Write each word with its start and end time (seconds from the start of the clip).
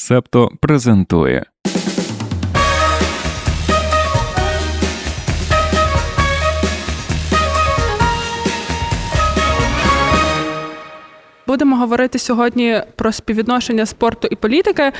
Септо 0.00 0.50
презентує. 0.60 1.44
Будемо 11.46 11.76
говорити 11.76 12.18
сьогодні 12.18 12.82
про 12.96 13.12
співвідношення 13.12 13.86
спорту 13.86 14.28
і 14.30 14.36
політики. 14.36 14.92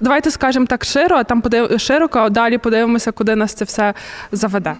Давайте 0.00 0.30
скажемо 0.30 0.66
так 0.66 0.84
широ, 0.84 1.16
а 1.16 1.24
там 1.24 1.40
подив... 1.40 1.80
широко, 1.80 2.18
а 2.18 2.28
далі 2.30 2.58
подивимося, 2.58 3.12
куди 3.12 3.36
нас 3.36 3.54
це 3.54 3.64
все 3.64 3.94
заведе. 4.32 4.74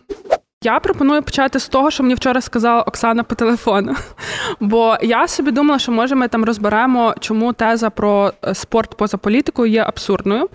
Я 0.62 0.80
пропоную 0.80 1.22
почати 1.22 1.58
з 1.58 1.68
того, 1.68 1.90
що 1.90 2.02
мені 2.02 2.14
вчора 2.14 2.40
сказала 2.40 2.82
Оксана 2.82 3.22
по 3.22 3.34
телефону. 3.34 3.94
Бо 4.60 4.96
я 5.02 5.28
собі 5.28 5.50
думала, 5.50 5.78
що 5.78 5.92
може 5.92 6.14
ми 6.14 6.28
там 6.28 6.44
розберемо, 6.44 7.14
чому 7.20 7.52
теза 7.52 7.90
про 7.90 8.32
е, 8.44 8.54
спорт 8.54 8.96
поза 8.96 9.16
політикою 9.16 9.72
є 9.72 9.82
абсурдною. 9.82 10.48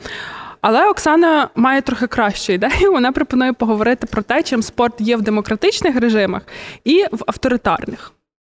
Але 0.61 0.89
Оксана 0.89 1.49
має 1.55 1.81
трохи 1.81 2.07
кращу 2.07 2.53
ідею. 2.53 2.91
Вона 2.91 3.11
пропонує 3.11 3.53
поговорити 3.53 4.07
про 4.07 4.21
те, 4.21 4.43
чим 4.43 4.63
спорт 4.63 5.01
є 5.01 5.17
в 5.17 5.21
демократичних 5.21 5.95
режимах 5.95 6.41
і 6.83 7.05
в 7.11 7.23
авторитарних. 7.27 8.11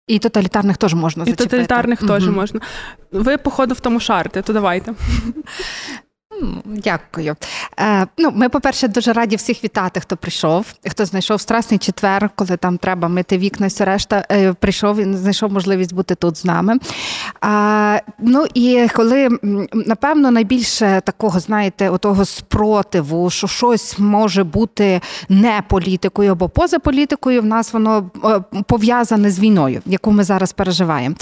І 0.07 0.19
тоталітарних 0.19 0.77
теж 0.77 0.95
можна 0.95 1.25
зачепити. 1.25 1.45
І 1.45 1.49
тоталітарних 1.49 2.07
теж 2.07 2.29
можна. 2.29 2.61
Ви, 3.13 3.39
походу, 3.39 3.75
в 3.75 3.81
тому 3.81 4.01
шарите, 4.01 4.43
то 4.43 4.53
давайте. 4.53 4.95
Дякую. 6.65 7.37
Е, 7.81 8.07
ну, 8.19 8.33
Ми, 8.35 8.49
по-перше, 8.49 8.89
дуже 8.89 9.13
раді 9.13 9.37
всіх 9.37 9.65
вітати, 9.65 10.01
хто 10.01 10.17
прийшов, 10.17 10.67
хто 10.91 11.05
знайшов 11.05 11.41
страсний 11.41 11.79
четвер, 11.79 12.31
коли 12.35 12.57
там 12.57 12.79
треба 12.79 13.09
мити 13.09 13.39
вікна, 13.39 13.67
все 13.67 13.85
решта 13.85 14.25
е, 14.33 14.53
прийшов 14.53 14.99
і 14.99 15.15
знайшов 15.17 15.53
можливість 15.53 15.95
бути 15.95 16.15
тут 16.15 16.37
з 16.37 16.45
нами. 16.45 16.79
А, 17.41 17.99
Ну 18.19 18.47
і 18.55 18.89
коли, 18.95 19.29
напевно, 19.73 20.31
найбільше 20.31 21.03
такого, 21.05 21.41
знаєте, 21.41 21.91
отого 21.91 22.25
спротиву, 22.25 23.31
що 23.31 23.47
щось 23.47 23.99
може 23.99 24.45
бути 24.45 25.01
не 25.29 25.63
політикою 25.69 26.33
або 26.33 26.49
поза 26.49 26.79
політикою, 26.79 27.43
в 27.43 27.45
нас 27.45 27.73
воно 27.73 28.11
е, 28.25 28.63
пов'язане 28.67 29.31
з 29.31 29.41
війною, 29.41 29.83
яку 29.87 30.13
ми 30.13 30.25
зараз 30.25 30.53
переживаємо. 30.53 31.15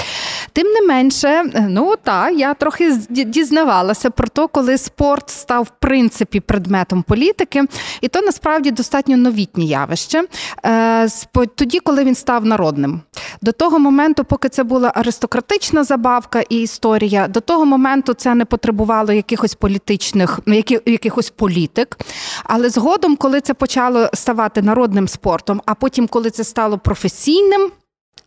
Тим 0.52 0.66
не 0.66 0.82
менше, 0.82 1.28
е, 1.28 1.66
ну 1.68 1.94
так, 2.02 2.34
я 2.34 2.54
трохи 2.54 2.96
дізнавалася 3.08 4.10
про 4.10 4.28
те, 4.28 4.46
коли 4.52 4.78
спорт 4.78 5.07
став 5.26 5.64
в 5.64 5.70
принципі 5.78 6.40
предметом 6.40 7.02
політики, 7.02 7.64
і 8.00 8.08
то 8.08 8.20
насправді 8.20 8.70
достатньо 8.70 9.16
новітнє 9.16 9.64
явище. 9.64 10.24
Е, 10.66 11.08
тоді, 11.54 11.80
коли 11.80 12.04
він 12.04 12.14
став 12.14 12.44
народним. 12.44 13.00
До 13.42 13.52
того 13.52 13.78
моменту, 13.78 14.24
поки 14.24 14.48
це 14.48 14.64
була 14.64 14.92
аристократична 14.94 15.84
забавка 15.84 16.40
і 16.48 16.60
історія, 16.60 17.28
до 17.28 17.40
того 17.40 17.64
моменту 17.66 18.14
це 18.14 18.34
не 18.34 18.44
потребувало 18.44 19.12
якихось 19.12 19.54
політичних, 19.54 20.40
ну, 20.46 20.62
якихось 20.86 21.30
політик. 21.30 21.98
Але 22.44 22.70
згодом, 22.70 23.16
коли 23.16 23.40
це 23.40 23.54
почало 23.54 24.10
ставати 24.14 24.62
народним 24.62 25.08
спортом, 25.08 25.62
а 25.66 25.74
потім, 25.74 26.08
коли 26.08 26.30
це 26.30 26.44
стало 26.44 26.78
професійним. 26.78 27.70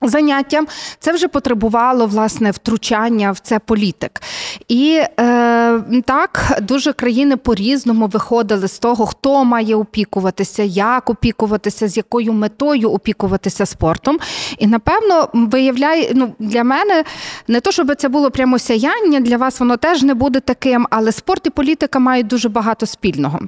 Заняттям 0.02 0.67
це 1.00 1.11
вже 1.14 1.28
потребувало 1.28 2.08
власне 2.08 2.52
втручання 2.52 3.31
в 3.31 3.39
це 3.39 3.59
політик, 3.59 4.22
і 4.67 5.02
е, 5.20 5.81
так 6.06 6.59
дуже 6.61 6.94
країни 6.94 7.38
по-різному 7.38 8.08
виходили 8.08 8.67
з 8.67 8.80
того, 8.80 9.06
хто 9.06 9.45
має 9.45 9.75
опікуватися, 9.75 10.64
як 10.64 11.09
опікуватися, 11.09 11.88
з 11.88 11.97
якою 11.97 12.34
метою 12.34 12.92
опікуватися 12.92 13.66
спортом. 13.66 14.19
І 14.58 14.67
напевно 14.67 15.30
виявляє 15.34 16.12
ну 16.16 16.34
для 16.39 16.64
мене 16.64 17.03
не 17.47 17.59
то, 17.59 17.72
щоб 17.72 17.95
це 17.95 18.09
було 18.09 18.31
прямо 18.31 18.59
сяяння, 18.59 19.19
для 19.19 19.38
вас 19.38 19.59
воно 19.59 19.78
теж 19.78 20.03
не 20.03 20.14
буде 20.14 20.39
таким, 20.39 20.88
але 20.89 21.12
спорт 21.12 21.47
і 21.47 21.50
політика 21.50 22.00
мають 22.00 22.28
дуже 22.28 22.50
багато 22.50 22.86
спільного. 22.86 23.39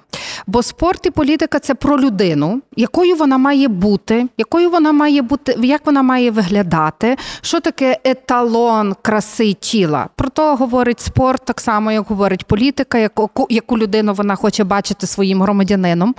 Бо 0.47 0.63
спорт 0.63 1.05
і 1.05 1.09
політика 1.09 1.59
це 1.59 1.75
про 1.75 1.99
людину, 1.99 2.61
якою 2.75 3.15
вона 3.15 3.37
має 3.37 3.67
бути, 3.67 4.27
якою 4.37 4.69
вона 4.69 4.91
має 4.91 5.21
бути, 5.21 5.55
як 5.61 5.85
вона 5.85 6.01
має 6.01 6.31
виглядати, 6.33 7.17
що 7.41 7.59
таке 7.59 7.97
еталон 8.03 8.95
краси 9.01 9.53
тіла. 9.53 10.07
Про 10.15 10.29
то 10.29 10.55
говорить 10.55 10.99
спорт, 10.99 11.45
так 11.45 11.61
само, 11.61 11.91
як 11.91 12.07
говорить 12.07 12.45
політика, 12.45 12.97
яку 12.97 13.47
яку 13.49 13.77
людину 13.77 14.13
вона 14.13 14.35
хоче 14.35 14.63
бачити 14.63 15.07
своїм 15.07 15.41
громадянином. 15.41 16.15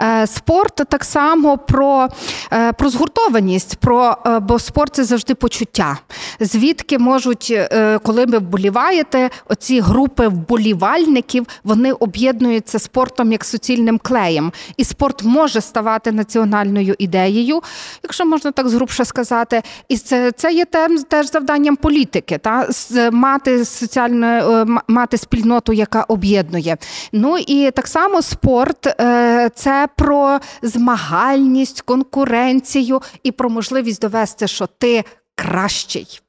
Е, 0.00 0.26
спорт 0.26 0.74
так 0.74 1.04
само 1.04 1.58
про 1.58 2.08
е, 2.52 2.72
про 2.72 2.88
згуртованість, 2.88 3.76
про, 3.76 4.16
е, 4.26 4.38
бо 4.38 4.58
спорт 4.58 4.94
це 4.94 5.04
завжди 5.04 5.34
почуття. 5.34 5.98
Звідки 6.40 6.98
можуть, 6.98 7.54
коли 8.02 8.24
ви 8.24 8.38
вболіваєте, 8.38 9.30
оці 9.48 9.80
групи 9.80 10.28
вболівальників 10.28 11.46
вони 11.64 11.92
об'єднуються 11.92 12.78
спортом 12.78 13.32
як 13.32 13.44
суцільним 13.44 13.98
клеєм. 13.98 14.52
І 14.76 14.84
спорт 14.84 15.24
може 15.24 15.60
ставати 15.60 16.12
національною 16.12 16.94
ідеєю, 16.98 17.60
якщо 18.02 18.26
можна 18.26 18.52
так 18.52 18.68
згрубше 18.68 19.04
сказати. 19.04 19.47
І 19.88 19.98
це 19.98 20.32
це 20.32 20.52
є 20.52 20.64
тем, 20.64 21.02
теж 21.02 21.30
завданням 21.30 21.76
політики, 21.76 22.38
та 22.38 22.68
мати 23.12 23.64
соціальну 23.64 24.26
е, 24.26 24.66
мати 24.88 25.18
спільноту, 25.18 25.72
яка 25.72 26.02
об'єднує. 26.02 26.76
Ну 27.12 27.38
і 27.38 27.70
так 27.70 27.86
само 27.86 28.22
спорт 28.22 28.86
е, 28.86 29.50
це 29.54 29.88
про 29.96 30.40
змагальність, 30.62 31.80
конкуренцію 31.80 33.00
і 33.22 33.32
про 33.32 33.50
можливість 33.50 34.00
довести, 34.00 34.46
що 34.46 34.66
ти 34.78 35.04
кращий 35.34 36.20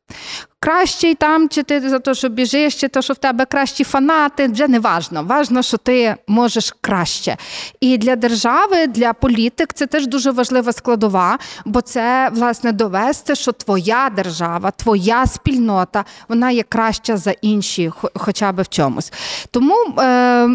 кращий 0.60 1.16
там, 1.16 1.50
чи 1.50 1.64
ти 1.64 1.90
за 1.90 2.00
те, 2.00 2.14
що 2.14 2.30
біжиш, 2.30 2.76
чи 2.76 2.88
то, 2.88 3.02
що 3.02 3.14
в 3.14 3.18
тебе 3.18 3.46
кращі 3.46 3.84
фанати, 3.84 4.48
вже 4.48 4.68
не 4.68 4.80
важно. 4.80 5.24
Важно, 5.24 5.62
що 5.64 5.78
ти 5.78 6.16
можеш 6.28 6.76
краще. 6.82 7.38
І 7.80 7.98
для 7.98 8.16
держави, 8.16 8.88
для 8.88 9.14
політик 9.14 9.74
це 9.74 9.88
теж 9.88 10.08
дуже 10.08 10.32
важлива 10.32 10.74
складова, 10.74 11.40
бо 11.66 11.82
це 11.82 12.30
власне 12.34 12.72
довести, 12.72 13.36
що 13.36 13.52
твоя 13.52 14.10
держава, 14.16 14.72
твоя 14.72 15.26
спільнота, 15.26 16.06
вона 16.28 16.52
є 16.52 16.64
краща 16.64 17.18
за 17.18 17.32
інші, 17.32 17.92
хоча 18.16 18.52
б 18.52 18.62
в 18.62 18.68
чомусь. 18.68 19.14
Тому 19.52 19.76
е, 20.00 20.50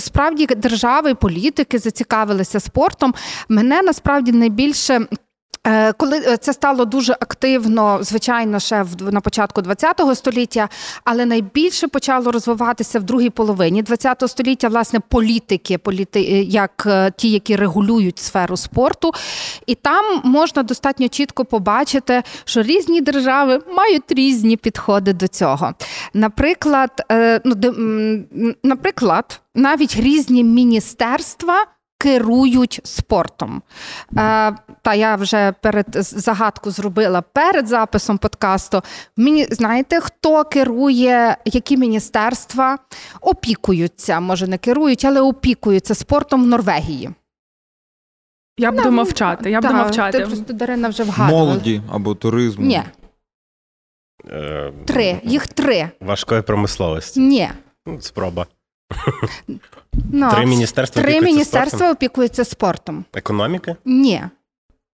справді 0.00 0.46
держави 0.46 1.14
політики 1.14 1.78
зацікавилися 1.78 2.60
спортом. 2.60 3.14
Мене 3.48 3.82
насправді 3.82 4.32
найбільше. 4.32 5.06
Е, 5.66 5.92
коли 5.92 6.18
е, 6.18 6.36
це 6.36 6.52
стало 6.52 6.84
дуже 6.84 7.12
активно, 7.12 7.98
звичайно, 8.02 8.60
ще 8.60 8.82
в 8.82 9.12
на 9.12 9.20
початку 9.20 9.62
ХХ 9.62 10.14
століття, 10.14 10.68
але 11.04 11.26
найбільше 11.26 11.88
почало 11.88 12.32
розвиватися 12.32 12.98
в 12.98 13.02
другій 13.02 13.30
половині 13.30 13.82
ХХ 13.82 14.28
століття, 14.28 14.68
власне, 14.68 15.00
політики, 15.08 15.78
політи, 15.78 16.20
е, 16.20 16.42
як 16.42 16.88
ті, 17.16 17.30
які 17.30 17.56
регулюють 17.56 18.18
сферу 18.18 18.56
спорту, 18.56 19.12
і 19.66 19.74
там 19.74 20.20
можна 20.24 20.62
достатньо 20.62 21.08
чітко 21.08 21.44
побачити, 21.44 22.22
що 22.44 22.62
різні 22.62 23.00
держави 23.00 23.60
мають 23.76 24.12
різні 24.12 24.56
підходи 24.56 25.12
до 25.12 25.28
цього. 25.28 25.72
Наприклад, 26.14 26.90
ну, 27.44 27.54
наприклад, 28.62 29.40
навіть 29.54 29.96
різні 29.96 30.44
міністерства 30.44 31.66
керують 31.98 32.80
спортом. 32.84 33.62
Е, 34.16 34.56
Та 34.82 34.94
я 34.94 35.16
вже 35.16 35.52
перед 35.52 35.86
загадку 36.00 36.70
зробила 36.70 37.22
перед 37.22 37.66
записом 37.68 38.18
подкасту. 38.18 38.82
Мені 39.16 39.44
знаєте, 39.50 40.00
хто 40.00 40.44
керує, 40.44 41.36
які 41.44 41.76
міністерства 41.76 42.78
опікуються, 43.20 44.20
може 44.20 44.46
не 44.46 44.58
керують, 44.58 45.04
але 45.04 45.20
опікуються 45.20 45.94
спортом 45.94 46.44
в 46.44 46.46
Норвегії. 46.46 47.10
Я 48.58 48.72
буду 48.72 48.90
мовчати. 48.90 49.50
Я 49.50 49.60
буду 49.60 49.74
мовчати. 49.74 50.18
Ти 50.18 50.26
просто 50.26 50.52
Дарина 50.52 50.88
вже 50.88 51.02
вгадувала. 51.02 51.44
Молоді 51.46 51.82
або 51.92 52.14
туризму. 52.14 52.66
Ні. 52.66 52.82
Е, 54.30 54.72
три. 54.86 55.20
Їх 55.24 55.46
три. 55.46 55.90
Важкої 56.00 56.42
промисловості. 56.42 57.20
Ні. 57.20 57.50
Ну, 57.86 58.00
спроба. 58.00 58.46
Ну, 60.12 60.30
Три 60.30 60.46
міністерства 60.46 61.02
Три 61.02 61.12
опікуються 61.12 61.32
міністерства 61.34 61.78
спортом? 61.78 61.92
опікуються 61.92 62.44
спортом. 62.44 63.04
Економіки? 63.14 63.76
Ні. 63.84 64.22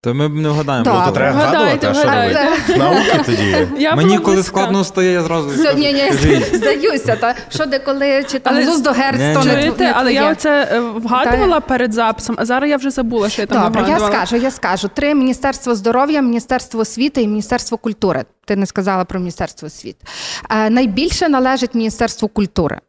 То 0.05 0.15
ми 0.15 0.29
б 0.29 0.35
не 0.35 0.49
вгадаємо. 0.49 0.85
Да. 0.85 0.99
Ну, 1.01 1.07
то 1.07 1.13
треба 1.13 1.37
вгадувати, 1.37 1.87
а 1.87 1.95
що 1.95 2.05
робити? 2.05 2.77
Науки 2.79 3.21
тоді. 3.27 3.69
Я 3.79 3.97
Мені 3.97 4.19
коли 4.19 4.35
близька. 4.35 4.49
складно 4.51 4.85
стає, 4.85 5.13
я 5.13 5.23
зразу 5.23 5.49
Все, 5.49 5.75
ні, 5.75 5.93
ні, 5.93 6.13
здаюся, 6.53 7.17
та 7.17 7.35
що 7.49 7.67
деколи 7.67 8.25
чи 8.31 8.39
там 8.39 8.55
Але 8.57 8.67
луз 8.67 8.81
до 8.81 8.91
герц, 8.91 9.19
Ні, 9.19 9.53
не 9.53 9.73
не 9.79 9.93
але 9.95 10.13
я 10.13 10.31
оце 10.31 10.69
е, 10.73 10.81
вгадувала 10.81 11.61
перед 11.61 11.93
записом, 11.93 12.37
а 12.39 12.45
зараз 12.45 12.71
я 12.71 12.77
вже 12.77 12.91
забула, 12.91 13.29
що 13.29 13.43
я 13.43 13.47
там 13.47 13.63
Добре, 13.73 13.85
я 13.89 13.99
скажу, 13.99 14.37
я 14.37 14.51
скажу. 14.51 14.89
Три 14.89 15.15
Міністерство 15.15 15.75
здоров'я, 15.75 16.23
Міністерство 16.23 16.81
освіти 16.81 17.23
і 17.23 17.29
Міністерство 17.29 17.79
культури. 17.79 18.25
Ти 18.45 18.57
не 18.57 18.67
сказала 18.67 19.05
про 19.05 19.21
Міністерство 19.21 19.67
освіти. 19.67 20.07
Е, 20.51 20.71
найбільше 20.71 21.29
належить 21.29 21.75
Міністерству 21.75 22.29
культури. 22.29 22.81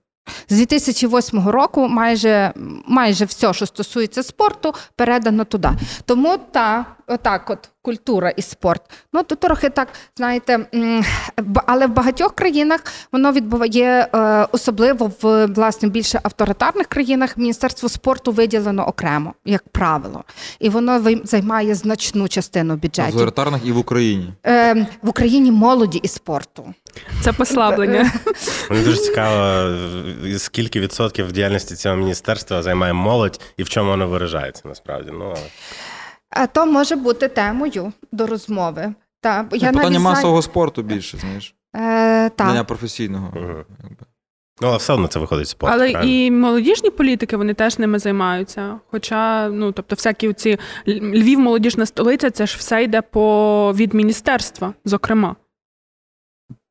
З 0.49 0.55
2008 0.57 1.47
року 1.49 1.87
майже, 1.87 2.53
майже 2.87 3.25
все, 3.25 3.53
що 3.53 3.65
стосується 3.65 4.23
спорту, 4.23 4.73
передано 4.95 5.45
туди. 5.45 5.69
Тому 6.05 6.37
та 6.51 6.85
отак, 7.07 7.49
от 7.49 7.69
культура 7.81 8.29
і 8.29 8.41
спорт. 8.41 8.81
Ну 9.13 9.23
то 9.23 9.35
трохи 9.35 9.69
так, 9.69 9.87
знаєте, 10.17 10.65
але 11.65 11.87
в 11.87 11.89
багатьох 11.93 12.35
країнах 12.35 12.79
воно 13.11 13.31
відбуває 13.31 14.07
е, 14.15 14.47
особливо 14.51 15.11
в 15.21 15.45
власне 15.45 15.89
більше 15.89 16.19
авторитарних 16.23 16.87
країнах. 16.87 17.37
Міністерство 17.37 17.89
спорту 17.89 18.31
виділено 18.31 18.87
окремо, 18.87 19.33
як 19.45 19.69
правило, 19.69 20.23
і 20.59 20.69
воно 20.69 21.01
займає 21.23 21.75
значну 21.75 22.27
частину 22.27 22.73
В 22.75 22.77
бюджетів. 22.77 23.05
авторитарних 23.05 23.61
і 23.65 23.71
в 23.71 23.77
Україні. 23.77 24.33
Е, 24.45 24.87
в 25.01 25.09
Україні 25.09 25.51
молоді 25.51 25.97
і 25.97 26.07
спорту. 26.07 26.73
Це 27.21 27.33
послаблення. 27.33 28.11
Мені 28.69 28.83
дуже 28.83 28.97
цікаво, 28.97 29.69
скільки 30.37 30.79
відсотків 30.79 31.31
діяльності 31.31 31.75
цього 31.75 31.95
міністерства 31.95 32.61
займає 32.61 32.93
молодь 32.93 33.39
і 33.57 33.63
в 33.63 33.69
чому 33.69 33.89
воно 33.89 34.07
виражається 34.07 34.61
насправді. 34.65 35.11
Ну, 35.13 35.33
А 36.29 36.47
то 36.47 36.65
може 36.65 36.95
бути 36.95 37.27
темою 37.27 37.93
до 38.11 38.27
розмови. 38.27 38.93
Та, 39.21 39.37
я 39.37 39.43
Питання 39.43 39.71
навіть 39.71 39.99
масового 39.99 40.41
спорту 40.41 40.81
більше, 40.81 41.17
знаєш. 41.17 41.55
Е, 41.75 42.29
та. 42.29 42.63
Професійного. 42.63 43.31
Якби. 43.35 44.05
ну, 44.61 44.67
але 44.67 44.77
все 44.77 44.93
одно 44.93 45.07
це 45.07 45.19
виходить 45.19 45.47
спорт. 45.47 45.73
Але 45.73 45.91
правильно? 45.91 46.13
і 46.13 46.31
молодіжні 46.31 46.89
політики 46.89 47.37
вони 47.37 47.53
теж 47.53 47.79
ними 47.79 47.99
займаються. 47.99 48.79
Хоча, 48.91 49.49
ну 49.49 49.71
тобто, 49.71 49.95
всякі 49.95 50.33
ці 50.33 50.59
Львів, 50.87 51.39
молодіжна 51.39 51.85
столиця, 51.85 52.31
це 52.31 52.47
ж 52.47 52.57
все 52.57 52.83
йде 52.83 53.01
по 53.01 53.73
від 53.75 53.93
міністерства, 53.93 54.73
зокрема. 54.85 55.35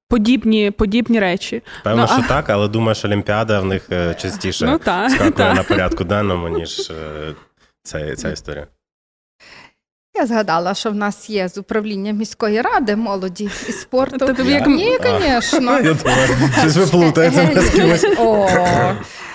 Подібні, 0.09 0.71
подібні 0.71 1.21
речі. 1.21 1.63
Певно, 1.85 2.03
ну, 2.03 2.09
що 2.09 2.17
а- 2.25 2.29
так, 2.29 2.51
але 2.51 2.69
думаю, 2.69 2.95
що 2.95 3.09
Олімпіада 3.09 3.61
в 3.61 3.65
них 3.65 3.87
е, 3.93 4.15
частіше 4.15 4.67
Ну 4.67 4.79
та, 4.79 5.09
скакує 5.11 5.31
та. 5.37 5.55
на 5.55 5.63
порядку 5.63 6.05
денному, 6.05 6.49
ніж 6.49 6.91
е, 6.91 7.35
ця, 7.83 8.17
ця 8.17 8.31
історія. 8.31 8.67
Я 10.17 10.27
згадала, 10.27 10.75
що 10.75 10.91
в 10.91 10.95
нас 10.95 11.31
є 11.31 11.49
з 11.49 11.59
управління 11.59 12.13
міської 12.13 12.61
ради 12.61 12.97
молоді 12.97 13.45
і 13.69 13.73
спорту. 13.73 14.19
Тобі 14.19 14.51
як- 14.53 14.67
Ні, 14.67 14.99
звісно. 15.03 15.79
Щось 16.61 16.77
ви 16.77 16.87
плутаєте 16.87 17.61
з 17.63 17.71
кимось. 17.71 18.07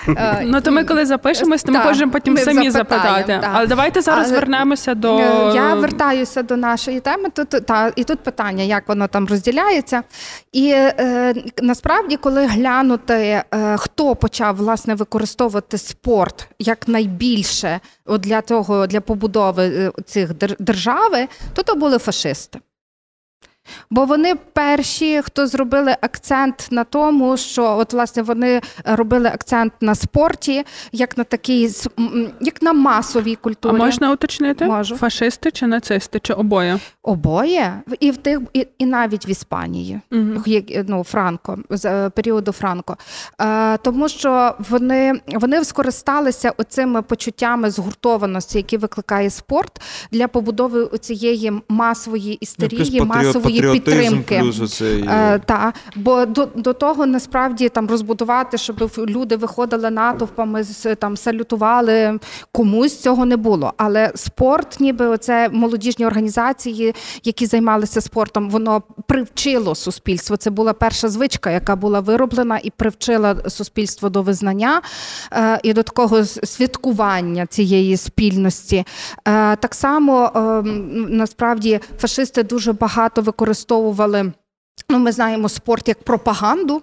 О, 0.08 0.10
е, 0.16 0.42
Ну 0.46 0.60
то 0.60 0.70
ми 0.70 0.84
коли 0.84 1.06
запишемось, 1.06 1.62
то 1.62 1.72
ми 1.72 1.78
можемо 1.84 2.12
потім 2.12 2.36
самі 2.36 2.70
запитати. 2.70 3.40
Але 3.54 3.66
давайте 3.66 4.00
зараз 4.00 4.30
вернемося 4.32 4.94
до 4.94 5.18
Е, 5.18 5.52
Я 5.54 5.74
вертаюся 5.74 6.42
до 6.42 6.56
нашої 6.56 7.00
теми. 7.00 7.28
Тут 7.30 7.48
та 7.66 7.92
і 7.96 8.04
тут 8.04 8.18
питання, 8.20 8.62
як 8.64 8.88
воно 8.88 9.08
там 9.08 9.26
розділяється. 9.26 10.02
І 10.52 10.70
е, 10.74 11.34
насправді, 11.62 12.16
коли 12.16 12.46
глянути, 12.46 13.14
е, 13.14 13.76
хто 13.78 14.16
почав 14.16 14.56
власне 14.56 14.94
використовувати 14.94 15.78
спорт 15.78 16.48
як 16.58 16.88
найбільше 16.88 17.80
для 18.18 18.40
того, 18.40 18.86
для 18.86 19.00
побудови 19.00 19.64
е, 19.64 20.02
цих 20.06 20.30
дер- 20.34 20.56
держави, 20.58 21.28
то 21.54 21.62
то 21.62 21.74
були 21.74 21.98
фашисти. 21.98 22.58
Бо 23.90 24.04
вони 24.04 24.34
перші, 24.34 25.22
хто 25.22 25.46
зробили 25.46 25.96
акцент 26.00 26.68
на 26.70 26.84
тому, 26.84 27.36
що 27.36 27.64
от 27.64 27.92
власне 27.92 28.22
вони 28.22 28.60
робили 28.84 29.28
акцент 29.28 29.72
на 29.80 29.94
спорті, 29.94 30.64
як 30.92 31.18
на 31.18 31.24
такій 31.24 31.70
як 32.40 32.62
на 32.62 32.72
масовій 32.72 33.34
культурі. 33.34 33.74
А 33.74 33.84
можна 33.84 34.12
уточнити? 34.12 34.64
Можу. 34.64 34.96
Фашисти 34.96 35.50
чи 35.50 35.66
нацисти, 35.66 36.20
чи 36.22 36.32
обоє? 36.32 36.78
Обоє 37.02 37.82
і 38.00 38.10
в 38.10 38.16
тих, 38.16 38.40
і, 38.52 38.66
і 38.78 38.86
навіть 38.86 39.28
в 39.28 39.30
Іспанії, 39.30 40.00
Угу. 40.12 40.42
як 40.46 40.64
ну 40.88 41.04
Франко 41.04 41.58
з 41.70 41.84
е, 41.84 42.10
періоду 42.10 42.52
Франко, 42.52 42.96
е, 43.40 43.76
тому 43.76 44.08
що 44.08 44.54
вони, 44.70 45.20
вони 45.34 45.64
скористалися 45.64 46.52
оцими 46.56 47.02
почуттями 47.02 47.70
згуртованості, 47.70 48.58
які 48.58 48.76
викликає 48.76 49.30
спорт 49.30 49.80
для 50.12 50.28
побудови 50.28 50.98
цієї 50.98 51.52
масової 51.68 52.34
істерії, 52.34 53.00
масової 53.00 53.59
патріотизм, 53.62 54.00
підтримки. 54.00 54.38
Плюс 54.40 54.60
оцей, 54.60 55.04
Е, 55.10 55.38
та, 55.38 55.72
бо 55.96 56.26
до, 56.26 56.48
до 56.54 56.72
того 56.72 57.06
насправді 57.06 57.68
там 57.68 57.88
розбудувати, 57.88 58.58
щоб 58.58 58.90
люди 58.98 59.36
виходили 59.36 59.90
натовпами, 59.90 60.64
там 60.98 61.16
салютували 61.16 62.18
комусь 62.52 62.98
цього 63.00 63.26
не 63.26 63.36
було. 63.36 63.72
Але 63.76 64.12
спорт, 64.14 64.80
ніби 64.80 65.06
оце 65.06 65.48
молодіжні 65.48 66.06
організації, 66.06 66.94
які 67.24 67.46
займалися 67.46 68.00
спортом, 68.00 68.50
воно 68.50 68.82
привчило 69.06 69.74
суспільство. 69.74 70.36
Це 70.36 70.50
була 70.50 70.72
перша 70.72 71.08
звичка, 71.08 71.50
яка 71.50 71.76
була 71.76 72.00
вироблена 72.00 72.60
і 72.62 72.70
привчила 72.70 73.36
суспільство 73.48 74.08
до 74.08 74.22
визнання 74.22 74.82
е, 75.32 75.60
і 75.62 75.72
до 75.72 75.82
такого 75.82 76.24
святкування 76.24 77.46
цієї 77.46 77.96
спільності. 77.96 78.84
Е, 79.28 79.56
так 79.56 79.74
само 79.74 80.32
е, 80.36 80.40
насправді 81.08 81.80
фашисти 81.98 82.42
дуже 82.42 82.72
багато 82.72 83.22
використовували. 83.22 83.49
Ну, 84.88 84.98
ми 84.98 85.12
знаємо 85.12 85.48
спорт 85.48 85.88
як 85.88 86.02
пропаганду. 86.02 86.82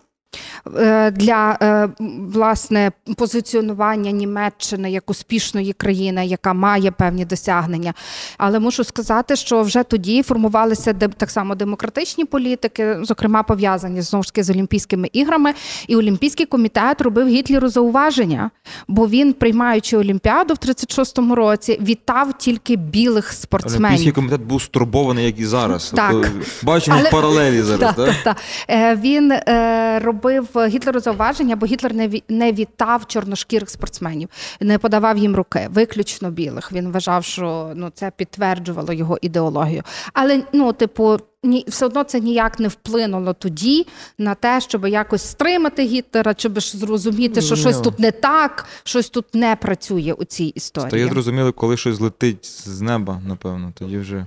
Е, 0.78 1.12
Для 1.12 1.58
е, 1.62 1.90
власне 2.34 2.92
позиціонування 3.18 4.12
Німеччини 4.12 4.92
як 4.92 5.10
успішної 5.10 5.74
країни, 5.74 6.26
яка 6.26 6.54
має 6.54 6.92
певні 6.92 7.26
досягнення. 7.26 7.94
Але 8.38 8.60
мушу 8.60 8.84
сказати, 8.84 9.36
що 9.36 9.62
вже 9.62 9.84
тоді 9.84 10.24
формувалися 10.24 10.94
так 10.94 11.32
само 11.32 11.56
демократичні 11.56 12.26
політики, 12.26 12.98
зокрема 13.02 13.44
пов'язані 13.44 14.02
знову 14.02 14.24
ж 14.24 14.34
таки 14.34 14.44
з 14.44 14.50
Олімпійськими 14.50 15.10
іграми. 15.14 15.54
І 15.88 15.96
Олімпійський 15.96 16.46
комітет 16.46 17.02
робив 17.02 17.28
Гітлеру 17.28 17.70
зауваження, 17.70 18.52
бо 18.88 19.08
він, 19.08 19.34
приймаючи 19.34 19.98
Олімпіаду 19.98 20.54
в 20.54 20.58
36-му 20.58 21.36
році, 21.36 21.80
вітав 21.82 22.38
тільки 22.38 22.76
білих 22.76 23.32
спортсменів. 23.34 23.86
Олімпійський 23.86 24.12
комітет 24.12 24.42
був 24.42 24.62
стурбований, 24.62 25.26
як 25.26 25.40
і 25.40 25.46
зараз. 25.46 25.94
Так. 25.96 26.32
Бачимо 26.64 26.98
Але- 27.00 27.10
паралелі 27.10 27.62
зараз, 27.62 27.80
Так, 27.96 27.96
так? 27.96 28.06
так, 28.08 28.24
так. 28.24 28.38
Е, 28.70 28.96
Він 28.96 29.32
е, 29.32 30.00
робив 30.28 30.68
Гітлеру 30.68 31.00
зауваження, 31.00 31.56
бо 31.56 31.66
Гітлер 31.66 31.94
не 31.94 32.08
ві- 32.08 32.24
не 32.30 32.52
вітав 32.52 33.08
чорношкірих 33.08 33.70
спортсменів, 33.70 34.30
не 34.60 34.78
подавав 34.78 35.18
їм 35.18 35.36
руки, 35.36 35.68
виключно 35.72 36.32
білих. 36.32 36.72
Він 36.72 36.92
вважав, 36.92 37.24
що 37.24 37.72
ну 37.76 37.90
це 37.94 38.12
підтверджувало 38.18 38.94
його 38.94 39.18
ідеологію. 39.22 39.84
Але 40.14 40.44
ну, 40.54 40.74
типу. 40.74 41.18
Ні, 41.44 41.66
все 41.68 41.86
одно 41.86 42.04
це 42.04 42.20
ніяк 42.20 42.60
не 42.60 42.68
вплинуло 42.68 43.34
тоді 43.34 43.88
на 44.18 44.36
те, 44.36 44.62
щоб 44.62 44.86
якось 44.86 45.22
стримати 45.22 45.84
Гітлера, 45.84 46.34
щоб 46.38 46.62
зрозуміти, 46.62 47.42
що 47.42 47.56
щось 47.56 47.80
тут 47.80 48.00
не 48.00 48.12
так, 48.12 48.66
щось 48.84 49.10
тут 49.10 49.36
не 49.36 49.56
працює 49.56 50.14
у 50.18 50.24
цій 50.26 50.44
історії. 50.46 50.90
Стає 50.90 51.08
зрозуміло, 51.08 51.54
коли 51.54 51.78
щось 51.78 52.00
летить 52.00 52.46
з 52.46 52.82
неба, 52.82 53.22
напевно, 53.28 53.74
тоді 53.76 53.98
вже 53.98 54.26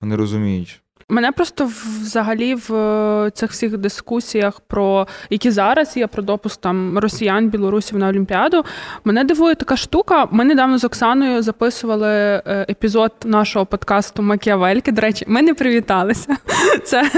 вони 0.00 0.16
розуміють. 0.16 0.80
Мене 1.08 1.32
просто 1.32 1.70
взагалі 2.02 2.54
в 2.54 2.74
е, 2.74 3.30
цих 3.30 3.50
всіх 3.50 3.78
дискусіях 3.78 4.60
про 4.60 5.06
які 5.30 5.50
зараз 5.50 5.96
є 5.96 6.06
про 6.06 6.22
допуск 6.22 6.60
там 6.60 6.98
росіян, 6.98 7.48
білорусів 7.48 7.98
на 7.98 8.08
Олімпіаду. 8.08 8.64
Мене 9.04 9.24
дивує 9.24 9.54
така 9.54 9.76
штука. 9.76 10.28
Ми 10.30 10.44
недавно 10.44 10.78
з 10.78 10.84
Оксаною 10.84 11.42
записували 11.42 12.08
е, 12.08 12.66
епізод 12.70 13.12
нашого 13.24 13.66
подкасту 13.66 14.22
Макіавельки. 14.22 14.92
До 14.92 15.00
речі, 15.02 15.24
ми 15.28 15.42
не 15.42 15.54
привіталися. 15.54 16.36
Це 16.84 17.10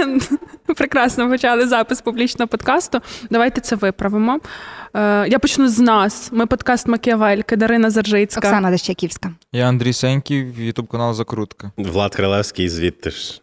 прекрасно 0.76 1.30
почали 1.30 1.66
запис 1.66 2.00
публічного 2.00 2.48
подкасту. 2.48 3.00
Давайте 3.30 3.60
це 3.60 3.76
виправимо. 3.76 4.40
Е, 4.94 5.28
Я 5.28 5.38
почну 5.38 5.68
з 5.68 5.78
нас. 5.78 6.28
Ми 6.32 6.46
подкаст 6.46 6.88
Макіавельки, 6.88 7.56
Дарина 7.56 7.90
Заржицька. 7.90 8.48
Оксана 8.48 8.70
Дещаківська. 8.70 9.32
Я 9.52 9.68
Андрій 9.68 9.92
Сеньків, 9.92 10.60
Ютуб 10.60 10.88
канал 10.88 11.14
Закрутка. 11.14 11.70
Влад 11.76 12.14
Крилевський 12.14 12.68
звідти 12.68 13.10
ж. 13.10 13.40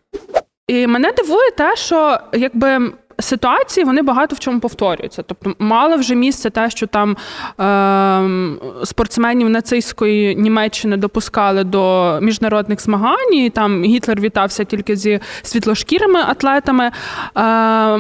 І 0.68 0.88
мене 0.88 1.12
дивує 1.12 1.52
те, 1.52 1.76
що 1.76 2.20
якби. 2.34 2.92
Ситуації 3.24 3.84
вони 3.84 4.02
багато 4.02 4.36
в 4.36 4.40
чому 4.40 4.60
повторюються. 4.60 5.24
Тобто, 5.24 5.54
мало 5.60 5.96
вже 5.98 6.16
місце 6.16 6.50
те, 6.50 6.70
що 6.70 6.88
там 6.88 7.18
е- 7.60 8.86
спортсменів 8.86 9.50
нацистської 9.50 10.36
Німеччини 10.36 10.98
допускали 10.98 11.64
до 11.64 12.18
міжнародних 12.22 12.82
змагань. 12.82 13.34
і 13.34 13.50
Там 13.50 13.84
Гітлер 13.84 14.20
вітався 14.22 14.64
тільки 14.64 14.96
зі 14.96 15.20
світлошкірими 15.42 16.20
атлетами. 16.20 16.86
Е- 16.86 16.92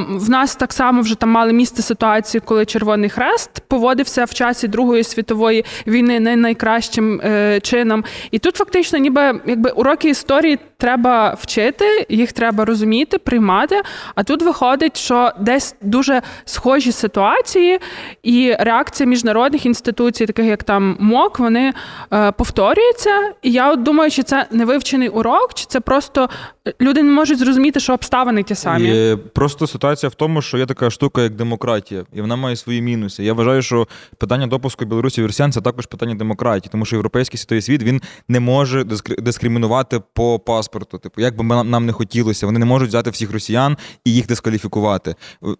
в 0.09 0.29
нас 0.29 0.55
так 0.55 0.73
само 0.73 1.01
вже 1.01 1.15
там 1.15 1.29
мали 1.29 1.53
місце 1.53 1.81
ситуації, 1.81 2.41
коли 2.45 2.65
Червоний 2.65 3.09
Хрест 3.09 3.49
поводився 3.67 4.25
в 4.25 4.33
часі 4.33 4.67
Другої 4.67 5.03
світової 5.03 5.65
війни 5.87 6.19
не 6.19 6.35
найкращим 6.35 7.21
е- 7.23 7.59
чином. 7.59 8.03
І 8.31 8.39
тут 8.39 8.55
фактично, 8.55 8.99
ніби 8.99 9.39
якби 9.45 9.69
уроки 9.69 10.09
історії 10.09 10.59
треба 10.77 11.37
вчити, 11.39 12.05
їх 12.09 12.31
треба 12.31 12.65
розуміти, 12.65 13.17
приймати. 13.17 13.81
А 14.15 14.23
тут 14.23 14.41
виходить, 14.41 14.97
що 14.97 15.12
десь 15.39 15.75
дуже 15.81 16.21
схожі 16.45 16.91
ситуації, 16.91 17.79
і 18.23 18.55
реакція 18.59 19.09
міжнародних 19.09 19.65
інституцій, 19.65 20.25
таких 20.25 20.45
як 20.45 20.63
там 20.63 20.97
МОК, 20.99 21.39
вони 21.39 21.73
е, 22.13 22.31
повторюються. 22.31 23.31
І 23.41 23.51
я 23.51 23.71
от 23.71 23.83
думаю, 23.83 24.11
чи 24.11 24.23
це 24.23 24.47
невивчений 24.51 25.09
урок, 25.09 25.53
чи 25.53 25.65
це 25.67 25.79
просто 25.79 26.29
люди 26.81 27.03
не 27.03 27.11
можуть 27.11 27.39
зрозуміти, 27.39 27.79
що 27.79 27.93
обставини 27.93 28.43
ті 28.43 28.55
самі. 28.55 29.11
І 29.11 29.15
просто 29.15 29.67
ситуація 29.67 30.09
в 30.09 30.15
тому, 30.15 30.41
що 30.41 30.57
є 30.57 30.65
така 30.65 30.89
штука, 30.89 31.21
як 31.21 31.35
демократія, 31.35 32.03
і 32.13 32.21
вона 32.21 32.35
має 32.35 32.55
свої 32.55 32.81
мінуси. 32.81 33.23
Я 33.23 33.33
вважаю, 33.33 33.61
що 33.61 33.87
питання 34.17 34.47
допуску 34.47 34.85
Білорусі 34.85 35.23
в 35.23 35.25
Росіян 35.25 35.51
це 35.51 35.61
також 35.61 35.85
питання 35.85 36.15
демократії, 36.15 36.69
тому 36.71 36.85
що 36.85 36.95
європейський 36.95 37.39
світовий 37.39 37.61
світ 37.61 37.83
він 37.83 38.01
не 38.27 38.39
може 38.39 38.83
дискримінувати 39.17 40.01
по 40.13 40.39
паспорту. 40.39 40.97
Типу, 40.97 41.21
як 41.21 41.37
би 41.37 41.43
нам 41.63 41.85
не 41.85 41.93
хотілося, 41.93 42.45
вони 42.45 42.59
не 42.59 42.65
можуть 42.65 42.89
взяти 42.89 43.09
всіх 43.09 43.31
росіян 43.31 43.77
і 44.05 44.13
їх 44.13 44.27
дискваліфікувати. 44.27 45.02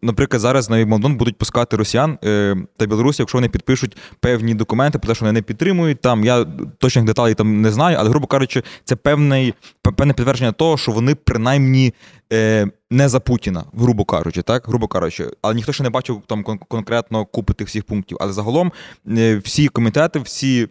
Наприклад, 0.01 0.41
зараз 0.41 0.69
на 0.69 0.85
Молдон 0.85 1.15
будуть 1.15 1.38
пускати 1.38 1.77
росіян 1.77 2.17
е, 2.23 2.55
та 2.77 2.85
білорусів, 2.85 3.23
якщо 3.23 3.38
вони 3.38 3.50
підпишуть 3.50 3.97
певні 4.19 4.53
документи, 4.53 5.00
про 5.00 5.07
те, 5.07 5.15
що 5.15 5.25
вони 5.25 5.33
не 5.33 5.41
підтримують. 5.41 6.01
Там 6.01 6.23
я 6.23 6.45
точних 6.77 7.05
деталей 7.05 7.33
там 7.33 7.62
не 7.62 7.71
знаю, 7.71 7.97
але 8.00 8.09
грубо 8.09 8.27
кажучи, 8.27 8.63
це 8.83 8.95
певний 8.95 9.53
певне 9.81 10.13
підтвердження 10.13 10.51
того, 10.51 10.77
що 10.77 10.91
вони 10.91 11.15
принаймні 11.15 11.93
е, 12.33 12.67
не 12.91 13.09
за 13.09 13.19
Путіна, 13.19 13.63
грубо 13.73 14.05
кажучи, 14.05 14.41
так, 14.41 14.67
грубо 14.67 14.88
кажучи, 14.88 15.27
але 15.41 15.55
ніхто 15.55 15.73
ще 15.73 15.83
не 15.83 15.89
бачив 15.89 16.21
там 16.27 16.43
конкретно 16.43 17.25
купи 17.25 17.53
тих 17.53 17.67
всіх 17.67 17.83
пунктів. 17.83 18.17
Але 18.21 18.33
загалом 18.33 18.71
е, 19.07 19.38
всі 19.38 19.67
комітети, 19.67 20.19
всі. 20.19 20.67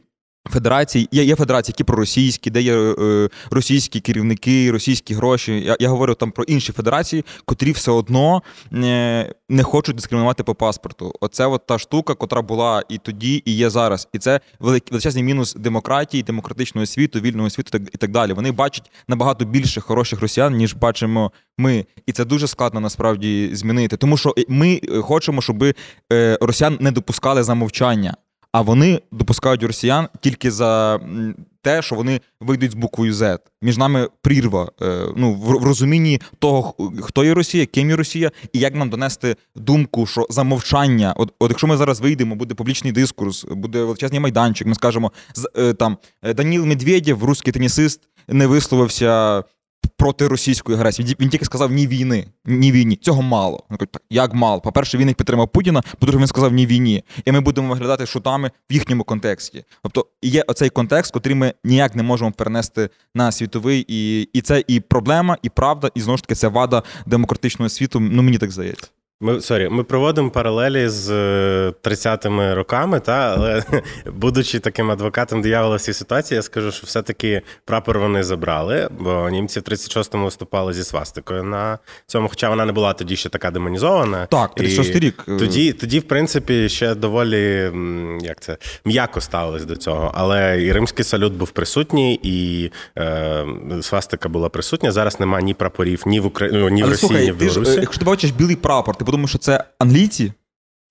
Федерації 0.51 1.09
є 1.13 1.25
є 1.25 1.37
федерації, 1.37 1.73
які 1.73 1.85
проросійські, 1.85 2.51
де 2.51 2.63
є 2.63 2.77
е, 2.77 3.29
російські 3.51 4.01
керівники, 4.01 4.71
російські 4.71 5.15
гроші. 5.15 5.61
Я 5.61 5.77
я 5.81 5.89
говорю 5.89 6.15
там 6.15 6.31
про 6.31 6.45
інші 6.45 6.73
федерації, 6.73 7.25
котрі 7.45 7.73
все 7.73 7.91
одно 7.91 8.43
не 8.71 9.29
не 9.49 9.63
хочуть 9.63 9.97
дискримінувати 9.97 10.43
по 10.43 10.55
паспорту. 10.55 11.13
Оце 11.21 11.47
от 11.47 11.67
та 11.67 11.79
штука, 11.79 12.15
котра 12.15 12.43
була 12.43 12.83
і 12.89 12.99
тоді, 12.99 13.43
і 13.45 13.53
є 13.53 13.71
зараз. 13.71 14.09
І 14.13 14.19
це 14.19 14.41
величезний 14.61 15.25
мінус 15.25 15.55
демократії, 15.55 16.23
демократичного 16.23 16.87
світу, 16.87 17.21
вільного 17.21 17.51
світу 17.51 17.79
і 17.93 17.97
так 17.97 18.11
далі. 18.11 18.33
Вони 18.33 18.53
бачать 18.53 18.91
набагато 19.09 19.45
більше 19.45 19.81
хороших 19.81 20.21
росіян, 20.21 20.55
ніж 20.55 20.75
бачимо 20.75 21.33
ми. 21.59 21.87
І 22.07 22.13
це 22.13 22.25
дуже 22.25 22.47
складно 22.47 22.81
насправді 22.81 23.51
змінити. 23.53 23.97
Тому 23.97 24.17
що 24.17 24.35
ми 24.49 24.81
хочемо, 25.03 25.43
щоб 25.43 25.65
е, 26.13 26.39
росіян 26.41 26.77
не 26.81 26.91
допускали 26.91 27.43
замовчання. 27.43 28.15
А 28.53 28.61
вони 28.61 29.01
допускають 29.13 29.63
росіян 29.63 30.09
тільки 30.21 30.51
за 30.51 31.01
те, 31.63 31.83
що 31.83 31.95
вони 31.95 32.21
вийдуть 32.41 32.71
з 32.71 32.75
буквою 32.75 33.13
Z. 33.13 33.39
Між 33.63 33.79
нами 33.79 34.09
прірва 34.23 34.71
е, 34.83 35.07
ну, 35.17 35.35
в 35.35 35.65
розумінні 35.65 36.21
того, 36.39 36.75
хто 37.01 37.25
є 37.25 37.35
Росія, 37.35 37.67
ким 37.67 37.91
є 37.91 37.97
Росія, 37.97 38.31
і 38.53 38.59
як 38.59 38.75
нам 38.75 38.91
донести 38.91 39.37
думку, 39.57 40.07
що 40.07 40.27
замовчання, 40.31 41.15
от, 41.17 41.35
от 41.39 41.51
якщо 41.51 41.67
ми 41.67 41.77
зараз 41.77 42.01
вийдемо, 42.01 42.35
буде 42.35 42.55
публічний 42.55 42.93
дискурс, 42.93 43.45
буде 43.45 43.83
величезний 43.83 44.21
майданчик, 44.21 44.67
ми 44.69 44.75
скажемо 44.75 45.13
е, 45.59 45.73
там 45.73 45.97
Даніл 46.23 46.65
Медведєв, 46.65 47.25
русський 47.25 47.53
тенісист, 47.53 48.01
не 48.29 48.47
висловився 48.47 49.45
проти 49.97 50.29
російської 50.29 50.79
агресії. 50.79 51.17
Він 51.21 51.29
тільки 51.29 51.45
сказав 51.45 51.73
ні 51.73 51.87
війни, 51.87 52.27
ні 52.45 52.73
війні. 52.73 52.97
Цього 52.97 53.23
мало. 53.23 53.65
Він 53.71 53.77
так, 53.79 54.03
як 54.11 54.35
мало? 54.35 54.61
По-перше, 54.61 54.99
він 54.99 55.09
їх 55.09 55.17
підтримав 55.17 55.49
Путіна, 55.49 55.83
по-друге, 55.99 56.19
він 56.19 56.27
сказав 56.27 56.53
ні 56.53 56.67
війні. 56.67 57.05
І 57.25 57.33
ми 57.33 57.41
будемо 57.41 57.69
виглядати 57.69 58.07
шутами 58.07 58.51
в 58.71 58.73
їхньому 58.73 59.05
контексті. 59.05 59.65
Тобто 59.83 60.07
є 60.23 60.43
оцей 60.43 60.71
контекст, 60.71 61.13
який 61.15 61.35
ми 61.35 61.55
ніяк 61.65 61.95
не 61.95 62.03
можемо 62.03 62.33
перенести 62.33 62.91
на 63.15 63.33
світовий, 63.33 63.85
і 63.89 64.23
і 64.23 64.41
це 64.41 64.65
і 64.67 64.81
проблема, 64.81 65.37
і 65.43 65.49
правда, 65.49 65.91
і 65.95 66.01
знову 66.01 66.17
ж 66.17 66.23
таки 66.23 66.35
це 66.35 66.49
вада 66.49 66.83
демократичного 67.07 67.69
світу. 67.69 68.01
Ну 68.01 68.23
мені 68.23 68.39
так 68.39 68.51
здається. 68.51 68.89
Ми 69.25 69.41
sorry, 69.41 69.69
ми 69.69 69.85
проводимо 69.85 70.31
паралелі 70.31 70.89
з 70.89 71.11
30-ми 71.71 72.45
е, 72.45 72.55
роками, 72.55 73.01
та 73.01 73.13
але 73.13 73.63
будучи 74.07 74.59
таким 74.59 74.91
адвокатом 74.91 75.43
диявола 75.43 75.77
в 75.77 75.81
цій 75.81 75.93
ситуації, 75.93 76.37
я 76.37 76.43
скажу, 76.43 76.73
що 76.73 76.87
все-таки 76.87 77.43
прапор 77.65 77.99
вони 77.99 78.23
забрали, 78.23 78.89
бо 78.99 79.31
німці 79.31 79.61
в 79.61 79.63
36-му 79.63 80.25
виступали 80.25 80.73
зі 80.73 80.85
свастикою 80.85 81.45
на 81.45 81.79
цьому, 82.07 82.29
хоча 82.29 82.49
вона 82.49 82.65
не 82.65 82.73
була 82.73 82.93
тоді 82.93 83.17
ще 83.17 83.29
така 83.29 83.51
демонізована. 83.51 84.27
Так, 84.27 84.57
36-й 84.57 84.99
рік. 84.99 85.25
Е. 85.29 85.37
Тоді, 85.37 85.73
тоді, 85.73 85.99
в 85.99 86.03
принципі, 86.03 86.69
ще 86.69 86.95
доволі 86.95 87.73
як 88.23 88.41
це 88.41 88.57
м'яко 88.85 89.21
ставились 89.21 89.65
до 89.65 89.77
цього. 89.77 90.13
Але 90.15 90.63
і 90.63 90.73
римський 90.73 91.05
салют 91.05 91.33
був 91.33 91.51
присутній, 91.51 92.21
і 92.23 92.71
е, 92.99 93.47
свастика 93.83 94.29
була 94.29 94.49
присутня. 94.49 94.93
Зараз 94.93 95.21
немає 95.21 95.45
ні 95.45 95.55
прапорів, 95.55 96.03
ні 96.07 96.21
в 96.21 96.27
Україні, 96.27 96.71
ні 96.71 96.83
в 96.83 96.89
Росії, 96.89 97.09
слухай, 97.09 97.25
ні 97.25 97.33
в 97.33 97.37
Білорусі. 97.37 97.71
Ти 97.71 97.77
ж, 97.77 97.81
якщо 97.81 97.99
ти 97.99 98.05
бачиш 98.05 98.31
білий 98.31 98.57
прапор, 98.57 98.97
ти 98.97 99.05
подумав, 99.13 99.29
що 99.29 99.39
це 99.39 99.65
англійці, 99.79 100.33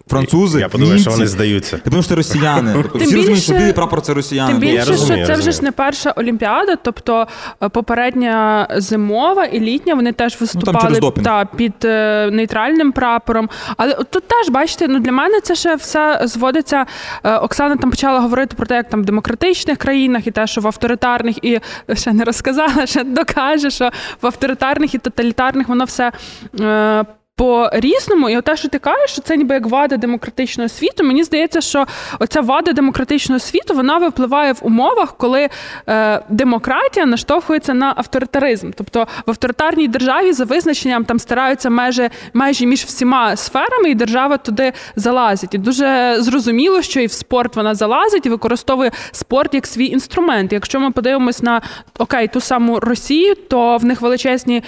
французи. 0.07 0.59
Я 0.59 0.69
подумаю, 0.69 0.93
німці. 0.93 1.09
що 1.09 1.11
вони 1.11 1.27
здаються. 1.27 1.77
Ти 1.77 1.83
подумав, 1.83 2.03
що 2.03 2.09
це 2.09 2.15
росіяни. 2.15 2.73
Тобто 2.73 2.99
всі 2.99 3.15
розуміють, 3.15 3.43
що 3.43 3.53
білий 3.53 3.73
прапор 3.73 4.01
це 4.01 4.13
росіяни. 4.13 4.51
Тим 4.51 4.59
більше, 4.59 4.91
розумію, 4.91 5.25
що 5.25 5.33
це 5.33 5.39
вже 5.39 5.51
ж 5.51 5.63
не 5.63 5.71
перша 5.71 6.11
олімпіада, 6.11 6.75
тобто 6.75 7.27
е, 7.63 7.69
попередня 7.69 8.67
зимова 8.77 9.45
і 9.45 9.59
літня 9.59 9.95
вони 9.95 10.13
теж 10.13 10.41
виступали 10.41 10.99
ну, 11.01 11.11
та, 11.11 11.45
під 11.45 11.73
е, 11.85 12.29
нейтральним 12.31 12.91
прапором. 12.91 13.49
Але 13.77 13.93
тут 13.93 14.23
теж, 14.27 14.49
бачите, 14.49 14.87
ну 14.87 14.99
для 14.99 15.11
мене 15.11 15.41
це 15.41 15.55
ще 15.55 15.75
все 15.75 16.21
зводиться. 16.23 16.85
Е, 17.23 17.35
Оксана 17.35 17.75
там 17.75 17.89
почала 17.89 18.19
говорити 18.19 18.55
про 18.55 18.65
те, 18.65 18.75
як 18.75 18.89
там 18.89 19.01
в 19.01 19.05
демократичних 19.05 19.77
країнах 19.77 20.27
і 20.27 20.31
те, 20.31 20.47
що 20.47 20.61
в 20.61 20.67
авторитарних, 20.67 21.45
і 21.45 21.59
ще 21.93 22.13
не 22.13 22.23
розказала, 22.23 22.85
ще 22.85 23.03
докаже, 23.03 23.69
що 23.69 23.89
в 24.21 24.25
авторитарних 24.25 24.95
і 24.95 24.97
тоталітарних 24.97 25.67
воно 25.67 25.85
все. 25.85 26.11
Е, 27.41 27.69
по-різному, 27.71 28.29
і 28.29 28.41
те, 28.41 28.57
що 28.57 28.69
ти 28.69 28.79
кажеш, 28.79 29.11
що 29.11 29.21
це 29.21 29.37
ніби 29.37 29.55
як 29.55 29.65
вада 29.65 29.97
демократичного 29.97 30.69
світу. 30.69 31.03
Мені 31.03 31.23
здається, 31.23 31.61
що 31.61 31.85
оця 32.19 32.41
вада 32.41 32.73
демократичного 32.73 33.39
світу 33.39 33.73
вона 33.73 33.97
випливає 33.97 34.53
в 34.53 34.57
умовах, 34.61 35.17
коли 35.17 35.49
е, 35.89 36.21
демократія 36.29 37.05
наштовхується 37.05 37.73
на 37.73 37.93
авторитаризм. 37.97 38.71
Тобто 38.75 39.07
в 39.25 39.29
авторитарній 39.29 39.87
державі 39.87 40.33
за 40.33 40.45
визначенням 40.45 41.05
там 41.05 41.19
стараються 41.19 41.69
межі, 41.69 42.09
межі 42.33 42.67
між 42.67 42.83
всіма 42.83 43.35
сферами, 43.35 43.89
і 43.89 43.95
держава 43.95 44.37
туди 44.37 44.73
залазить. 44.95 45.53
І 45.53 45.57
дуже 45.57 46.15
зрозуміло, 46.19 46.81
що 46.81 46.99
і 46.99 47.05
в 47.05 47.11
спорт 47.11 47.55
вона 47.55 47.75
залазить 47.75 48.25
і 48.25 48.29
використовує 48.29 48.91
спорт 49.11 49.53
як 49.53 49.67
свій 49.67 49.85
інструмент. 49.85 50.53
Якщо 50.53 50.79
ми 50.79 50.91
подивимось 50.91 51.41
на 51.41 51.61
окей, 51.99 52.27
ту 52.27 52.41
саму 52.41 52.79
Росію, 52.79 53.35
то 53.35 53.77
в 53.77 53.85
них 53.85 54.01
величезні 54.01 54.63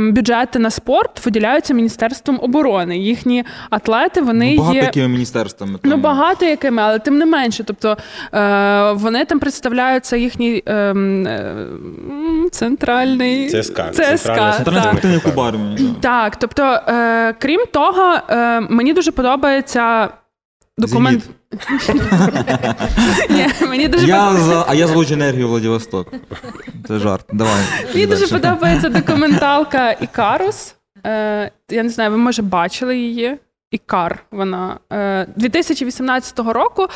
бюджети 0.00 0.58
на 0.58 0.70
спорт 0.70 1.26
виділяються 1.26 1.74
Міністерством 1.74 2.38
оборони. 2.42 2.98
Їхні 2.98 3.44
атлети 3.70 4.20
вони 4.20 4.54
ну, 4.56 4.58
багато 4.58 4.76
є 4.76 4.82
якими 4.82 5.08
міністерствами. 5.08 5.78
Там. 5.78 5.90
Ну 5.90 5.96
багато 5.96 6.44
якими, 6.44 6.82
але 6.82 6.98
тим 6.98 7.18
не 7.18 7.26
менше. 7.26 7.64
Тобто 7.64 7.96
е, 8.34 8.92
вони 8.92 9.24
там 9.24 9.38
представляються 9.38 10.16
їхній 10.16 10.62
ем, 10.66 11.26
е, 11.26 11.54
центральний 12.50 13.48
ЦСК. 13.48 13.82
ЦСК 13.92 14.26
Центральний 14.56 14.82
спортивний 14.82 15.20
клуб 15.20 15.40
армії. 15.40 15.94
Так, 16.00 16.36
тобто, 16.36 16.62
е, 16.62 17.34
крім 17.38 17.60
того, 17.72 18.18
е, 18.30 18.60
мені 18.60 18.92
дуже 18.92 19.12
подобається 19.12 20.08
документ. 20.80 21.24
Ні, 23.30 23.46
мені 23.68 23.88
дуже 23.88 24.06
я 24.06 24.32
за, 24.32 24.64
А 24.68 24.74
я 24.74 24.86
злучу 24.86 25.14
енергію 25.14 25.48
Владивосток. 25.48 26.12
Це 26.88 26.98
жарт. 26.98 27.26
Давай. 27.32 27.62
Мені 27.94 28.06
дуже 28.06 28.28
подобається 28.28 28.88
документалка 28.88 29.92
Ікарус. 29.92 30.74
Е, 31.06 31.50
Я 31.70 31.82
не 31.82 31.88
знаю, 31.88 32.10
ви 32.10 32.16
може 32.16 32.42
бачили 32.42 32.98
її. 32.98 33.38
Ікар 33.70 34.18
вона 34.30 34.78
2018 35.36 36.38
е, 36.40 36.52
року 36.52 36.82
е, 36.82 36.88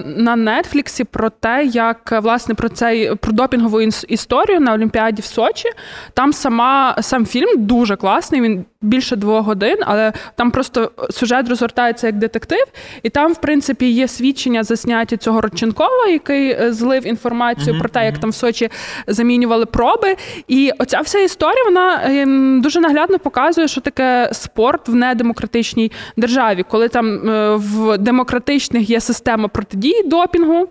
на 0.00 0.36
Нетфліксі 0.36 1.04
про 1.04 1.30
те, 1.30 1.64
як 1.64 2.22
власне 2.22 2.54
про 2.54 2.68
цей 2.68 3.14
про 3.14 3.32
допінгову 3.32 3.80
історію 4.08 4.60
на 4.60 4.72
Олімпіаді 4.72 5.22
в 5.22 5.24
Сочі. 5.24 5.68
Там 6.14 6.32
сама 6.32 6.96
сам 7.00 7.26
фільм 7.26 7.66
дуже 7.66 7.96
класний. 7.96 8.40
Він 8.40 8.64
більше 8.86 9.16
двох 9.16 9.44
годин, 9.46 9.76
але 9.80 10.12
там 10.34 10.50
просто 10.50 10.90
сюжет 11.10 11.48
розгортається 11.48 12.06
як 12.06 12.16
детектив, 12.16 12.64
і 13.02 13.10
там, 13.10 13.32
в 13.32 13.40
принципі, 13.40 13.90
є 13.90 14.08
свідчення 14.08 14.62
засняті 14.62 15.16
цього 15.16 15.40
Родченкова, 15.40 16.06
який 16.06 16.50
е, 16.50 16.72
злив 16.72 17.06
інформацію 17.06 17.74
mm-hmm. 17.74 17.78
про 17.78 17.88
те, 17.88 18.04
як 18.04 18.18
там 18.18 18.30
в 18.30 18.34
Сочі 18.34 18.70
замінювали 19.06 19.66
проби. 19.66 20.16
І 20.48 20.70
оця 20.78 21.00
вся 21.00 21.18
історія 21.18 21.64
вона 21.64 22.00
ем, 22.04 22.60
дуже 22.60 22.80
наглядно 22.80 23.18
показує, 23.18 23.68
що 23.68 23.80
таке 23.80 24.30
спорт 24.32 24.88
в 24.88 24.94
недемократичній 24.94 25.92
державі, 26.16 26.64
коли 26.70 26.88
там 26.88 27.28
е, 27.30 27.56
в 27.56 27.98
демократичних 27.98 28.90
є 28.90 29.00
система 29.00 29.48
протидії 29.48 30.02
допінгу. 30.02 30.68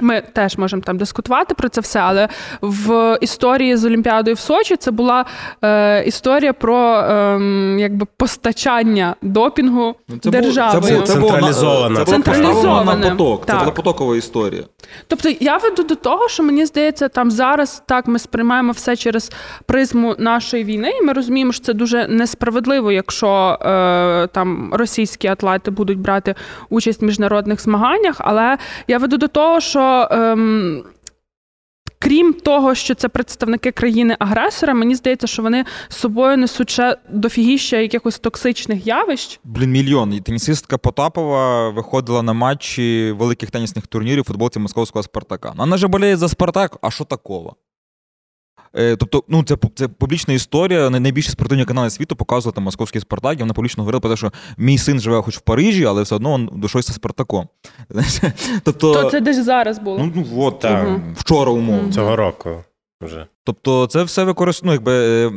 Ми 0.00 0.22
теж 0.32 0.58
можемо 0.58 0.82
там 0.82 0.98
дискутувати 0.98 1.54
про 1.54 1.68
це 1.68 1.80
все, 1.80 2.00
але 2.00 2.28
в 2.60 3.18
історії 3.20 3.76
з 3.76 3.84
Олімпіадою 3.84 4.36
в 4.36 4.38
Сочі 4.38 4.76
це 4.76 4.90
була 4.90 5.24
е, 5.64 6.04
історія 6.04 6.52
про 6.52 6.98
е, 6.98 7.38
якби 7.78 8.06
постачання 8.16 9.14
допінгу 9.22 9.94
Ну, 10.08 10.18
це 10.22 10.30
державою. 10.30 10.80
Було, 10.80 11.06
це, 11.06 11.14
було, 11.20 11.30
Централізовано. 11.30 11.96
Це 11.96 12.04
було 12.04 12.12
Централізоване. 12.12 12.96
на 12.96 13.10
поток. 13.10 13.46
Так. 13.46 13.56
Це 13.56 13.60
була 13.60 13.72
потокова 13.72 14.16
історія. 14.16 14.62
Тобто 15.08 15.28
я 15.40 15.56
веду 15.56 15.82
до 15.82 15.94
того, 15.94 16.28
що 16.28 16.42
мені 16.42 16.66
здається, 16.66 17.08
там 17.08 17.30
зараз 17.30 17.82
так 17.86 18.06
ми 18.06 18.18
сприймаємо 18.18 18.72
все 18.72 18.96
через 18.96 19.32
призму 19.66 20.14
нашої 20.18 20.64
війни, 20.64 20.90
і 21.00 21.04
ми 21.04 21.12
розуміємо, 21.12 21.52
що 21.52 21.64
це 21.64 21.72
дуже 21.72 22.08
несправедливо, 22.08 22.92
якщо 22.92 23.58
е, 23.62 24.26
там 24.26 24.74
російські 24.74 25.28
атлети 25.28 25.70
будуть 25.70 25.98
брати 25.98 26.34
участь 26.70 27.02
в 27.02 27.04
міжнародних 27.04 27.60
змаганнях. 27.60 28.16
Але 28.18 28.58
я 28.88 28.98
веду 28.98 29.16
до 29.16 29.28
того, 29.28 29.60
що. 29.60 29.73
Ем, 29.80 30.84
Крім 32.04 32.32
того, 32.32 32.74
що 32.74 32.94
це 32.94 33.08
представники 33.08 33.72
країни-агресора, 33.72 34.74
мені 34.74 34.94
здається, 34.94 35.26
що 35.26 35.42
вони 35.42 35.64
з 35.88 35.96
собою 35.96 36.36
несуть 36.36 36.70
ще 36.70 36.96
дофігіща 37.10 37.76
якихось 37.76 38.18
токсичних 38.18 38.86
явищ. 38.86 39.40
Блін, 39.44 39.70
мільйон. 39.70 40.14
І 40.14 40.20
Тенісистка 40.20 40.78
Потапова 40.78 41.70
виходила 41.70 42.22
на 42.22 42.32
матчі 42.32 43.14
великих 43.18 43.50
тенісних 43.50 43.86
турнірів 43.86 44.24
футболці 44.24 44.58
московського 44.58 45.02
Спартака. 45.02 45.52
Вона 45.56 45.76
же 45.76 45.88
боліє 45.88 46.16
за 46.16 46.28
Спартак, 46.28 46.78
а 46.82 46.90
що 46.90 47.04
такого? 47.04 47.56
Е, 48.76 48.96
Тобто, 48.96 49.24
ну 49.28 49.42
це 49.42 49.56
це 49.74 49.88
публічна 49.88 50.34
історія. 50.34 50.90
Найбільші 50.90 51.30
спортивні 51.30 51.64
канали 51.64 51.90
світу 51.90 52.16
показували 52.16 52.54
там 52.54 52.64
московський 52.64 53.00
Спартак, 53.00 53.38
і 53.38 53.40
вона 53.42 53.54
публічно 53.54 53.82
говорила 53.82 54.00
про 54.00 54.10
те, 54.10 54.16
що 54.16 54.32
мій 54.58 54.78
син 54.78 55.00
живе 55.00 55.22
хоч 55.22 55.36
в 55.36 55.40
Парижі, 55.40 55.84
але 55.84 56.02
все 56.02 56.14
одно 56.14 56.36
він 56.38 56.50
душою 56.52 56.82
зі 56.82 56.92
Спартаком. 56.92 57.48
Тобто, 58.64 58.94
То 59.02 59.10
це 59.10 59.20
десь 59.20 59.44
зараз 59.44 59.78
було. 59.78 59.98
ну, 59.98 60.12
ну 60.14 60.42
от 60.42 60.60
Так. 60.60 60.88
вчора 61.16 61.52
умовно. 61.52 61.92
Цього 61.92 62.16
року 62.16 62.50
вже. 63.00 63.26
Тобто, 63.44 63.86
це 63.86 64.02
все 64.02 64.24
використовує, 64.24 64.74
якби. 64.76 65.32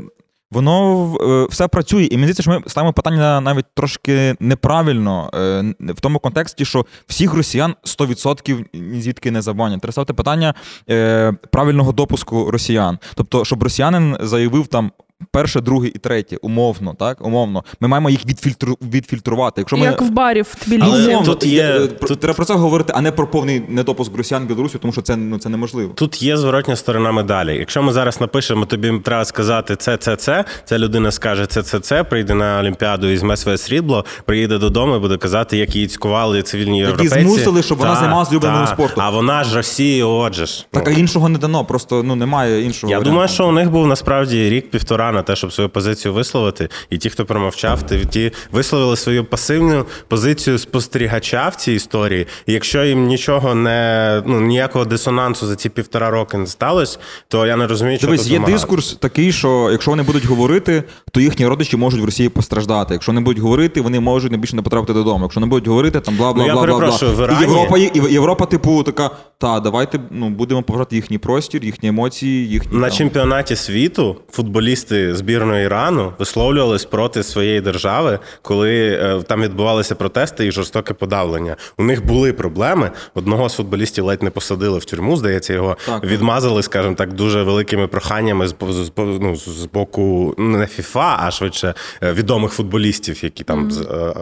Воно 0.51 1.15
е, 1.21 1.47
все 1.49 1.67
працює, 1.67 2.03
і 2.03 2.17
мені 2.17 2.23
здається, 2.23 2.43
що 2.43 2.51
ми 2.51 2.61
ставимо 2.67 2.93
питання 2.93 3.41
навіть 3.41 3.65
трошки 3.73 4.35
неправильно 4.39 5.29
е, 5.33 5.73
в 5.79 6.01
тому 6.01 6.19
контексті, 6.19 6.65
що 6.65 6.85
всіх 7.07 7.33
росіян 7.33 7.75
100% 7.83 8.65
ні 8.73 9.01
звідки 9.01 9.31
не 9.31 9.41
забанять. 9.41 9.81
Треба 9.81 9.91
ставити 9.91 10.13
питання 10.13 10.53
е, 10.89 11.31
правильного 11.51 11.91
допуску 11.91 12.51
росіян. 12.51 12.99
Тобто, 13.15 13.45
щоб 13.45 13.63
росіянин 13.63 14.17
заявив 14.21 14.67
там 14.67 14.91
перше, 15.31 15.61
друге 15.61 15.87
і 15.87 15.99
третє, 15.99 16.37
умовно, 16.41 16.95
так? 16.99 17.25
Умовно, 17.25 17.63
ми 17.79 17.87
маємо 17.87 18.09
їх 18.09 18.25
відфільтру, 18.25 18.77
відфільтрувати. 18.81 19.61
Якщо 19.61 19.77
ми 19.77 19.85
Як 19.85 20.01
в 20.01 20.09
барі 20.09 20.41
в 20.41 20.55
Тбілісі. 20.65 20.89
Але 20.93 21.07
умовно, 21.07 21.33
тут 21.33 21.45
є- 21.45 21.63
е, 21.63 21.87
про- 21.87 22.07
тут- 22.07 22.19
треба 22.19 22.33
про 22.35 22.45
це 22.45 22.53
говорити, 22.53 22.93
а 22.95 23.01
не 23.01 23.11
про 23.11 23.27
повний 23.27 23.61
недопуск 23.69 24.17
росіян 24.17 24.45
Білорусі, 24.47 24.77
тому 24.77 24.93
що 24.93 25.01
це 25.01 25.15
ну 25.15 25.37
це 25.37 25.49
неможливо. 25.49 25.91
Тут 25.95 26.21
є 26.23 26.37
зворотня 26.37 26.75
сторона 26.75 27.11
медалі. 27.11 27.55
Якщо 27.57 27.83
ми 27.83 27.91
зараз 27.93 28.21
напишемо, 28.21 28.65
тобі 28.65 28.93
треба 29.03 29.25
сказати 29.25 29.75
це, 29.75 29.97
це, 29.97 30.15
це. 30.15 30.45
Ця 30.65 30.77
людина 30.79 31.11
скаже 31.11 31.45
це, 31.45 31.63
це, 31.63 31.79
це, 31.79 32.03
прийде 32.03 32.33
на 32.33 32.59
Олімпіаду 32.59 33.07
і 33.07 33.11
візьме 33.13 33.37
своє 33.37 33.57
срібло, 33.57 34.05
приїде 34.25 34.57
додому 34.57 34.95
і 34.95 34.99
буде 34.99 35.17
казати, 35.17 35.57
як 35.57 35.75
її 35.75 35.87
цькували 35.87 36.41
цивільні 36.43 36.79
європейці. 36.79 37.21
змусили, 37.21 37.63
щоб 37.63 37.77
вона 37.77 37.93
Та, 37.93 37.99
займалась 37.99 38.31
улюбленим 38.31 38.59
та. 38.65 38.67
спортом. 38.67 39.03
А 39.03 39.09
вона 39.09 39.43
ж 39.43 39.55
Росії, 39.55 40.03
отже 40.03 40.45
ж. 40.45 40.65
Так, 40.71 40.87
а 40.87 40.91
іншого 40.91 41.29
не 41.29 41.39
дано, 41.39 41.65
просто 41.65 42.03
ну 42.03 42.15
немає 42.15 42.61
іншого. 42.61 42.91
Я 42.91 42.97
варіанту. 42.97 43.09
думаю, 43.11 43.29
що 43.29 43.47
у 43.47 43.51
них 43.51 43.71
був 43.71 43.87
насправді 43.87 44.49
рік-півтора 44.49 45.06
на 45.11 45.21
те, 45.21 45.35
щоб 45.35 45.53
свою 45.53 45.69
позицію 45.69 46.13
висловити. 46.13 46.69
І 46.89 46.97
ті, 46.97 47.09
хто 47.09 47.25
промовчав, 47.25 47.83
ті, 47.83 48.05
ті 48.05 48.31
висловили 48.51 48.95
свою 48.97 49.25
пасивну 49.25 49.85
позицію 50.07 50.57
спостерігача 50.57 51.47
в 51.49 51.55
цій 51.55 51.73
історії. 51.73 52.27
І 52.45 52.53
якщо 52.53 52.83
їм 52.83 53.05
нічого 53.05 53.55
не 53.55 54.23
ну 54.25 54.41
ніякого 54.41 54.85
дисонансу 54.85 55.47
за 55.47 55.55
ці 55.55 55.69
півтора 55.69 56.09
роки 56.09 56.37
не 56.37 56.47
сталося, 56.47 56.99
то 57.27 57.45
я 57.45 57.55
не 57.55 57.67
розумію, 57.67 57.97
що 57.97 58.07
Дивись, 58.07 58.21
тут 58.21 58.31
є 58.31 58.37
вимагати. 58.37 58.53
дискурс 58.53 58.93
такий, 58.95 59.31
що 59.31 59.69
якщо 59.71 59.91
вони 59.91 60.03
будуть 60.03 60.25
говорити, 60.25 60.83
то 61.11 61.21
їхні 61.21 61.47
родичі 61.47 61.77
можуть 61.77 62.01
в 62.01 62.05
Росії 62.05 62.29
постраждати. 62.29 62.93
Якщо 62.93 63.13
не 63.13 63.21
будуть 63.21 63.43
говорити, 63.43 63.81
вони 63.81 63.99
можуть 63.99 64.31
не 64.31 64.37
більше 64.37 64.55
не 64.55 64.61
потрапити 64.61 64.93
додому. 64.93 65.23
Якщо 65.23 65.39
не 65.39 65.47
будуть 65.47 65.67
говорити, 65.67 65.99
там 65.99 66.15
бла 66.15 66.33
бла 66.33 66.43
Ну, 66.43 66.47
я 66.47 66.53
бла 66.53 66.65
бла 66.65 66.77
бла. 66.77 67.37
І 67.37 67.41
Європа, 67.41 67.77
і 67.77 68.13
Європа, 68.13 68.45
типу, 68.45 68.83
така: 68.83 69.09
та 69.37 69.59
давайте 69.59 69.99
ну 70.11 70.29
будемо 70.29 70.63
поважати 70.63 70.95
їхній 70.95 71.17
простір, 71.17 71.63
їхні 71.63 71.89
емоції, 71.89 72.47
їхні 72.47 72.77
На 72.77 72.87
там, 72.87 72.97
чемпіонаті 72.97 73.55
світу 73.55 74.15
футболісти 74.31 74.96
збірної 75.15 75.65
Ірану 75.65 76.13
висловлювались 76.19 76.85
проти 76.85 77.23
своєї 77.23 77.61
держави, 77.61 78.19
коли 78.41 78.89
е, 78.89 79.21
там 79.27 79.41
відбувалися 79.41 79.95
протести 79.95 80.47
і 80.47 80.51
жорстоке 80.51 80.93
подавлення. 80.93 81.55
У 81.77 81.83
них 81.83 82.05
були 82.05 82.33
проблеми. 82.33 82.91
Одного 83.15 83.49
з 83.49 83.55
футболістів 83.55 84.05
ледь 84.05 84.23
не 84.23 84.29
посадили 84.29 84.79
в 84.79 84.85
тюрму. 84.85 85.17
Здається, 85.17 85.53
його 85.53 85.77
Так. 85.85 86.03
відмазали, 86.03 86.63
скажімо 86.63 86.95
так, 86.95 87.13
дуже 87.13 87.43
великими 87.43 87.87
проханнями 87.87 88.47
з, 88.47 88.55
з, 88.69 88.91
ну, 88.97 89.35
з 89.35 89.65
боку 89.73 90.35
не 90.37 90.67
ФІФА, 90.67 91.17
а 91.19 91.31
швидше 91.31 91.73
е, 92.03 92.13
відомих 92.13 92.51
футболістів, 92.51 93.23
які 93.23 93.43
там 93.43 93.71
з 93.71 93.81
е, 93.81 93.83
е, 93.93 94.13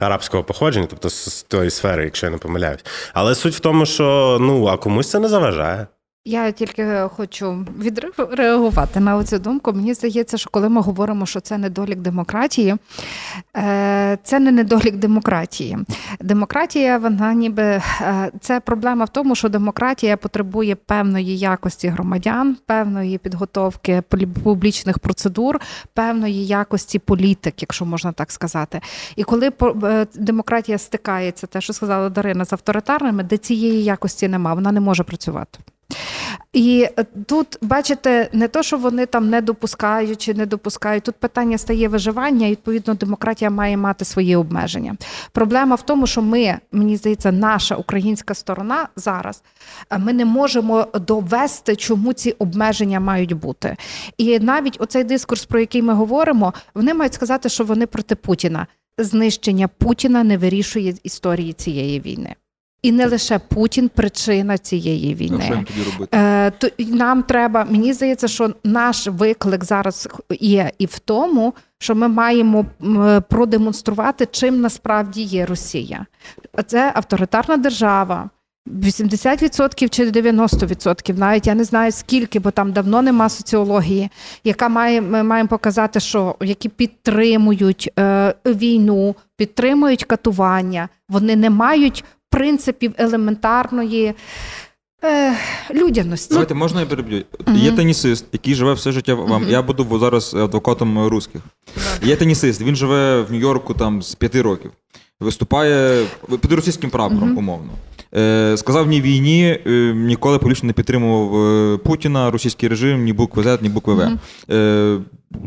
арабського 0.00 0.44
походження, 0.44 0.86
тобто 0.90 1.10
з, 1.10 1.38
з 1.38 1.42
тої 1.42 1.70
сфери, 1.70 2.04
якщо 2.04 2.26
я 2.26 2.32
не 2.32 2.38
помиляюсь. 2.38 2.84
Але 3.14 3.34
суть 3.34 3.54
в 3.54 3.60
тому, 3.60 3.86
що 3.86 4.38
ну 4.40 4.66
а 4.66 4.76
комусь 4.76 5.10
це 5.10 5.18
не 5.18 5.28
заважає. 5.28 5.86
Я 6.24 6.50
тільки 6.50 7.08
хочу 7.16 7.66
відреагувати 7.78 9.00
на 9.00 9.24
цю 9.24 9.38
думку. 9.38 9.72
Мені 9.72 9.94
здається, 9.94 10.38
що 10.38 10.50
коли 10.50 10.68
ми 10.68 10.80
говоримо, 10.80 11.26
що 11.26 11.40
це 11.40 11.58
недолік 11.58 11.98
демократії, 11.98 12.76
е, 13.56 14.18
це 14.22 14.40
не 14.40 14.52
недолік 14.52 14.96
демократії. 14.96 15.78
Демократія, 16.20 16.98
вона 16.98 17.34
ніби 17.34 17.62
е, 17.62 17.82
це 18.40 18.60
проблема 18.60 19.04
в 19.04 19.08
тому, 19.08 19.34
що 19.34 19.48
демократія 19.48 20.16
потребує 20.16 20.74
певної 20.74 21.38
якості 21.38 21.88
громадян, 21.88 22.56
певної 22.66 23.18
підготовки 23.18 24.02
публічних 24.44 24.98
процедур, 24.98 25.60
певної 25.94 26.46
якості 26.46 26.98
політик, 26.98 27.62
якщо 27.62 27.84
можна 27.84 28.12
так 28.12 28.32
сказати. 28.32 28.80
І 29.16 29.24
коли 29.24 29.52
е, 29.82 30.06
демократія 30.14 30.78
стикається, 30.78 31.46
те, 31.46 31.60
що 31.60 31.72
сказала 31.72 32.08
Дарина, 32.08 32.44
з 32.44 32.52
авторитарними, 32.52 33.22
де 33.22 33.36
цієї 33.36 33.84
якості 33.84 34.28
нема, 34.28 34.54
вона 34.54 34.72
не 34.72 34.80
може 34.80 35.02
працювати. 35.02 35.58
І 36.52 36.88
е, 36.98 37.04
тут, 37.26 37.58
бачите, 37.62 38.28
не 38.32 38.48
то, 38.48 38.62
що 38.62 38.78
вони 38.78 39.06
там 39.06 39.30
не 39.30 39.40
допускають 39.40 40.22
чи 40.22 40.34
не 40.34 40.46
допускають. 40.46 41.04
Тут 41.04 41.14
питання 41.14 41.58
стає 41.58 41.88
виживання, 41.88 42.46
і 42.46 42.50
відповідно 42.50 42.94
демократія 42.94 43.50
має 43.50 43.76
мати 43.76 44.04
свої 44.04 44.36
обмеження. 44.36 44.96
Проблема 45.32 45.76
в 45.76 45.82
тому, 45.82 46.06
що 46.06 46.22
ми, 46.22 46.58
мені 46.72 46.96
здається, 46.96 47.32
наша 47.32 47.76
українська 47.76 48.34
сторона 48.34 48.88
зараз 48.96 49.42
е, 49.90 49.98
ми 49.98 50.12
не 50.12 50.24
можемо 50.24 50.86
довести, 50.94 51.76
чому 51.76 52.12
ці 52.12 52.30
обмеження 52.30 53.00
мають 53.00 53.32
бути. 53.32 53.76
І 54.18 54.38
навіть 54.38 54.80
оцей 54.80 55.04
дискурс, 55.04 55.44
про 55.44 55.60
який 55.60 55.82
ми 55.82 55.92
говоримо, 55.92 56.54
вони 56.74 56.94
мають 56.94 57.14
сказати, 57.14 57.48
що 57.48 57.64
вони 57.64 57.86
проти 57.86 58.14
Путіна. 58.14 58.66
Знищення 58.98 59.68
Путіна 59.68 60.24
не 60.24 60.38
вирішує 60.38 60.94
історії 61.02 61.52
цієї 61.52 62.00
війни. 62.00 62.34
І 62.82 62.92
не 62.92 63.06
лише 63.06 63.38
Путін 63.38 63.90
причина 63.94 64.58
цієї 64.58 65.10
Ну, 65.10 65.16
що 65.16 65.24
їм 65.24 65.54
війни. 65.54 65.64
тоді 65.66 65.90
робити? 65.92 66.18
Е, 66.18 66.50
то 66.50 66.68
нам 66.78 67.22
треба, 67.22 67.66
мені 67.70 67.92
здається, 67.92 68.28
що 68.28 68.54
наш 68.64 69.06
виклик 69.06 69.64
зараз 69.64 70.08
є 70.40 70.70
і 70.78 70.86
в 70.86 70.98
тому, 70.98 71.54
що 71.78 71.94
ми 71.94 72.08
маємо 72.08 72.66
продемонструвати, 73.28 74.26
чим 74.30 74.60
насправді 74.60 75.22
є 75.22 75.46
Росія. 75.46 76.06
Це 76.66 76.92
авторитарна 76.94 77.56
держава. 77.56 78.30
80% 78.66 79.88
чи 79.88 80.10
90%, 80.10 81.18
навіть 81.18 81.46
я 81.46 81.54
не 81.54 81.64
знаю 81.64 81.92
скільки, 81.92 82.38
бо 82.38 82.50
там 82.50 82.72
давно 82.72 83.02
нема 83.02 83.28
соціології, 83.28 84.10
яка 84.44 84.68
має 84.68 85.00
ми 85.00 85.22
маємо 85.22 85.48
показати, 85.48 86.00
що 86.00 86.36
які 86.40 86.68
підтримують 86.68 87.90
е, 87.98 88.34
війну, 88.46 89.16
підтримують 89.36 90.04
катування, 90.04 90.88
вони 91.08 91.36
не 91.36 91.50
мають 91.50 92.04
принципів 92.32 92.92
елементарної 92.98 94.14
е, 95.04 95.34
людяності. 95.74 96.30
Давайте, 96.30 96.54
можна 96.54 96.80
я 96.80 96.86
переб'ю? 96.86 97.24
Є 97.54 97.72
тенісист, 97.72 98.24
який 98.32 98.54
живе 98.54 98.72
все 98.72 98.92
життя 98.92 99.14
вам. 99.14 99.48
Я 99.48 99.62
буду 99.62 99.98
зараз 99.98 100.34
адвокатом 100.34 101.06
русських. 101.06 101.42
Є 102.02 102.16
тенісист, 102.16 102.60
він 102.60 102.76
живе 102.76 103.20
в 103.20 103.32
Нью-Йорку 103.32 103.74
там 103.74 104.02
з 104.02 104.14
п'яти 104.14 104.42
років. 104.42 104.70
Виступає 105.20 106.06
під 106.40 106.52
російським 106.52 106.90
прапором, 106.90 107.38
умовно. 107.38 107.70
Е, 108.14 108.56
сказав 108.56 108.88
ні 108.88 109.00
війні, 109.00 109.58
е, 109.66 109.70
ніколи 109.94 110.38
публічно 110.38 110.66
не 110.66 110.72
підтримував 110.72 111.36
е, 111.36 111.78
Путіна, 111.78 112.30
російський 112.30 112.68
режим, 112.68 113.04
ні 113.04 113.12
букви 113.12 113.42
Z, 113.42 113.62
ні 113.62 113.68
букви 113.68 113.94
В. 113.94 114.18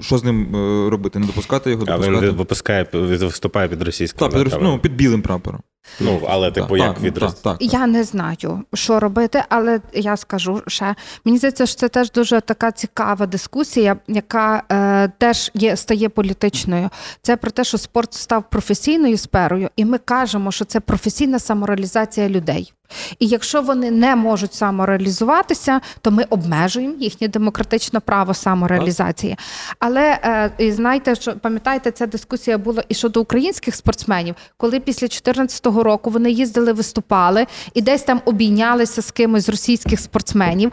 Що 0.02 0.18
з 0.18 0.24
ним 0.24 0.56
е, 0.56 0.90
робити? 0.90 1.20
Не 1.20 1.26
допускати 1.26 1.72
його, 1.72 1.86
А 1.88 1.98
він 1.98 2.32
випускає, 2.32 2.88
виступає 2.94 3.68
під 3.68 3.82
російським. 3.82 4.20
Так, 4.20 4.44
під, 4.44 4.54
рос- 4.54 4.60
ну, 4.62 4.80
під 4.80 4.96
білим 4.96 5.22
прапором. 5.22 5.62
Ну, 6.00 6.22
але 6.30 6.52
типу, 6.52 6.68
Так, 6.68 6.78
як 6.78 6.94
так, 6.94 7.04
від 7.04 7.14
так, 7.14 7.34
так. 7.34 7.58
Я 7.60 7.88
не 7.88 8.04
знаю, 8.04 8.64
що 8.74 9.00
робити, 9.00 9.44
але 9.50 9.80
я 9.94 10.18
скажу 10.18 10.62
ще. 10.68 10.96
Мені 11.26 11.38
здається, 11.38 11.66
що 11.66 11.76
це 11.80 11.90
теж 11.90 12.12
дуже 12.12 12.42
така 12.42 12.72
цікава 12.72 13.26
дискусія, 13.26 13.98
яка 14.08 14.64
е, 14.72 15.12
теж 15.18 15.52
є 15.54 15.78
стає 15.78 16.10
політичною. 16.10 16.90
Це 17.22 17.38
про 17.38 17.52
те, 17.52 17.64
що 17.64 17.78
спорт 17.78 18.14
став 18.14 18.44
професійною 18.50 19.18
сферою, 19.18 19.70
і 19.76 19.86
ми 19.86 19.98
кажемо, 19.98 20.52
що 20.52 20.66
це 20.66 20.80
професійна 20.80 21.40
самореалізація 21.40 22.30
людей. 22.30 22.74
І 23.20 23.28
якщо 23.28 23.62
вони 23.62 23.92
не 23.92 24.16
можуть 24.16 24.54
самореалізуватися, 24.54 25.82
то 26.02 26.12
ми 26.12 26.24
обмежуємо 26.30 26.96
їхнє 27.00 27.28
демократичне 27.28 28.00
право 28.00 28.34
самореалізації. 28.34 29.38
Але 29.80 30.20
е, 30.60 30.72
знаєте, 30.72 31.16
що 31.16 31.34
пам'ятаєте, 31.34 31.92
ця 31.92 32.08
дискусія 32.08 32.58
була 32.58 32.84
і 32.90 32.94
щодо 32.94 33.22
українських 33.22 33.76
спортсменів, 33.76 34.36
коли 34.58 34.80
після 34.80 35.08
2014 35.08 35.66
року 35.66 36.10
вони 36.10 36.32
їздили, 36.32 36.74
виступали 36.74 37.46
і 37.74 37.82
десь 37.82 38.04
там 38.04 38.22
обійнялися 38.26 39.02
з 39.02 39.12
кимось 39.12 39.46
з 39.46 39.50
російських 39.50 40.00
спортсменів. 40.00 40.72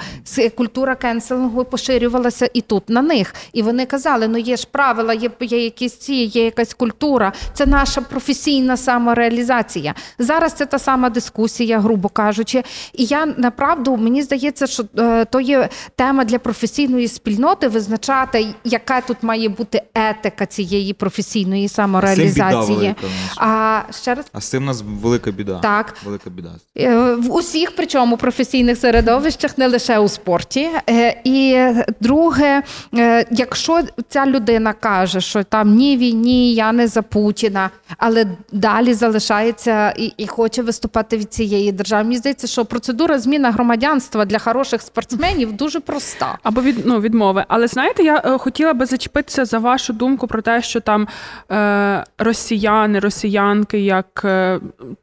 Культура 0.57 0.95
кенселингу 0.95 1.65
поширювалася 1.65 2.51
і 2.55 2.61
тут 2.61 2.89
на 2.89 3.03
них. 3.03 3.35
І 3.53 3.63
вони 3.63 3.87
казали: 3.87 4.29
ну 4.29 4.39
є 4.39 4.57
ж 4.57 4.69
правила, 4.71 5.15
є, 5.15 5.31
є 5.41 5.65
якісь 5.65 5.97
ці, 5.97 6.15
є 6.15 6.45
якась 6.45 6.75
культура. 6.75 7.33
Це 7.55 7.67
наша 7.67 8.01
професійна 8.01 8.77
самореалізація. 8.77 9.95
Зараз 10.19 10.53
це 10.53 10.67
та 10.67 10.79
сама 10.79 11.11
дискусія, 11.11 11.81
грубо 11.81 12.09
кажучи. 12.09 12.63
І 12.93 13.05
я 13.05 13.27
направду 13.27 13.97
мені 13.97 14.23
здається, 14.23 14.67
що 14.67 14.85
е, 14.99 15.25
то 15.25 15.41
є 15.41 15.69
тема 15.97 16.25
для 16.25 16.39
професійної 16.39 17.09
спільноти 17.09 17.69
визначати, 17.69 18.47
яка 18.65 18.92
тут 19.01 19.17
має 19.23 19.49
бути 19.49 19.83
етика 19.95 20.47
цієї 20.47 20.93
професійної 20.93 21.69
самореалізації. 21.69 22.95
А 23.37 23.81
ще 23.91 24.15
раз 24.15 24.27
а 24.33 24.41
з 24.41 24.45
цим 24.45 24.63
у 24.63 24.67
нас 24.67 24.85
велика 24.87 25.31
біда. 25.31 25.59
Так 25.59 25.95
велика 26.05 26.31
біда 26.31 26.51
е, 26.79 27.15
в 27.15 27.35
усіх, 27.35 27.77
причому 27.77 28.17
професійних 28.17 28.79
середовищах, 28.79 29.59
не 29.59 29.67
лише 29.69 29.99
у 29.99 30.09
спорті. 30.09 30.69
Е, 30.91 31.21
і 31.25 31.67
друге, 32.01 32.63
якщо 33.31 33.83
ця 34.09 34.27
людина 34.27 34.73
каже, 34.73 35.21
що 35.21 35.43
там 35.43 35.75
ні 35.75 35.97
війні, 35.97 36.55
я 36.55 36.73
не 36.73 36.87
за 36.87 37.03
Путіна, 37.03 37.71
але 37.99 38.27
далі 38.53 38.95
залишається 38.95 39.91
і 39.91 40.13
і 40.17 40.27
хоче 40.27 40.63
виступати 40.63 41.17
від 41.17 41.35
цієї 41.35 41.73
держави. 41.73 42.03
Мені 42.05 42.17
здається, 42.17 42.47
що 42.47 42.65
процедура 42.65 43.19
зміни 43.19 43.51
громадянства 43.51 44.25
для 44.25 44.39
хороших 44.39 44.83
спортсменів 44.83 45.53
дуже 45.53 45.81
проста. 45.81 46.39
Або 46.43 46.61
від 46.61 46.87
ну, 46.87 47.01
відмови. 47.01 47.45
Але 47.49 47.67
знаєте, 47.67 48.03
я 48.03 48.23
е, 48.25 48.39
хотіла 48.39 48.75
би 48.83 48.87
зачепитися 48.87 49.45
за 49.45 49.59
вашу 49.59 49.93
думку 49.93 50.27
про 50.27 50.43
те, 50.43 50.63
що 50.63 50.81
там 50.81 51.09
е, 51.51 52.05
росіяни, 52.19 52.99
росіянки, 52.99 53.81
як 53.81 54.23
е, 54.25 54.61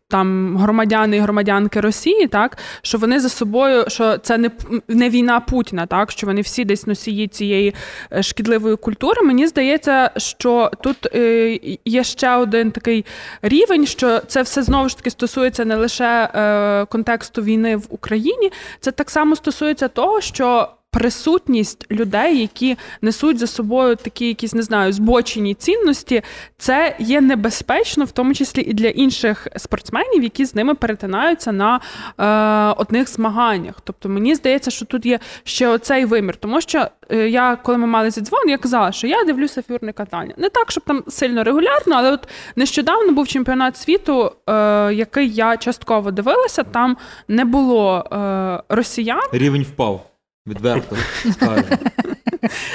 там 0.08 0.58
громадяни 0.58 1.18
і 1.18 1.20
громадянки 1.20 1.82
Росії, 1.82 2.28
так 2.28 2.58
що 2.82 2.98
вони 2.98 3.20
за 3.20 3.30
собою, 3.30 3.86
що 3.88 4.18
це 4.18 4.38
не 4.38 4.52
не 4.88 5.10
війна 5.10 5.40
Путіна, 5.40 5.86
так 5.86 6.12
що 6.12 6.28
вони 6.28 6.42
всі 6.42 6.66
десь 6.66 6.88
носії 6.88 7.28
цієї 7.28 7.76
е, 8.14 8.24
шкідливої 8.24 8.76
культури. 8.76 9.22
Мені 9.22 9.48
здається, 9.48 10.12
що 10.18 10.72
тут 10.84 11.16
е, 11.16 11.60
є 11.86 12.04
ще 12.04 12.36
один 12.36 12.72
такий 12.72 13.06
рівень, 13.42 13.86
що 13.86 14.20
це 14.20 14.42
все 14.42 14.64
знову 14.64 14.90
ж 14.90 14.98
таки 14.98 15.10
стосується 15.10 15.66
не 15.66 15.76
лише 15.76 16.30
е, 16.36 16.86
контексту 16.86 17.42
війни 17.42 17.76
в 17.76 17.86
Україні, 17.90 18.52
це 18.80 18.92
так 18.92 19.10
само 19.10 19.36
стосується 19.36 19.88
того, 19.88 20.22
що 20.22 20.70
присутність 20.92 21.92
людей, 21.92 22.42
які 22.42 22.78
несуть 23.02 23.38
за 23.38 23.48
собою 23.48 23.96
такі, 23.96 24.28
якісь 24.28 24.54
не 24.54 24.62
знаю, 24.62 24.94
збочені 24.94 25.54
цінності, 25.54 26.22
це 26.58 26.96
є 27.00 27.22
небезпечно, 27.22 28.06
в 28.06 28.12
тому 28.12 28.34
числі 28.34 28.62
і 28.62 28.74
для 28.74 28.88
інших 28.88 29.48
спортсменів, 29.56 30.24
які 30.24 30.46
з 30.46 30.56
ними 30.56 30.76
перетинаються 30.76 31.52
на 31.52 31.80
е, 32.18 32.76
одних 32.82 33.10
змаганнях. 33.10 33.76
Тобто 33.84 34.10
мені 34.10 34.36
здається, 34.36 34.72
що 34.72 34.86
тут 34.86 35.06
є 35.06 35.20
ще 35.44 35.68
оцей 35.68 36.06
вимір, 36.06 36.36
тому 36.36 36.62
що 36.62 36.88
е, 37.10 37.30
я, 37.30 37.56
коли 37.56 37.78
ми 37.78 37.88
мали 37.88 38.12
зі 38.12 38.22
дзвон, 38.22 38.50
я 38.50 38.58
казала, 38.58 38.92
що 38.92 39.08
я 39.08 39.24
дивлюся 39.24 39.62
фігурне 39.62 39.94
катання. 39.94 40.34
Не 40.38 40.50
так, 40.50 40.72
щоб 40.72 40.84
там 40.84 41.04
сильно 41.08 41.44
регулярно, 41.44 41.96
але 41.96 42.12
от 42.12 42.28
нещодавно 42.56 43.12
був 43.12 43.28
чемпіонат 43.28 43.78
світу, 43.78 44.32
е, 44.50 44.54
який 44.94 45.30
я 45.30 45.58
частково 45.58 46.12
дивилася. 46.12 46.64
Там 46.64 46.98
не 47.28 47.46
було 47.46 48.04
е, 48.12 48.64
росіян. 48.70 49.22
Рівень 49.32 49.64
впав. 49.64 50.09
Відверто 50.50 50.96
скажу. 51.32 51.64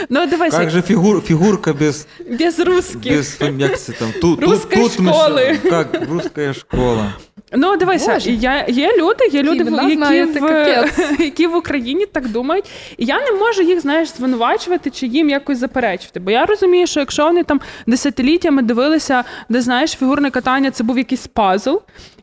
Ну, 0.08 0.26
дивайся. 0.26 0.58
Как 0.58 0.70
же 0.70 0.82
фігур, 0.82 1.22
фігурка 1.22 1.72
без... 1.72 2.06
Без 2.30 2.60
русских. 2.60 3.16
Без, 3.16 3.38
як 3.58 3.78
це 3.78 3.92
там, 3.92 4.08
тут, 4.20 4.42
Русской 4.42 4.82
тут, 4.82 4.92
школи. 4.92 5.58
Ми, 5.64 5.70
як, 5.70 6.08
русская 6.08 6.54
школа. 6.54 7.12
Ну, 7.52 7.76
дивися, 7.76 8.18
я, 8.24 8.66
є 8.68 8.96
люди, 8.98 9.26
є 9.32 9.42
люди, 9.42 9.64
які 9.64 10.24
в, 10.24 10.90
які 11.18 11.46
в 11.46 11.56
Україні 11.56 12.06
так 12.06 12.28
думають. 12.28 12.64
І 12.96 13.04
я 13.04 13.20
не 13.20 13.32
можу 13.32 13.62
їх, 13.62 13.80
знаєш, 13.80 14.08
звинувачувати 14.08 14.90
чи 14.90 15.06
їм 15.06 15.30
якось 15.30 15.58
заперечувати. 15.58 16.20
Бо 16.20 16.30
я 16.30 16.46
розумію, 16.46 16.86
що 16.86 17.00
якщо 17.00 17.24
вони 17.24 17.44
там 17.44 17.60
десятиліттями 17.86 18.62
дивилися, 18.62 19.24
де 19.48 19.60
знаєш, 19.60 19.90
фігурне 19.90 20.30
катання 20.30 20.70
це 20.70 20.84
був 20.84 20.98
якийсь 20.98 21.26
пазл, 21.26 21.76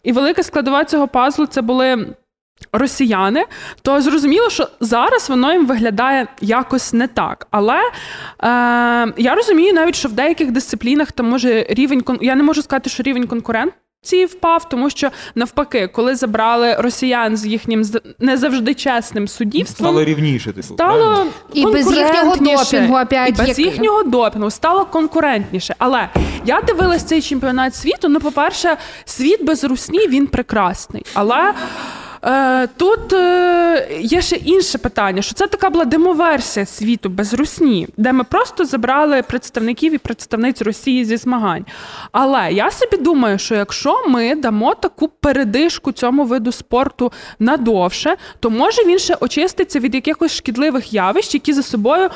і 0.04 0.12
велика 0.12 0.44
складова 0.44 0.86
цього 0.86 1.08
пазлу 1.08 1.46
це 1.46 1.62
були 1.62 2.08
росіяни, 2.74 3.46
то 3.82 4.02
зрозуміло, 4.02 4.50
що 4.50 4.68
зараз 4.80 5.30
воно 5.30 5.54
їм 5.54 5.66
виглядає 5.66 6.28
якось 6.42 6.94
не 6.94 7.08
так. 7.08 7.48
Але 7.52 7.78
е, 7.78 7.84
я 9.18 9.36
розумію 9.36 9.74
навіть, 9.74 9.96
що 9.96 10.10
в 10.10 10.12
деяких 10.12 10.52
дисциплінах 10.52 11.12
там 11.12 11.30
може 11.30 11.66
рівень 11.70 12.04
я 12.22 12.36
не 12.36 12.44
можу 12.44 12.62
сказати, 12.62 12.90
що 12.90 13.04
рівень 13.04 13.28
конкуренції 13.28 14.26
впав, 14.26 14.70
тому 14.70 14.90
що 14.90 15.10
навпаки, 15.36 15.88
коли 15.88 16.16
забрали 16.16 16.76
росіян 16.76 17.38
з 17.38 17.46
їхнім 17.46 17.84
не 18.20 18.38
завжди 18.38 18.74
чесним 18.74 19.28
суддівством, 19.28 19.90
стало 19.90 20.04
рівніше 20.06 20.54
типу, 20.54 20.64
стало 20.64 21.26
і 21.54 21.66
без 21.66 21.92
їхнього 21.98 22.36
допінгу, 22.36 22.98
опять, 23.00 23.30
і 23.30 23.32
без 23.32 23.48
як... 23.48 23.60
їхнього 23.60 24.04
допінгу 24.04 24.52
стало 24.52 24.86
конкурентніше. 24.86 25.76
Але 25.78 26.10
я 26.46 26.62
дивилась 26.62 27.04
цей 27.04 27.22
чемпіонат 27.22 27.76
світу. 27.76 28.10
Ну, 28.10 28.20
по 28.20 28.32
перше, 28.32 28.78
світ 29.06 29.46
без 29.46 29.64
русні 29.64 30.08
він 30.08 30.28
прекрасний, 30.28 31.06
але. 31.14 31.54
Е, 32.26 32.68
Тут 32.78 33.14
е, 33.14 33.88
є 34.00 34.22
ще 34.22 34.36
інше 34.36 34.78
питання: 34.78 35.22
що 35.22 35.34
це 35.34 35.48
така 35.48 35.70
була 35.70 35.86
демоверсія 35.86 36.66
світу 36.66 37.10
без 37.10 37.34
русні, 37.34 37.88
де 37.98 38.14
ми 38.14 38.24
просто 38.24 38.66
забрали 38.66 39.22
представників 39.22 39.94
і 39.94 39.98
представниць 39.98 40.62
Росії 40.62 41.06
зі 41.06 41.18
змагань. 41.18 41.66
Але 42.12 42.52
я 42.52 42.72
собі 42.72 42.98
думаю, 42.98 43.40
що 43.40 43.56
якщо 43.56 44.08
ми 44.08 44.36
дамо 44.36 44.76
таку 44.76 45.08
передишку 45.08 45.92
цьому 45.92 46.26
виду 46.26 46.52
спорту 46.52 47.12
надовше, 47.40 48.16
то 48.40 48.50
може 48.50 48.82
він 48.86 49.00
ще 49.00 49.16
очиститься 49.20 49.80
від 49.80 49.96
якихось 49.96 50.36
шкідливих 50.36 50.94
явищ, 50.94 51.34
які 51.34 51.54
за 51.54 51.64
собою 51.64 52.10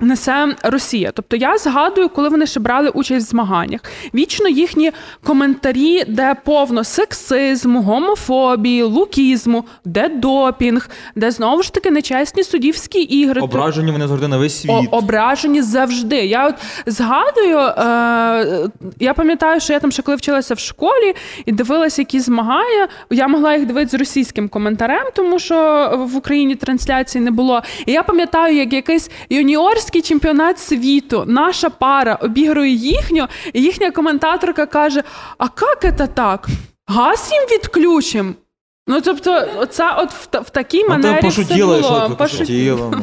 Несе 0.00 0.56
Росія, 0.62 1.10
тобто 1.14 1.36
я 1.36 1.58
згадую, 1.58 2.08
коли 2.08 2.28
вони 2.28 2.46
ще 2.46 2.60
брали 2.60 2.88
участь 2.88 3.26
в 3.26 3.30
змаганнях. 3.30 3.80
Вічно 4.14 4.48
їхні 4.48 4.92
коментарі, 5.24 6.04
де 6.08 6.36
повно 6.44 6.84
сексизму, 6.84 7.82
гомофобії, 7.82 8.82
лукізму, 8.82 9.64
де 9.84 10.08
допінг, 10.08 10.90
де 11.14 11.30
знову 11.30 11.62
ж 11.62 11.72
таки 11.72 11.90
нечесні 11.90 12.44
суддівські 12.44 13.00
ігри. 13.00 13.40
Ображені 13.40 13.92
вони 13.92 14.08
завжди 14.08 14.28
на 14.28 14.36
весь 14.38 14.60
світ. 14.60 14.70
О, 14.70 14.84
ображені 14.90 15.62
завжди. 15.62 16.16
Я 16.16 16.46
от 16.46 16.54
згадую, 16.86 17.58
е, 17.58 18.68
я 19.00 19.14
пам'ятаю, 19.14 19.60
що 19.60 19.72
я 19.72 19.80
там 19.80 19.92
ще 19.92 20.02
коли 20.02 20.16
вчилася 20.16 20.54
в 20.54 20.58
школі 20.58 21.14
і 21.46 21.52
дивилася 21.52 22.02
якісь 22.02 22.24
змагання. 22.24 22.88
Я 23.10 23.28
могла 23.28 23.54
їх 23.54 23.66
дивитися 23.66 23.96
з 23.96 24.00
російським 24.00 24.48
коментарем, 24.48 25.06
тому 25.14 25.38
що 25.38 25.90
в 26.12 26.16
Україні 26.16 26.54
трансляції 26.54 27.24
не 27.24 27.30
було. 27.30 27.62
І 27.86 27.92
я 27.92 28.02
пам'ятаю, 28.02 28.56
як 28.56 28.72
якийсь 28.72 29.10
юніор 29.30 29.75
юніорський 29.76 30.02
чемпіонат 30.02 30.58
світу, 30.58 31.24
наша 31.26 31.70
пара 31.70 32.14
обігрує 32.14 32.70
їхню, 32.70 33.28
і 33.52 33.62
їхня 33.62 33.90
коментаторка 33.90 34.66
каже: 34.66 35.02
А 35.38 35.44
як 35.44 35.98
це 35.98 36.06
так? 36.06 36.46
Газ 36.86 37.28
їм 37.32 37.42
відключимо? 37.42 38.34
Ну, 38.88 39.00
тобто, 39.00 39.48
оце 39.58 39.94
от 39.98 40.12
в, 40.12 40.40
в 40.40 40.50
такій 40.50 40.84
манері 40.84 41.20
ну, 41.22 41.28
все 41.28 41.56
було. 41.56 42.16
Пошутіло. 42.18 42.94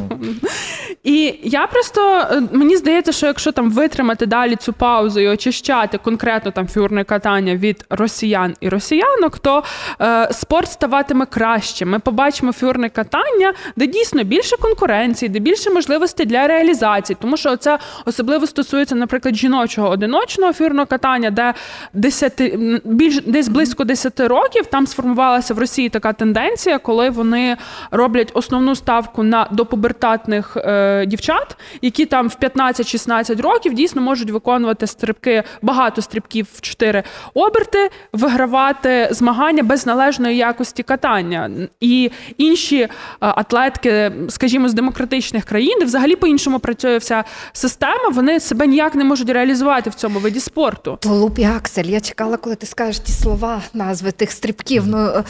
І 1.02 1.34
я 1.42 1.66
просто 1.66 2.26
е, 2.30 2.42
мені 2.52 2.76
здається, 2.76 3.12
що 3.12 3.26
якщо 3.26 3.52
там 3.52 3.70
витримати 3.70 4.26
далі 4.26 4.56
цю 4.56 4.72
паузу 4.72 5.20
і 5.20 5.28
очищати 5.28 5.98
конкретно 5.98 6.50
там 6.50 6.68
фігурне 6.68 7.04
катання 7.04 7.56
від 7.56 7.84
росіян 7.90 8.54
і 8.60 8.68
росіянок, 8.68 9.38
то 9.38 9.62
е, 10.00 10.28
спорт 10.32 10.70
ставатиме 10.70 11.26
краще. 11.26 11.84
Ми 11.84 11.98
побачимо 11.98 12.52
фігурне 12.52 12.88
катання, 12.88 13.54
де 13.76 13.86
дійсно 13.86 14.24
більше 14.24 14.56
конкуренції, 14.56 15.28
де 15.28 15.38
більше 15.38 15.70
можливостей 15.70 16.26
для 16.26 16.46
реалізації, 16.46 17.16
тому 17.20 17.36
що 17.36 17.56
це 17.56 17.78
особливо 18.04 18.46
стосується, 18.46 18.94
наприклад, 18.94 19.36
жіночого 19.36 19.88
одиночного 19.88 20.52
фігурного 20.52 20.86
катання, 20.86 21.30
де 21.30 21.54
10, 21.92 22.42
більш 22.84 23.20
десь 23.20 23.48
близько 23.48 23.84
10 23.84 24.20
років 24.20 24.66
там 24.66 24.86
сформувалася 24.86 25.54
в 25.54 25.58
Росії. 25.58 25.73
Росії 25.74 25.88
така 25.88 26.12
тенденція, 26.12 26.78
коли 26.78 27.10
вони 27.10 27.56
роблять 27.90 28.30
основну 28.34 28.74
ставку 28.74 29.22
на 29.22 29.48
допубертатних 29.52 30.56
е, 30.56 31.06
дівчат, 31.06 31.56
які 31.82 32.06
там 32.06 32.28
в 32.28 32.36
15-16 32.40 33.42
років 33.42 33.74
дійсно 33.74 34.02
можуть 34.02 34.30
виконувати 34.30 34.86
стрибки, 34.86 35.42
багато 35.62 36.02
стрибків 36.02 36.48
в 36.54 36.60
4 36.60 37.02
оберти, 37.34 37.90
вигравати 38.12 39.08
змагання 39.10 39.62
без 39.62 39.86
належної 39.86 40.36
якості 40.36 40.82
катання. 40.82 41.50
І 41.80 42.10
інші 42.38 42.80
е, 42.80 42.88
атлетки, 43.20 44.12
скажімо, 44.28 44.68
з 44.68 44.74
демократичних 44.74 45.44
країн, 45.44 45.76
де 45.78 45.84
взагалі 45.84 46.16
по-іншому 46.16 46.58
працює 46.58 46.96
вся 46.98 47.24
система, 47.52 48.08
вони 48.12 48.40
себе 48.40 48.66
ніяк 48.66 48.94
не 48.94 49.04
можуть 49.04 49.30
реалізувати 49.30 49.90
в 49.90 49.94
цьому 49.94 50.18
виді 50.18 50.40
спорту. 50.40 50.98
Толуп 51.00 51.38
і 51.38 51.44
Аксель, 51.44 51.84
я 51.84 52.00
чекала, 52.00 52.36
коли 52.36 52.56
ти 52.56 52.66
скажеш 52.66 52.98
ті 52.98 53.12
слова, 53.12 53.62
назви 53.72 54.12
тих 54.12 54.32
стрибків. 54.32 54.84
Ну 54.86 55.24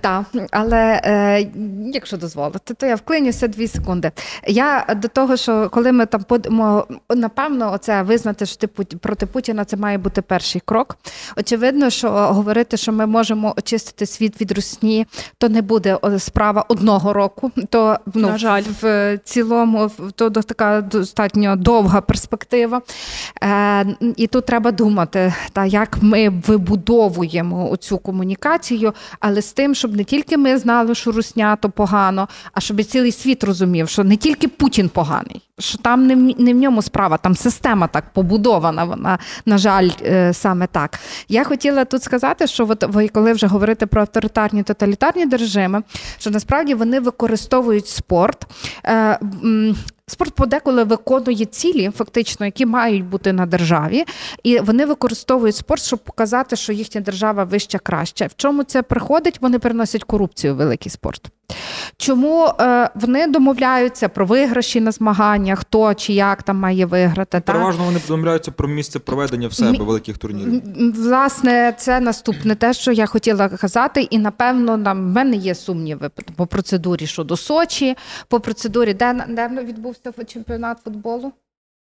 Так, 0.00 0.24
але 0.50 1.00
е, 1.04 1.46
якщо 1.92 2.16
дозволите, 2.16 2.74
то 2.74 2.86
я 2.86 2.94
вклинюся 2.94 3.48
дві 3.48 3.68
секунди. 3.68 4.10
Я 4.46 4.86
до 4.96 5.08
того, 5.08 5.36
що 5.36 5.68
коли 5.70 5.92
ми 5.92 6.06
там 6.06 6.24
будемо, 6.28 6.86
напевно, 7.14 7.72
оце 7.72 8.02
визнати, 8.02 8.46
що 8.46 8.56
ти 8.56 8.66
проти 9.00 9.26
Путіна 9.26 9.64
це 9.64 9.76
має 9.76 9.98
бути 9.98 10.22
перший 10.22 10.62
крок. 10.64 10.96
Очевидно, 11.36 11.90
що 11.90 12.10
говорити, 12.10 12.76
що 12.76 12.92
ми 12.92 13.06
можемо 13.06 13.54
очистити 13.58 14.06
світ 14.06 14.40
від 14.40 14.52
русні, 14.52 15.06
то 15.38 15.48
не 15.48 15.62
буде 15.62 15.98
справа 16.18 16.64
одного 16.68 17.12
року. 17.12 17.50
То 17.70 17.96
ну, 18.14 18.28
На 18.28 18.38
жаль. 18.38 18.62
в 18.82 19.18
цілому 19.24 19.90
то 20.14 20.30
така 20.30 20.80
достатньо 20.80 21.56
довга 21.56 22.00
перспектива. 22.00 22.82
Е, 23.42 23.86
І 24.16 24.26
тут 24.26 24.46
треба 24.46 24.72
думати, 24.72 25.34
та 25.52 25.64
як 25.64 25.98
ми 26.02 26.28
вибудовуємо 26.28 27.76
цю 27.76 27.98
комунікацію, 27.98 28.92
але 29.20 29.42
з 29.42 29.52
тим, 29.52 29.74
щоб 29.78 29.96
не 29.96 30.04
тільки 30.04 30.36
ми 30.36 30.58
знали, 30.58 30.94
що 30.94 31.12
русня 31.12 31.56
то 31.56 31.70
погано, 31.70 32.28
а 32.52 32.60
щоб 32.60 32.84
цілий 32.84 33.12
світ 33.12 33.44
розумів, 33.44 33.88
що 33.88 34.04
не 34.04 34.16
тільки 34.16 34.48
Путін 34.48 34.88
поганий, 34.88 35.42
що 35.58 35.78
там 35.78 36.06
не 36.06 36.14
в, 36.14 36.40
не 36.40 36.54
в 36.54 36.56
ньому 36.56 36.82
справа, 36.82 37.16
там 37.16 37.36
система 37.36 37.86
так 37.86 38.04
побудована. 38.12 38.84
Вона 38.84 39.18
на 39.46 39.58
жаль, 39.58 39.90
е, 40.02 40.32
саме 40.32 40.66
так. 40.66 40.98
Я 41.28 41.44
хотіла 41.44 41.84
тут 41.84 42.02
сказати, 42.02 42.46
що 42.46 42.66
от 42.68 42.84
ви 42.84 43.08
коли 43.08 43.32
вже 43.32 43.46
говорите 43.46 43.86
про 43.86 44.00
авторитарні 44.00 44.62
тоталітарні 44.62 45.24
режими, 45.24 45.82
що 46.18 46.30
насправді 46.30 46.74
вони 46.74 47.00
використовують 47.00 47.88
спорт. 47.88 48.46
Е, 48.86 49.18
Спорт 50.08 50.34
подеколи 50.34 50.84
виконує 50.84 51.44
цілі, 51.44 51.90
фактично, 51.96 52.46
які 52.46 52.66
мають 52.66 53.04
бути 53.04 53.32
на 53.32 53.46
державі, 53.46 54.04
і 54.42 54.58
вони 54.58 54.86
використовують 54.86 55.56
спорт, 55.56 55.82
щоб 55.82 55.98
показати, 55.98 56.56
що 56.56 56.72
їхня 56.72 57.00
держава 57.00 57.44
вища 57.44 57.78
краща. 57.78 58.26
В 58.26 58.36
чому 58.36 58.64
це 58.64 58.82
приходить? 58.82 59.38
Вони 59.40 59.58
переносять 59.58 60.04
корупцію 60.04 60.54
в 60.54 60.56
великий 60.56 60.90
спорт. 60.90 61.30
Чому 61.96 62.46
е, 62.60 62.90
вони 62.94 63.26
домовляються 63.26 64.08
про 64.08 64.26
виграші 64.26 64.80
на 64.80 64.92
змаганнях, 64.92 65.47
хто 65.56 65.94
чи 65.94 66.12
як 66.12 66.42
там 66.42 66.56
має 66.56 66.86
виграти? 66.86 67.40
Переважно 67.40 67.84
вони 67.84 67.98
повідомляються 67.98 68.50
про 68.50 68.68
місце 68.68 68.98
проведення 68.98 69.48
в 69.48 69.52
себе 69.52 69.84
великих 69.84 70.18
турнірів. 70.18 70.62
Власне, 70.94 71.74
це 71.78 72.00
наступне 72.00 72.54
те, 72.54 72.72
що 72.72 72.92
я 72.92 73.06
хотіла 73.06 73.48
казати, 73.48 74.02
і 74.02 74.18
напевно 74.18 74.76
нам 74.76 74.98
в 74.98 75.14
мене 75.14 75.36
є 75.36 75.54
сумніви 75.54 76.10
по 76.36 76.46
процедурі 76.46 77.06
щодо 77.06 77.36
Сочі, 77.36 77.96
по 78.28 78.40
процедурі, 78.40 78.94
де 78.94 79.26
де 79.28 79.48
відбувся 79.64 80.12
чемпіонат 80.26 80.78
футболу. 80.84 81.32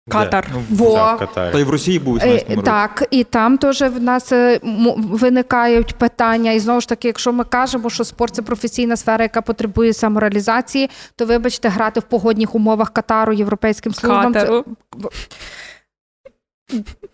Катар. 0.08 0.48
Ну, 0.52 0.62
Во. 0.70 1.18
Та 1.34 1.58
й 1.58 1.64
в 1.64 1.70
Росії 1.70 1.98
був 1.98 2.16
18 2.16 2.48
році. 2.48 2.62
Так, 2.62 3.04
і 3.10 3.24
там 3.24 3.58
теж 3.58 3.82
в 3.82 4.02
нас 4.02 4.32
е, 4.32 4.60
виникають 4.96 5.94
питання. 5.94 6.52
І 6.52 6.60
знову 6.60 6.80
ж 6.80 6.88
таки, 6.88 7.08
якщо 7.08 7.32
ми 7.32 7.44
кажемо, 7.44 7.90
що 7.90 8.04
спорт 8.04 8.34
це 8.34 8.42
професійна 8.42 8.96
сфера, 8.96 9.22
яка 9.22 9.42
потребує 9.42 9.92
самореалізації, 9.92 10.90
то 11.16 11.26
вибачте, 11.26 11.68
грати 11.68 12.00
в 12.00 12.02
погодних 12.02 12.54
умовах 12.54 12.90
Катару 12.90 13.32
європейським 13.32 13.94
службам. 13.94 14.32
Катару. 14.32 14.64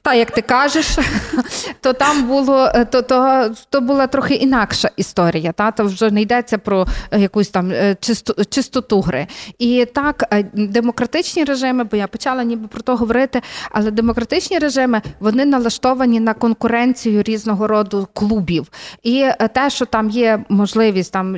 Та, 0.03 0.14
як 0.14 0.31
ти 0.31 0.42
кажеш, 0.42 0.99
то 1.81 1.92
там 1.92 2.25
було 2.25 2.71
е, 2.75 2.85
то, 2.85 3.03
то, 3.03 3.51
то 3.71 3.81
була 3.81 4.07
трохи 4.07 4.35
інакша 4.35 4.90
історія. 4.97 5.53
Та? 5.53 5.71
То 5.71 5.85
вже 5.85 6.11
не 6.11 6.23
йдеться 6.23 6.59
про 6.59 6.87
е, 7.11 7.21
якусь 7.21 7.49
там 7.49 7.71
е, 7.71 7.97
чисто, 8.01 8.44
чистоту 8.44 9.01
гри. 9.01 9.27
І 9.59 9.87
так, 9.94 10.44
демократичні 10.53 11.44
режими, 11.44 11.85
бо 11.85 11.97
я 11.97 12.07
почала 12.07 12.44
ніби 12.44 12.68
про 12.68 12.81
то 12.81 12.97
говорити, 12.97 13.42
але 13.71 13.90
демократичні 13.90 14.59
режими 14.59 15.03
вони 15.21 15.44
налаштовані 15.44 16.21
на 16.21 16.35
конкуренцію 16.35 17.23
різного 17.23 17.66
роду 17.66 18.09
клубів. 18.12 18.66
І 19.03 19.27
те, 19.55 19.71
що 19.71 19.85
там 19.85 20.11
є 20.11 20.44
можливість, 20.49 21.12
там 21.12 21.33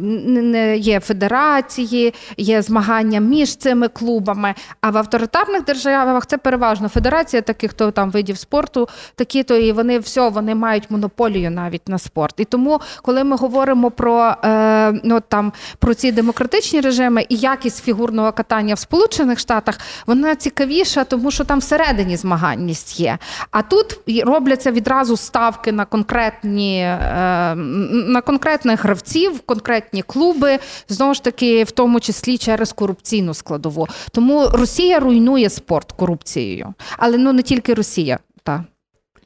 не 0.50 0.76
є 0.76 1.00
федерації, 1.00 2.14
є 2.36 2.62
змагання 2.62 3.20
між 3.20 3.56
цими 3.56 3.88
клубами. 3.88 4.54
А 4.80 4.90
в 4.90 4.96
авторитарних 4.96 5.64
державах 5.64 6.26
це 6.26 6.38
переважно 6.38 6.88
федерація 6.88 7.42
таких, 7.42 7.70
хто 7.70 7.90
там 7.90 8.09
видів 8.10 8.38
спорту, 8.38 8.88
такі 9.14 9.42
то 9.42 9.56
і 9.56 9.72
вони 9.72 9.98
все, 9.98 10.28
вони 10.28 10.54
мають 10.54 10.90
монополію 10.90 11.50
навіть 11.50 11.88
на 11.88 11.98
спорт. 11.98 12.34
І 12.38 12.44
тому, 12.44 12.80
коли 13.02 13.24
ми 13.24 13.36
говоримо 13.36 13.90
про 13.90 14.34
е, 14.44 15.00
ну 15.04 15.20
там 15.28 15.52
про 15.78 15.94
ці 15.94 16.12
демократичні 16.12 16.80
режими 16.80 17.26
і 17.28 17.36
якість 17.36 17.84
фігурного 17.84 18.32
катання 18.32 18.74
в 18.74 18.78
Сполучених 18.78 19.38
Штатах, 19.38 19.78
вона 20.06 20.34
цікавіша, 20.36 21.04
тому 21.04 21.30
що 21.30 21.44
там 21.44 21.58
всередині 21.58 22.16
змаганність 22.16 23.00
є. 23.00 23.18
А 23.50 23.62
тут 23.62 23.98
робляться 24.24 24.70
відразу 24.70 25.16
ставки 25.16 25.72
на 25.72 25.84
конкретні 25.84 26.80
е, 26.80 27.54
на 27.54 28.20
конкретних 28.20 28.84
гравців, 28.84 29.40
конкретні 29.40 30.02
клуби, 30.02 30.58
знову 30.88 31.14
ж 31.14 31.22
таки, 31.22 31.64
в 31.64 31.70
тому 31.70 32.00
числі 32.00 32.38
через 32.38 32.72
корупційну 32.72 33.34
складову. 33.34 33.88
Тому 34.12 34.48
Росія 34.52 35.00
руйнує 35.00 35.50
спорт 35.50 35.92
корупцією, 35.92 36.74
але 36.98 37.18
ну 37.18 37.32
не 37.32 37.42
тільки 37.42 37.74
Росія. 37.74 37.99
Росія. 38.00 38.18
Та. 38.42 38.64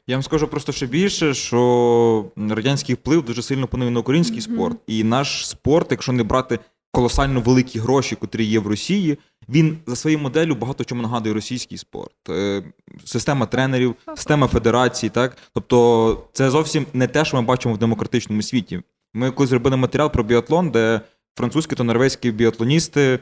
Я 0.07 0.15
вам 0.15 0.23
скажу 0.23 0.47
просто 0.47 0.71
ще 0.71 0.85
більше, 0.85 1.33
що 1.33 2.25
радянський 2.49 2.95
вплив 2.95 3.23
дуже 3.23 3.41
сильно 3.41 3.65
вплинув 3.65 3.91
на 3.91 3.99
український 3.99 4.39
mm-hmm. 4.39 4.55
спорт. 4.55 4.77
І 4.87 5.03
наш 5.03 5.47
спорт, 5.47 5.87
якщо 5.91 6.11
не 6.11 6.23
брати 6.23 6.59
колосально 6.91 7.41
великі 7.41 7.79
гроші, 7.79 8.15
котрі 8.15 8.43
є 8.43 8.59
в 8.59 8.67
Росії, 8.67 9.17
він 9.49 9.77
за 9.87 9.95
своєю 9.95 10.21
моделлю 10.21 10.55
багато 10.55 10.83
чому 10.83 11.01
нагадує 11.01 11.35
російський 11.35 11.77
спорт. 11.77 12.29
Е, 12.29 12.63
система 13.05 13.45
тренерів, 13.45 13.95
система 14.15 14.47
федерації. 14.47 15.09
Так? 15.09 15.37
Тобто 15.53 16.27
це 16.33 16.49
зовсім 16.49 16.85
не 16.93 17.07
те, 17.07 17.25
що 17.25 17.37
ми 17.37 17.43
бачимо 17.43 17.75
в 17.75 17.77
демократичному 17.77 18.41
світі. 18.41 18.81
Ми 19.13 19.31
колись 19.31 19.49
зробили 19.49 19.77
матеріал 19.77 20.11
про 20.11 20.23
біатлон, 20.23 20.69
де 20.69 21.01
французькі 21.37 21.75
та 21.75 21.83
норвезькі 21.83 22.31
біатлоністи 22.31 23.19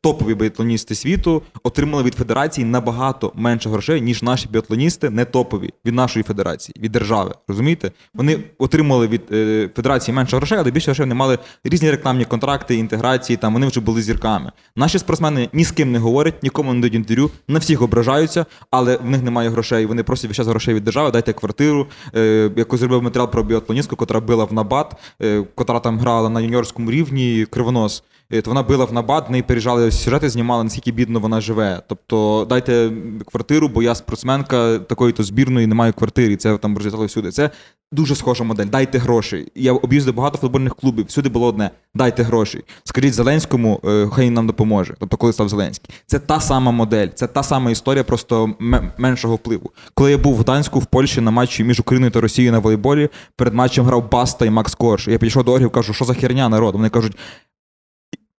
топові 0.00 0.34
біатлоністи 0.34 0.94
світу 0.94 1.42
отримали 1.62 2.02
від 2.02 2.14
федерації 2.14 2.64
набагато 2.64 3.32
менше 3.34 3.70
грошей, 3.70 4.00
ніж 4.00 4.22
наші 4.22 4.48
біатлоністи 4.48 5.10
не 5.10 5.24
топові 5.24 5.70
від 5.84 5.94
нашої 5.94 6.22
федерації, 6.22 6.74
від 6.80 6.92
держави. 6.92 7.34
Розумієте? 7.48 7.90
Вони 8.14 8.38
отримали 8.58 9.06
від 9.06 9.22
е, 9.32 9.70
федерації 9.76 10.14
менше 10.14 10.36
грошей, 10.36 10.58
але 10.58 10.70
більше 10.70 10.90
грошей 10.90 11.02
вони 11.02 11.14
мали 11.14 11.38
різні 11.64 11.90
рекламні 11.90 12.24
контракти, 12.24 12.74
інтеграції. 12.74 13.36
Там 13.36 13.52
вони 13.52 13.66
вже 13.66 13.80
були 13.80 14.02
зірками. 14.02 14.52
Наші 14.76 14.98
спортсмени 14.98 15.48
ні 15.52 15.64
з 15.64 15.70
ким 15.70 15.92
не 15.92 15.98
говорять, 15.98 16.42
нікому 16.42 16.74
не 16.74 16.80
дають 16.80 16.94
інтерв'ю, 16.94 17.30
на 17.48 17.58
всіх 17.58 17.82
ображаються, 17.82 18.46
але 18.70 18.96
в 18.96 19.10
них 19.10 19.22
немає 19.22 19.48
грошей. 19.48 19.86
Вони 19.86 20.02
просять 20.02 20.28
весь 20.28 20.36
час 20.36 20.46
грошей 20.46 20.74
від 20.74 20.84
держави, 20.84 21.10
дайте 21.10 21.32
квартиру. 21.32 21.86
Е, 22.14 22.50
Якось 22.56 22.80
зробив 22.80 23.02
матеріал 23.02 23.30
про 23.30 23.42
біатлоністку, 23.42 23.96
котра 23.96 24.20
била 24.20 24.44
в 24.44 24.52
набат, 24.52 24.94
е, 25.22 25.44
котра 25.54 25.80
там 25.80 25.98
грала 25.98 26.28
на 26.28 26.40
юніорському 26.40 26.90
рівні 26.90 27.46
кривонос. 27.50 28.02
То 28.30 28.42
вона 28.46 28.62
била 28.62 28.84
в 28.84 28.92
набат, 28.92 29.30
неї 29.30 29.42
переїжджали 29.42 29.90
сюжети, 29.90 30.28
знімали, 30.28 30.64
наскільки 30.64 30.92
бідно 30.92 31.20
вона 31.20 31.40
живе. 31.40 31.82
Тобто 31.88 32.46
дайте 32.48 32.90
квартиру, 33.26 33.68
бо 33.68 33.82
я 33.82 33.94
спортсменка 33.94 34.78
такої-то 34.78 35.22
збірної, 35.22 35.66
не 35.66 35.74
маю 35.74 35.92
квартири. 35.92 36.36
Це 36.36 36.58
там 36.58 36.76
розглядали 36.76 37.06
всюди. 37.06 37.30
Це 37.30 37.50
дуже 37.92 38.14
схожа 38.14 38.44
модель. 38.44 38.66
Дайте 38.66 38.98
гроші. 38.98 39.52
Я 39.54 39.72
об'їздив 39.72 40.14
багато 40.14 40.38
футбольних 40.38 40.74
клубів. 40.74 41.06
Всюди 41.06 41.28
було 41.28 41.46
одне: 41.46 41.70
дайте 41.94 42.22
гроші. 42.22 42.64
Скажіть 42.84 43.14
Зеленському, 43.14 43.80
е, 43.84 44.08
хай 44.12 44.30
нам 44.30 44.46
допоможе. 44.46 44.94
Тобто, 45.00 45.16
коли 45.16 45.32
став 45.32 45.48
Зеленський. 45.48 45.90
Це 46.06 46.18
та 46.18 46.40
сама 46.40 46.70
модель, 46.70 47.08
це 47.14 47.26
та 47.26 47.42
сама 47.42 47.70
історія, 47.70 48.04
просто 48.04 48.54
меншого 48.98 49.34
впливу. 49.34 49.70
Коли 49.94 50.10
я 50.10 50.18
був 50.18 50.34
в 50.34 50.38
Гданську 50.38 50.78
в 50.78 50.86
Польщі 50.86 51.20
на 51.20 51.30
матчі 51.30 51.64
між 51.64 51.80
Україною 51.80 52.12
та 52.12 52.20
Росією 52.20 52.52
на 52.52 52.58
волейболі, 52.58 53.08
перед 53.36 53.54
матчем 53.54 53.84
грав 53.84 54.10
Баста 54.10 54.46
і 54.46 54.50
Макс 54.50 54.74
Корж. 54.74 55.08
Я 55.08 55.18
підійшов 55.18 55.44
до 55.44 55.52
Оргів, 55.52 55.70
кажу, 55.70 55.92
що 55.92 56.04
за 56.04 56.14
херня 56.14 56.48
народ. 56.48 56.74
Вони 56.74 56.88
кажуть, 56.88 57.16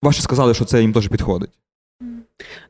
Ваші 0.03 0.21
сказали, 0.21 0.53
що 0.53 0.65
це 0.65 0.81
їм 0.81 0.93
теж 0.93 1.07
підходить. 1.07 1.51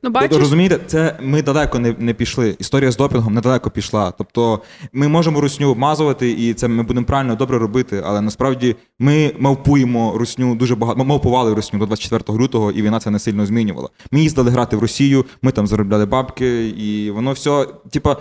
Ну, 0.03 0.09
бачиш... 0.09 0.37
Розумієте, 0.37 0.79
це 0.87 1.17
ми 1.21 1.41
далеко 1.41 1.79
не 1.79 1.95
не 1.99 2.13
пішли. 2.13 2.55
Історія 2.59 2.91
з 2.91 2.97
допінгом 2.97 3.33
недалеко 3.33 3.69
пішла. 3.69 4.13
Тобто 4.17 4.61
ми 4.93 5.07
можемо 5.07 5.41
русню 5.41 5.71
обмазувати, 5.71 6.31
і 6.31 6.53
це 6.53 6.67
ми 6.67 6.83
будемо 6.83 7.05
правильно 7.05 7.35
добре 7.35 7.57
робити, 7.57 8.03
але 8.05 8.21
насправді 8.21 8.75
ми 8.99 9.33
мавпуємо 9.39 10.13
русню 10.17 10.55
дуже 10.55 10.75
багато. 10.75 10.99
Ми 10.99 11.05
мавпували 11.05 11.53
русню 11.53 11.79
до 11.79 11.85
24 11.85 12.39
лютого, 12.39 12.71
і 12.71 12.81
війна 12.81 12.99
це 12.99 13.09
не 13.09 13.19
сильно 13.19 13.45
змінювала. 13.45 13.89
Ми 14.11 14.21
їздили 14.21 14.51
грати 14.51 14.77
в 14.77 14.79
Росію, 14.79 15.25
ми 15.41 15.51
там 15.51 15.67
заробляли 15.67 16.05
бабки, 16.05 16.67
і 16.67 17.11
воно 17.11 17.31
все, 17.31 17.67
типа, 17.91 18.17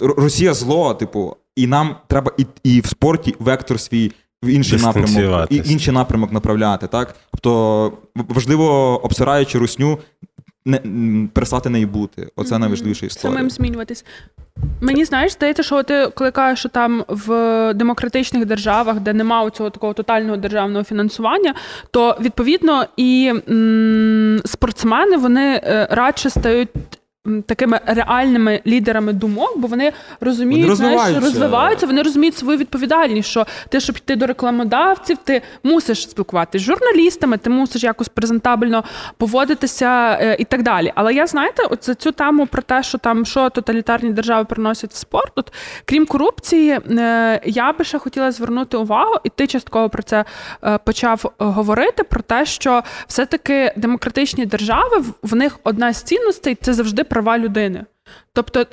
Росія 0.00 0.54
зло, 0.54 0.94
типу, 0.94 1.36
і 1.56 1.66
нам 1.66 1.96
треба 2.08 2.32
і, 2.38 2.46
і 2.64 2.80
в 2.80 2.86
спорті 2.86 3.34
вектор 3.38 3.80
свій 3.80 4.12
в 4.42 4.48
інший 4.48 4.78
напрямок 4.78 5.46
і 5.50 5.62
інший 5.64 5.94
напрямок 5.94 6.32
направляти. 6.32 6.86
Так? 6.86 7.14
Тобто 7.30 7.92
важливо, 8.14 9.00
обсираючи 9.04 9.58
русню, 9.58 9.98
не 10.64 11.28
перестати 11.32 11.70
неї 11.70 11.86
бути. 11.86 12.28
Оце 12.36 12.54
mm-hmm. 12.54 12.58
найважливіша 12.58 13.06
історія. 13.06 13.36
Самим 13.36 13.50
змінюватись. 13.50 14.04
Мені 14.80 15.04
знаєш, 15.04 15.32
здається, 15.32 15.62
що 15.62 15.82
ти 15.82 16.06
коли 16.14 16.30
кажеш, 16.30 16.58
що 16.58 16.68
там 16.68 17.04
в 17.08 17.28
демократичних 17.74 18.46
державах, 18.46 19.00
де 19.00 19.12
немає 19.12 19.50
цього 19.50 19.70
такого 19.70 19.92
тотального 19.92 20.36
державного 20.36 20.84
фінансування, 20.84 21.54
то 21.90 22.16
відповідно 22.20 22.84
і 22.96 23.32
м- 23.48 24.40
спортсмени 24.44 25.16
вони 25.16 25.60
е, 25.64 25.88
радше 25.90 26.30
стають 26.30 26.68
такими 27.46 27.80
реальними 27.86 28.60
лідерами 28.66 29.12
думок, 29.12 29.52
бо 29.58 29.68
вони 29.68 29.92
розуміють, 30.20 30.64
Вони 30.64 30.76
знаєш, 30.76 30.94
розвиваються. 30.98 31.30
розвиваються, 31.30 31.86
вони 31.86 32.02
розуміють 32.02 32.36
свою 32.36 32.58
відповідальність, 32.58 33.28
що 33.28 33.46
ти, 33.68 33.80
щоб 33.80 33.96
йти 33.96 34.16
до 34.16 34.26
рекламодавців, 34.26 35.18
ти 35.24 35.42
мусиш 35.62 36.02
спілкуватися 36.10 36.62
з 36.64 36.66
журналістами, 36.66 37.38
ти 37.38 37.50
мусиш 37.50 37.82
якось 37.82 38.08
презентабельно 38.08 38.84
поводитися 39.16 40.18
е, 40.20 40.36
і 40.38 40.44
так 40.44 40.62
далі. 40.62 40.92
Але 40.94 41.14
я 41.14 41.26
знаєте, 41.26 41.62
от 41.70 41.84
за 41.84 41.94
цю 41.94 42.12
тему 42.12 42.46
про 42.46 42.62
те, 42.62 42.82
що 42.82 42.98
там 42.98 43.24
що 43.26 43.50
тоталітарні 43.50 44.10
держави 44.10 44.44
приносять 44.44 44.92
в 44.92 44.96
спорт, 44.96 45.32
от 45.36 45.52
крім 45.84 46.06
корупції, 46.06 46.70
е, 46.70 47.40
я 47.44 47.72
би 47.72 47.84
ще 47.84 47.98
хотіла 47.98 48.32
звернути 48.32 48.76
увагу, 48.76 49.14
і 49.24 49.28
ти 49.28 49.46
частково 49.46 49.88
про 49.88 50.02
це 50.02 50.24
е, 50.64 50.78
почав 50.84 51.32
говорити: 51.38 52.02
про 52.04 52.22
те, 52.22 52.46
що 52.46 52.82
все-таки 53.06 53.72
демократичні 53.76 54.46
держави 54.46 54.96
в- 54.98 55.14
в 55.22 55.34
них 55.34 55.58
одна 55.64 55.92
з 55.92 56.02
цінностей 56.02 56.58
це 56.62 56.72
завжди 56.72 57.04
права 57.12 57.38
людини. 57.38 57.84
Тобто. 58.32 58.66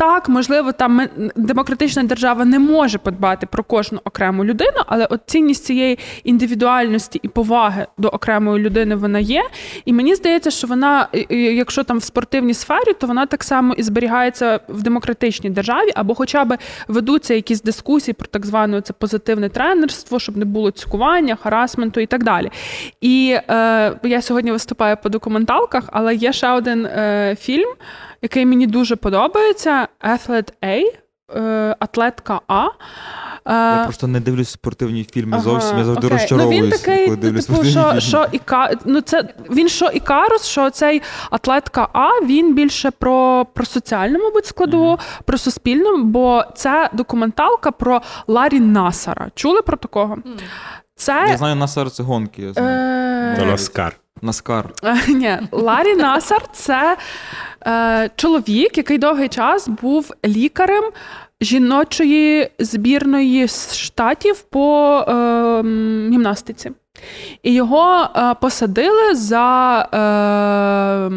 Так, 0.00 0.28
можливо, 0.28 0.72
там 0.72 1.08
демократична 1.36 2.02
держава 2.02 2.44
не 2.44 2.58
може 2.58 2.98
подбати 2.98 3.46
про 3.46 3.64
кожну 3.64 4.00
окрему 4.04 4.44
людину, 4.44 4.78
але 4.86 5.06
от 5.06 5.20
цінність 5.26 5.64
цієї 5.64 5.98
індивідуальності 6.24 7.20
і 7.22 7.28
поваги 7.28 7.86
до 7.98 8.08
окремої 8.08 8.64
людини 8.64 8.94
вона 8.94 9.18
є. 9.18 9.42
І 9.84 9.92
мені 9.92 10.14
здається, 10.14 10.50
що 10.50 10.66
вона, 10.66 11.08
якщо 11.30 11.84
там 11.84 11.98
в 11.98 12.02
спортивній 12.02 12.54
сфері, 12.54 12.92
то 13.00 13.06
вона 13.06 13.26
так 13.26 13.44
само 13.44 13.74
і 13.74 13.82
зберігається 13.82 14.60
в 14.68 14.82
демократичній 14.82 15.50
державі, 15.50 15.90
або 15.94 16.14
хоча 16.14 16.44
б 16.44 16.58
ведуться 16.88 17.34
якісь 17.34 17.62
дискусії 17.62 18.14
про 18.14 18.26
так 18.26 18.46
зване 18.46 18.80
це 18.80 18.92
позитивне 18.92 19.48
тренерство, 19.48 20.18
щоб 20.18 20.36
не 20.36 20.44
було 20.44 20.70
цькування, 20.70 21.36
харасменту 21.36 22.00
і 22.00 22.06
так 22.06 22.24
далі. 22.24 22.50
І 23.00 23.36
е, 23.50 23.92
я 24.02 24.22
сьогодні 24.22 24.52
виступаю 24.52 24.96
по 25.02 25.08
документалках, 25.08 25.84
але 25.92 26.14
є 26.14 26.32
ще 26.32 26.50
один 26.50 26.86
е, 26.86 27.36
фільм, 27.40 27.68
який 28.22 28.46
мені 28.46 28.66
дуже 28.66 28.96
подобається: 28.96 29.88
Athlete 30.00 30.52
A, 30.62 30.82
е, 31.36 31.76
Атлетка 31.78 32.40
А. 32.48 32.68
Я 33.46 33.82
Е, 33.82 33.84
просто 33.84 34.06
не 34.06 34.20
дивлюсь 34.20 34.48
спортивні 34.50 35.04
фільми 35.04 35.32
Ага, 35.32 35.42
зовсім. 35.42 35.78
Я 35.78 35.84
завжди 35.84 36.08
розчаровуюсь, 36.08 36.60
Ну, 36.60 36.64
він 36.66 36.70
такий, 36.70 37.04
коли 37.04 37.16
дивлюсь 37.16 37.46
типу, 37.46 37.54
спортивні 37.64 37.80
що, 37.80 37.88
фільми. 37.88 38.00
що 38.00 38.26
Іка... 38.32 38.70
ну, 38.84 39.00
це, 39.00 39.34
він 39.50 39.68
що 39.68 39.86
Ікарус, 39.86 40.46
що 40.46 40.70
цей 40.70 41.02
атлетка 41.30 41.88
А, 41.92 42.08
він 42.24 42.54
більше 42.54 42.90
про, 42.90 43.46
про 43.54 43.64
соціальну, 43.66 44.18
мабуть, 44.18 44.46
складову, 44.46 44.98
про 45.24 45.38
суспільну, 45.38 46.02
бо 46.04 46.44
це 46.54 46.90
документалка 46.92 47.70
про 47.70 48.02
Ларі 48.26 48.60
Насара. 48.60 49.30
Чули 49.34 49.62
про 49.62 49.76
такого? 49.76 50.18
Це 50.96 51.26
Я 51.28 51.36
знаю 51.36 51.56
на 51.56 51.68
серце 51.68 52.02
гонки. 52.02 52.42
Я 52.42 52.52
знаю. 52.52 52.76
е... 52.78 53.36
То 53.38 53.44
Наскар. 54.22 54.72
Е, 54.84 54.96
Ні, 55.08 55.38
Ларі 55.52 55.96
Насар 55.96 56.42
це 56.52 56.96
е, 57.66 58.10
чоловік, 58.16 58.76
який 58.78 58.98
довгий 58.98 59.28
час 59.28 59.68
був 59.68 60.10
лікарем 60.26 60.84
жіночої 61.40 62.50
збірної 62.58 63.48
штатів 63.48 64.40
по 64.40 64.98
е, 65.08 65.12
гімнастиці. 66.12 66.70
І 67.42 67.54
його 67.54 68.08
е, 68.16 68.34
посадили 68.40 69.14
за 69.14 69.78
е, 69.80 71.10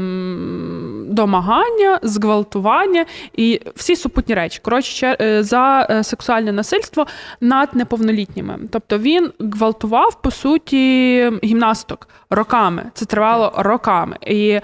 домагання, 1.13 1.99
зґвалтування 2.03 3.05
і 3.37 3.61
всі 3.75 3.95
супутні 3.95 4.35
речі. 4.35 4.59
Коротше, 4.63 5.17
е, 5.21 5.43
за 5.43 5.87
е, 5.89 6.03
сексуальне 6.03 6.51
насильство 6.51 7.07
над 7.41 7.75
неповнолітніми. 7.75 8.59
Тобто 8.71 8.97
він 8.97 9.31
гвалтував 9.39 10.21
по 10.21 10.31
суті 10.31 11.31
гімнасток 11.43 12.07
роками. 12.29 12.91
Це 12.93 13.05
тривало 13.05 13.53
роками. 13.57 14.17
І 14.27 14.49
е, 14.49 14.61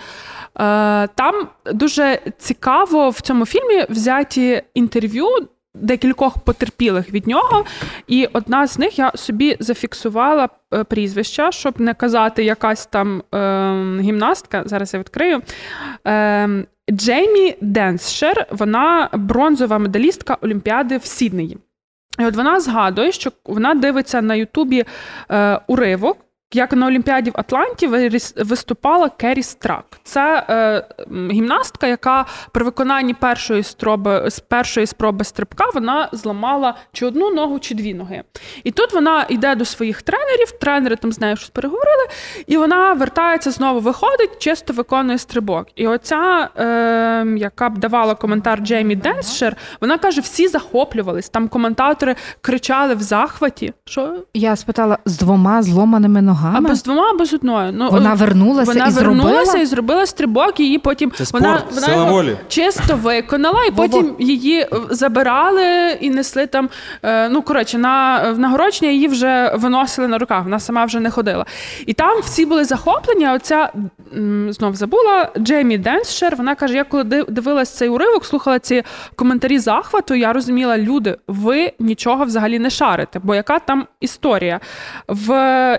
там 1.08 1.48
дуже 1.66 2.20
цікаво 2.38 3.10
в 3.10 3.22
цьому 3.22 3.46
фільмі 3.46 3.86
взяті 3.90 4.64
інтерв'ю. 4.74 5.28
Декількох 5.80 6.40
потерпілих 6.40 7.14
від 7.14 7.28
нього, 7.28 7.66
і 8.08 8.30
одна 8.34 8.68
з 8.68 8.80
них 8.80 9.00
я 9.00 9.12
собі 9.16 9.58
зафіксувала 9.60 10.50
е, 10.74 10.84
прізвища, 10.84 11.52
щоб 11.52 11.82
не 11.82 11.94
казати 11.94 12.44
якась 12.44 12.86
там 12.86 13.24
е, 13.36 13.38
гімнастка. 14.02 14.64
Зараз 14.66 14.94
я 14.94 15.00
відкрию. 15.00 15.42
Е, 16.08 16.66
Джеймі 16.92 17.56
Денсшер, 17.62 18.48
вона 18.52 19.10
бронзова 19.14 19.78
медалістка 19.78 20.38
Олімпіади 20.42 20.98
в 20.98 21.06
Сіднеї. 21.06 21.58
І 22.20 22.26
от 22.26 22.36
вона 22.36 22.60
згадує, 22.60 23.12
що 23.12 23.32
вона 23.46 23.74
дивиться 23.74 24.22
на 24.22 24.36
Ютубі 24.36 24.86
е, 25.32 25.60
уривок. 25.68 26.18
Як 26.54 26.74
на 26.74 26.88
Олімпіаді 26.88 27.30
в 27.30 27.34
Атланті 27.36 27.88
виступала 28.38 29.10
Керрі 29.10 29.44
Страк. 29.44 29.86
Це 30.04 30.46
е, 30.50 30.88
гімнастка, 31.32 31.88
яка 31.88 32.26
при 32.52 32.66
виконанні 32.66 33.14
першої 33.14 33.64
спроби, 33.64 34.30
з 34.30 34.40
першої 34.40 34.88
спроби 34.88 35.24
стрибка 35.24 35.66
вона 35.74 36.10
зламала 36.12 36.76
чи 36.92 37.06
одну 37.06 37.30
ногу, 37.30 37.60
чи 37.60 37.76
дві 37.76 37.94
ноги. 37.94 38.24
І 38.64 38.72
тут 38.72 38.94
вона 38.94 39.26
йде 39.30 39.56
до 39.56 39.66
своїх 39.66 40.02
тренерів, 40.02 40.52
тренери 40.52 40.96
там 40.96 41.12
з 41.12 41.20
нею 41.20 41.38
щось 41.38 41.50
переговорили, 41.50 42.08
і 42.48 42.58
вона 42.58 42.94
вертається 42.94 43.52
знову, 43.52 43.80
виходить, 43.80 44.40
чисто 44.40 44.74
виконує 44.74 45.18
стрибок. 45.18 45.68
І 45.76 45.88
оця, 45.88 46.50
е, 46.58 47.26
яка 47.38 47.70
б 47.70 47.78
давала 47.78 48.16
коментар 48.16 48.60
Джеймі 48.60 48.96
Денсшер, 48.96 49.56
вона 49.82 49.98
каже: 49.98 50.22
всі 50.22 50.48
захоплювались. 50.48 51.30
Там 51.30 51.48
коментатори 51.48 52.16
кричали 52.42 52.96
в 52.96 53.02
захваті. 53.02 53.74
Що 53.86 54.16
Я 54.34 54.56
спитала 54.56 54.98
з 55.06 55.18
двома 55.18 55.64
зломаними 55.64 56.22
ногами. 56.22 56.39
Або 56.56 56.76
з 56.76 56.84
двома, 56.84 57.10
або 57.10 57.26
з 57.26 57.34
одною. 57.34 57.72
Ну, 57.74 57.90
Вона 57.90 58.12
е, 58.12 58.16
вернулася 58.16 58.72
вона 58.72 58.88
і 58.88 58.92
вернулася 58.92 59.46
зробила? 59.46 59.64
і 59.64 59.66
зробила 59.66 60.06
стрибок, 60.06 60.60
її 60.60 60.78
потім 60.80 61.12
Це 61.12 61.26
спорт, 61.26 61.44
вона 61.44 61.62
сила 61.72 61.98
його 61.98 62.12
волі. 62.12 62.38
чисто 62.48 62.96
виконала, 62.96 63.66
і 63.66 63.72
потім 63.72 64.16
її 64.20 64.60
е, 64.60 64.68
забирали 64.90 65.92
і 66.02 66.10
несли 66.10 66.48
там. 66.48 66.70
е, 67.04 67.30
Ну 67.30 67.42
коротше, 67.42 67.78
на 67.78 68.20
в 68.32 68.40
нагородження 68.40 68.92
її 68.92 69.08
вже 69.08 69.54
виносили 69.56 70.08
на 70.08 70.18
руках. 70.18 70.44
Вона 70.44 70.60
сама 70.60 70.86
вже 70.86 71.00
не 71.00 71.12
ходила. 71.12 71.46
І 71.86 71.94
там 71.94 72.22
всі 72.22 72.46
були 72.46 72.66
захоплені. 72.66 73.26
А 73.26 73.34
оця 73.34 73.72
знов 74.50 74.76
забула 74.76 75.30
Джеймі 75.38 75.78
Денсшер. 75.78 76.36
Вона 76.36 76.56
каже: 76.56 76.76
я 76.76 76.84
коли 76.84 77.04
див- 77.04 77.26
дивилась 77.32 77.70
цей 77.70 77.90
уривок, 77.90 78.26
слухала 78.26 78.60
ці 78.60 78.84
коментарі 79.16 79.60
захвату, 79.60 80.16
я 80.16 80.34
розуміла, 80.34 80.78
люди, 80.78 81.18
ви 81.28 81.74
нічого 81.80 82.26
взагалі 82.26 82.60
не 82.60 82.70
шарите. 82.70 83.20
Бо 83.24 83.36
яка 83.36 83.60
там 83.60 83.88
історія? 84.00 84.60
В 85.08 85.30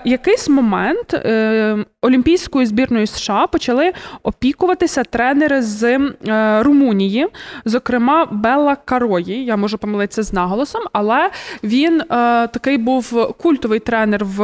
якийсь 0.04 0.48
момент 0.50 1.14
е, 1.14 1.76
Олімпійською 2.02 2.66
збірною 2.66 3.06
США 3.06 3.46
почали 3.46 3.92
опікуватися 4.22 5.04
тренери 5.04 5.62
з 5.62 5.82
е, 5.84 6.08
Румунії, 6.62 7.26
зокрема 7.64 8.26
Белла 8.30 8.76
Карої. 8.76 9.44
Я 9.44 9.56
можу 9.56 9.78
помилитися 9.78 10.22
з 10.22 10.32
наголосом, 10.32 10.82
але 10.92 11.30
він 11.64 12.00
е, 12.00 12.04
такий 12.46 12.78
був 12.78 13.34
культовий 13.38 13.78
тренер 13.78 14.24
в 14.24 14.40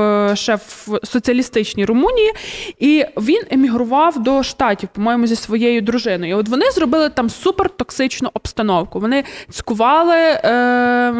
в 0.56 0.98
соціалістичній 1.06 1.84
Румунії, 1.84 2.32
і 2.78 3.04
він 3.16 3.42
емігрував 3.50 4.22
до 4.22 4.42
штатів, 4.42 4.88
по-моєму, 4.92 5.26
зі 5.26 5.36
своєю 5.36 5.82
дружиною. 5.82 6.30
І 6.30 6.34
от 6.34 6.48
вони 6.48 6.70
зробили 6.70 7.08
там 7.08 7.30
супертоксичну 7.30 8.30
обстановку. 8.34 9.00
Вони 9.00 9.24
цькували. 9.50 10.16
Е, 10.16 10.50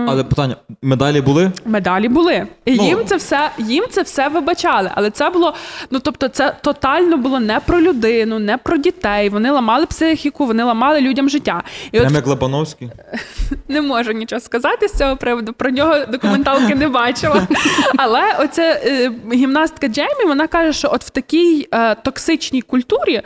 Але 0.09 0.25
питання: 0.25 0.57
медалі 0.83 1.21
були? 1.21 1.53
Медалі 1.65 2.09
були. 2.09 2.47
І 2.65 2.77
Ну. 2.77 2.85
їм 2.85 2.99
це 3.07 3.17
все 3.17 3.51
їм 3.59 3.85
це 3.91 4.03
все 4.03 4.29
вибачали. 4.29 4.76
Але 4.95 5.11
це 5.11 5.31
було, 5.31 5.55
ну 5.91 5.99
тобто, 5.99 6.29
це 6.29 6.57
тотально 6.63 7.17
було 7.17 7.41
не 7.41 7.61
про 7.61 7.81
людину, 7.81 8.39
не 8.39 8.59
про 8.59 8.77
дітей. 8.77 9.29
Вони 9.29 9.51
ламали 9.51 9.87
психіку, 9.87 10.47
вони 10.47 10.63
ламали 10.65 11.01
людям 11.01 11.29
життя. 11.29 11.63
І 11.87 11.91
Прямо 11.91 12.07
от 12.07 12.15
як 12.15 12.27
Лобановський. 12.27 12.91
не 13.69 13.83
можу 13.83 14.13
нічого 14.13 14.41
сказати 14.41 14.89
з 14.89 14.93
цього 14.93 15.17
приводу. 15.17 15.53
Про 15.53 15.71
нього 15.71 15.95
документалки 16.09 16.75
не 16.75 16.89
бачила. 16.89 17.49
Але 17.97 18.23
оця 18.41 18.63
е, 18.63 19.13
гімнастка 19.33 19.89
Джеймі, 19.89 20.25
вона 20.27 20.47
каже, 20.47 20.73
що 20.73 20.91
от 20.93 21.05
в 21.05 21.11
такій 21.11 21.69
е, 21.75 21.95
токсичній 21.95 22.63
культурі. 22.63 23.23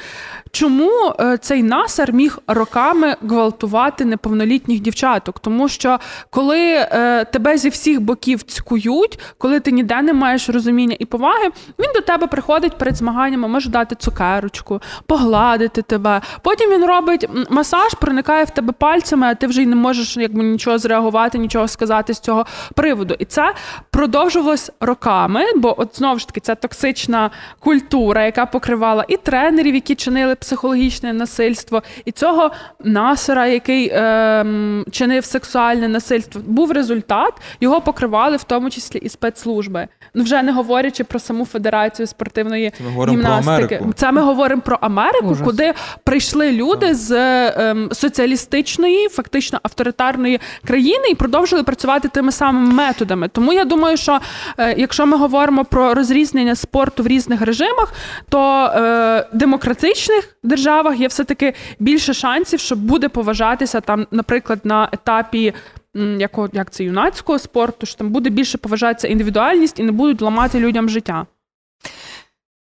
Чому 0.53 1.15
е, 1.21 1.39
цей 1.39 1.63
насар 1.63 2.13
міг 2.13 2.39
роками 2.47 3.17
гвалтувати 3.23 4.05
неповнолітніх 4.05 4.81
дівчаток? 4.81 5.39
Тому 5.39 5.69
що 5.69 5.99
коли 6.31 6.59
е, 6.61 7.25
тебе 7.25 7.59
зі 7.59 7.69
всіх 7.69 8.01
боків 8.01 8.43
цькують, 8.43 9.19
коли 9.39 9.61
ти 9.61 9.73
ніде 9.73 10.03
не 10.03 10.13
маєш 10.13 10.49
розуміння 10.49 10.97
і 10.99 11.05
поваги, 11.05 11.51
він 11.79 11.93
до 11.95 12.01
тебе 12.01 12.27
приходить 12.27 12.79
перед 12.79 12.97
змаганнями, 12.97 13.49
може 13.49 13.71
дати 13.71 13.95
цукерочку, 13.95 14.81
погладити 15.07 15.83
тебе. 15.83 16.21
Потім 16.43 16.71
він 16.71 16.85
робить 16.85 17.29
масаж, 17.51 17.95
проникає 17.95 18.45
в 18.45 18.51
тебе 18.51 18.73
пальцями, 18.73 19.27
а 19.27 19.35
ти 19.35 19.47
вже 19.47 19.63
й 19.63 19.67
не 19.67 19.77
можеш 19.77 20.17
якби 20.17 20.43
нічого 20.43 20.79
зреагувати, 20.79 21.39
нічого 21.39 21.69
сказати 21.69 22.15
з 22.15 22.21
цього 22.21 22.47
приводу. 22.75 23.17
І 23.19 23.25
це 23.25 23.55
продовжувалось 23.91 24.71
роками, 24.81 25.45
бо 25.57 25.81
от 25.81 25.97
знову 25.97 26.19
ж 26.19 26.27
таки 26.27 26.41
ця 26.41 26.55
токсична 26.55 27.31
культура, 27.59 28.25
яка 28.25 28.47
покривала 28.47 29.05
і 29.09 29.17
тренерів, 29.17 29.75
які 29.75 29.95
чинили 29.95 30.35
психологічне 30.41 31.13
насильство, 31.13 31.83
і 32.05 32.13
цього 32.13 32.51
насора, 32.85 33.47
який 33.47 33.91
ем, 33.93 34.85
чинив 34.91 35.25
сексуальне 35.25 35.89
насильство. 35.89 36.41
Був 36.47 36.73
результат, 36.73 37.33
його 37.61 37.81
покривали 37.81 38.37
в 38.37 38.45
тому 38.45 38.71
числі 38.71 38.99
і 38.99 39.09
спецслужби. 39.09 39.89
Ну 40.15 40.25
вже 40.25 40.43
не 40.43 40.53
говорячи 40.53 41.05
про 41.05 41.19
саму 41.19 41.47
федерацію 41.47 42.07
спортивної 42.07 42.71
Це 42.71 42.85
про 42.97 43.13
гімнастики. 43.13 43.83
Це 43.95 44.13
ми 44.13 44.21
говоримо 44.21 44.63
про 44.63 44.79
Америку, 44.81 45.27
Ужас. 45.27 45.47
куди 45.47 45.75
прийшли 46.05 46.53
люди 46.53 46.95
з 46.95 47.13
ем, 47.49 47.89
соціалістичної, 47.93 49.09
фактично 49.09 49.61
авторитарної 49.63 50.41
країни 50.67 51.05
і 51.11 51.15
продовжили 51.15 51.63
працювати 51.63 52.09
тими 52.09 52.33
самими 52.33 52.75
методами. 52.75 53.29
Тому 53.29 53.53
я 53.53 53.65
думаю, 53.65 53.97
що 53.97 54.19
е, 54.59 54.75
якщо 54.79 55.07
ми 55.07 55.17
говоримо 55.17 55.65
про 55.65 55.95
розрізнення 55.95 56.55
спорту 56.55 57.03
в 57.03 57.07
різних 57.07 57.43
режимах, 57.43 57.93
то 58.29 58.65
е, 58.65 59.27
демократичних 59.33 60.30
державах 60.43 61.01
є 61.01 61.09
все 61.09 61.25
таки 61.25 61.55
більше 61.79 62.15
шансів, 62.15 62.61
що 62.61 62.77
буде 62.77 63.09
поважатися 63.09 63.81
там, 63.81 64.07
наприклад, 64.11 64.61
на 64.65 64.89
етапі. 64.93 65.55
м, 65.97 66.21
Як, 66.53 66.71
це 66.71 66.85
юнацького 66.85 67.39
спорту, 67.39 67.87
що 67.87 67.97
там 67.99 68.11
буде 68.11 68.31
більше 68.31 68.59
поважатися 68.59 69.09
індивідуальність 69.09 69.79
і 69.79 69.83
не 69.83 69.93
будуть 69.93 70.23
ламати 70.23 70.61
людям 70.61 70.89
життя. 70.89 71.27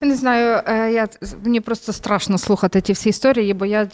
Не 0.01 0.15
знаю, 0.15 0.63
е, 0.67 0.93
я 0.93 1.09
мені 1.45 1.61
просто 1.61 1.93
страшно 1.93 2.39
слухати 2.39 2.81
ті 2.81 2.93
всі 2.93 3.09
історії, 3.09 3.55
бо 3.55 3.67
я 3.67 3.89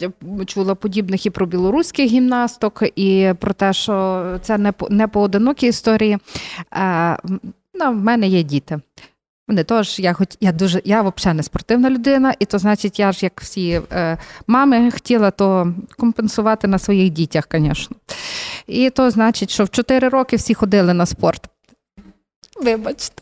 чула 0.45 0.75
подібних 0.75 1.25
і 1.25 1.29
про 1.29 1.45
білоруських 1.45 2.05
гімнасток, 2.05 2.83
і 2.95 3.33
про 3.39 3.53
те, 3.53 3.73
що 3.73 4.23
це 4.41 4.57
не 4.57 4.73
не 4.89 5.07
поодинокі 5.07 5.67
історії. 5.67 6.17
Е, 6.73 7.17
в 7.73 7.91
мене 7.91 8.27
є 8.27 8.43
діти. 8.43 8.79
Вони 9.47 9.63
теж, 9.63 9.99
я 9.99 10.13
хоч 10.13 10.27
я 10.39 10.51
дуже, 10.51 10.81
я 10.85 11.01
взагалі 11.01 11.37
не 11.37 11.43
спортивна 11.43 11.89
людина, 11.89 12.33
і 12.39 12.45
то 12.45 12.59
значить, 12.59 12.99
я 12.99 13.11
ж 13.11 13.19
як 13.21 13.41
всі 13.41 13.81
е, 13.91 14.17
мами 14.47 14.91
хотіла 14.91 15.31
то 15.31 15.73
компенсувати 15.97 16.67
на 16.67 16.79
своїх 16.79 17.09
дітях, 17.09 17.47
звісно. 17.51 17.97
І 18.67 18.89
то 18.89 19.09
значить, 19.09 19.49
що 19.49 19.63
в 19.63 19.69
4 19.69 20.09
роки 20.09 20.35
всі 20.35 20.53
ходили 20.53 20.93
на 20.93 21.05
спорт. 21.05 21.47
Вибачте. 22.61 23.21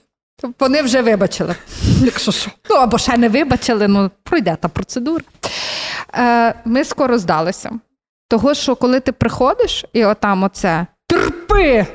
Вони 0.60 0.82
вже 0.82 1.02
вибачили, 1.02 1.56
якщо 2.02 2.32
що. 2.32 2.52
Ну, 2.70 2.76
або 2.76 2.98
ще 2.98 3.18
не 3.18 3.30
вибачили, 3.30 3.88
ну 3.88 4.12
пройде 4.24 4.58
та 4.62 4.68
процедура. 4.68 5.24
Е, 6.16 6.56
ми 6.66 6.84
скоро 6.84 7.18
здалися. 7.18 7.72
Того, 8.28 8.54
що 8.54 8.76
коли 8.76 9.00
ти 9.00 9.12
приходиш, 9.12 9.86
і 9.94 10.06
отам 10.06 10.44
оце 10.44 10.88
терпи, 11.08 11.86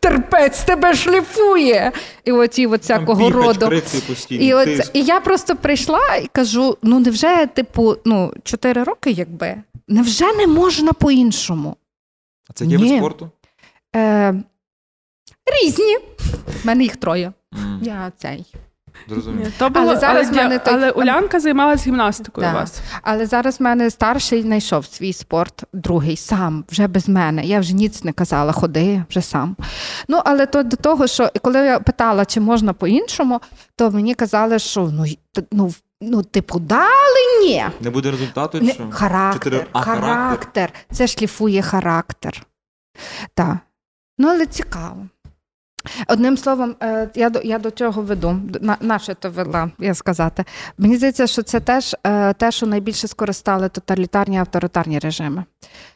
терпець 0.00 0.64
тебе 0.64 0.94
шліфує. 0.94 1.92
І 2.24 2.32
оці 2.32 2.66
от 2.66 2.80
всякого 2.80 3.30
роду. 3.30 3.82
І, 4.30 4.54
от, 4.54 4.90
і 4.92 5.02
я 5.02 5.20
просто 5.20 5.56
прийшла 5.56 6.16
і 6.22 6.26
кажу: 6.26 6.78
ну 6.82 7.00
невже, 7.00 7.46
типу, 7.46 7.96
ну, 8.04 8.32
4 8.42 8.82
роки, 8.82 9.10
якби, 9.10 9.62
невже 9.88 10.32
не 10.32 10.46
можна 10.46 10.92
по-іншому? 10.92 11.76
А 12.50 12.52
це 12.52 12.64
є 12.64 12.78
вид 12.78 12.96
спорту? 12.98 13.30
Е, 13.96 14.34
різні. 15.62 15.96
У 16.64 16.66
мене 16.66 16.82
їх 16.82 16.96
троє. 16.96 17.32
Mm. 17.52 17.78
Я 17.82 18.12
цей. 18.16 18.46
То 19.58 19.70
було, 19.70 19.86
але, 19.90 19.96
зараз 19.96 20.30
ні, 20.30 20.36
мене 20.36 20.58
той- 20.58 20.74
але 20.74 20.90
Улянка 20.90 21.40
займалась 21.40 21.86
гімнастикою 21.86 22.46
Да. 22.46 22.52
у 22.52 22.54
вас. 22.56 22.80
Але 23.02 23.26
зараз 23.26 23.60
в 23.60 23.62
мене 23.62 23.90
старший 23.90 24.42
знайшов 24.42 24.86
свій 24.86 25.12
спорт, 25.12 25.64
другий 25.72 26.16
сам, 26.16 26.64
вже 26.70 26.86
без 26.86 27.08
мене. 27.08 27.44
Я 27.44 27.60
вже 27.60 27.74
ніц 27.74 28.04
не 28.04 28.12
казала, 28.12 28.52
ходи 28.52 29.02
вже 29.10 29.22
сам. 29.22 29.56
Ну, 30.08 30.22
але 30.24 30.46
то 30.46 30.62
до 30.62 30.76
того, 30.76 31.06
що 31.06 31.30
коли 31.42 31.58
я 31.58 31.80
питала, 31.80 32.24
чи 32.24 32.40
можна 32.40 32.72
по-іншому, 32.72 33.40
то 33.76 33.90
мені 33.90 34.14
казали, 34.14 34.58
що 34.58 34.90
ну, 34.92 35.04
ну, 35.52 35.74
ну 36.00 36.22
типу, 36.22 36.58
дали 36.58 37.42
ні. 37.42 37.64
Не 37.80 37.90
буде 37.90 38.10
результату? 38.10 38.60
Не, 38.60 38.72
що? 38.72 38.86
характер, 38.90 39.52
Чотири- 39.52 39.66
а, 39.72 39.80
характер. 39.80 40.14
характер. 40.14 40.72
Це 40.92 41.06
шліфує 41.06 41.62
характер. 41.62 42.46
Так. 43.34 43.56
Ну, 44.18 44.28
але 44.28 44.46
цікаво. 44.46 45.06
Одним 46.08 46.36
словом, 46.36 46.76
е, 46.82 47.08
я 47.14 47.30
до, 47.30 47.40
я 47.44 47.58
до 47.58 47.70
цього 47.70 48.02
веду. 48.02 48.40
На, 48.60 48.76
на 48.80 48.98
то 48.98 49.30
вела, 49.30 49.70
я 49.78 49.94
сказати. 49.94 50.44
Мені 50.78 50.96
здається, 50.96 51.26
що 51.26 51.42
це 51.42 51.60
теж 51.60 51.96
е, 52.06 52.32
те, 52.32 52.52
що 52.52 52.66
найбільше 52.66 53.08
скористали 53.08 53.68
тоталітарні 53.68 54.38
авторитарні 54.38 54.98
режими. 54.98 55.44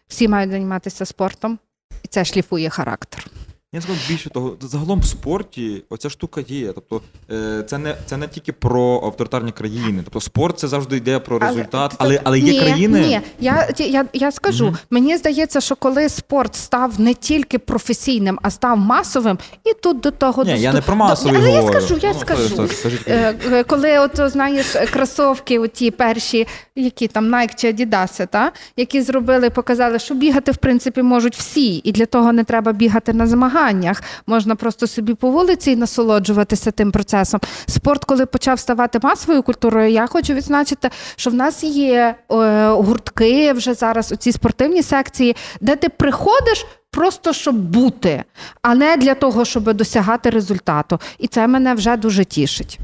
Всі 0.09 0.29
мають 0.29 0.51
займатися 0.51 1.05
спортом, 1.05 1.59
і 2.03 2.09
це 2.09 2.25
шліфує 2.25 2.71
характер. 2.71 3.27
Я 3.73 3.81
скажу 3.81 3.99
більше 4.09 4.31
того, 4.31 4.57
загалом 4.61 5.01
в 5.01 5.05
спорті 5.05 5.83
оця 5.91 6.11
штука 6.11 6.41
є. 6.49 6.73
Тобто 6.73 7.01
е, 7.31 7.63
це 7.67 7.79
не 7.79 7.95
це 8.07 8.17
не 8.17 8.29
тільки 8.29 8.53
про 8.53 9.01
авторитарні 9.05 9.53
країни. 9.53 10.01
Тобто 10.05 10.21
спорт 10.21 10.59
це 10.59 10.69
завжди 10.69 10.97
йде 10.97 11.19
про 11.19 11.39
результат, 11.39 11.95
але, 11.99 12.21
але, 12.25 12.39
є 12.39 12.53
ні, 12.53 12.61
країни. 12.61 13.01
Ні, 13.01 13.21
я, 13.41 13.69
я, 13.79 14.05
я 14.13 14.33
скажу, 14.33 14.65
Мгм. 14.67 14.77
мені 14.91 15.17
здається, 15.17 15.61
що 15.61 15.77
коли 15.77 16.09
спорт 16.09 16.55
став 16.55 17.01
не 17.01 17.15
тільки 17.15 17.59
професійним, 17.59 18.39
а 18.43 18.51
став 18.51 18.79
масовим, 18.79 19.39
і 19.65 19.75
тут 19.83 20.01
до 20.01 20.11
того 20.11 20.45
Ні, 20.45 20.51
доступ- 20.51 20.63
я 20.63 20.73
не 20.73 20.81
про 20.81 20.97
масовий 20.97 21.37
Але 21.37 21.51
я 21.51 21.63
скажу, 21.63 21.99
я 22.03 22.13
Ну, 22.13 22.19
скажу. 22.21 22.97
Е, 23.07 23.35
е, 23.53 23.65
Коли 23.65 23.99
от 23.99 24.21
знаєш 24.31 24.67
кросовки, 24.93 25.59
оті 25.59 25.91
перші, 25.91 26.47
які 26.77 27.09
там 27.09 27.35
Nike 27.35 27.55
чи 27.57 27.73
Adidas, 27.73 28.27
та 28.27 28.53
які 28.77 29.03
зробили, 29.03 29.51
показали, 29.51 29.99
що 29.99 30.15
бігати 30.15 30.53
в 30.53 30.57
принципі 30.57 31.03
можуть 31.03 31.37
всі, 31.37 31.77
і 31.85 31.93
для 31.93 32.07
того 32.07 32.33
не 32.33 32.45
треба 32.45 32.73
бігати 32.73 33.13
на 33.13 33.27
змаганнях. 33.61 34.03
Можна 34.27 34.57
просто 34.57 34.87
собі 34.87 35.15
по 35.15 35.31
вулиці 35.31 35.71
і 35.71 35.77
насолоджуватися 35.77 36.71
тим 36.71 36.93
процесом. 36.93 37.41
Спорт, 37.67 38.05
коли 38.05 38.27
почав 38.27 38.59
ставати 38.59 38.99
масовою 39.03 39.43
культурою, 39.43 39.91
я 39.91 40.07
хочу 40.07 40.35
відзначити, 40.35 40.91
що 41.17 41.31
в 41.31 41.35
нас 41.35 41.65
є 41.65 42.15
е, 42.33 42.69
гуртки 42.69 43.53
вже 43.53 43.75
зараз, 43.75 44.13
оці 44.13 44.33
спортивні 44.33 44.83
секції, 44.83 45.37
де 45.61 45.77
ти 45.77 45.89
приходиш. 45.89 46.67
Просто 46.93 47.33
щоб 47.33 47.55
бути, 47.55 48.25
а 48.63 48.75
не 48.75 48.97
для 48.97 49.15
того, 49.15 49.45
щоб 49.45 49.73
досягати 49.73 50.31
результату. 50.31 50.99
І 51.19 51.27
це 51.27 51.47
мене 51.47 51.75
вже 51.75 51.97
дуже 51.97 52.25
тішить. 52.25 52.79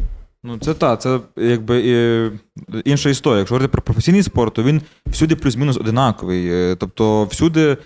Ну, 0.44 0.58
це 0.58 0.74
та, 0.74 0.96
це 0.96 1.20
якби 1.36 1.82
е, 1.86 2.30
інша 2.84 3.10
історія. 3.10 3.38
Якщо 3.38 3.54
говорити 3.54 3.72
про 3.72 3.82
професійний 3.82 4.22
спорт, 4.22 4.54
то 4.54 4.62
він 4.62 4.82
всюди 5.06 5.36
плюс-мінус 5.36 5.76
одинаковий. 5.76 6.48
Е, 6.52 6.76
Тобто, 6.80 7.24
всюди 7.24 7.76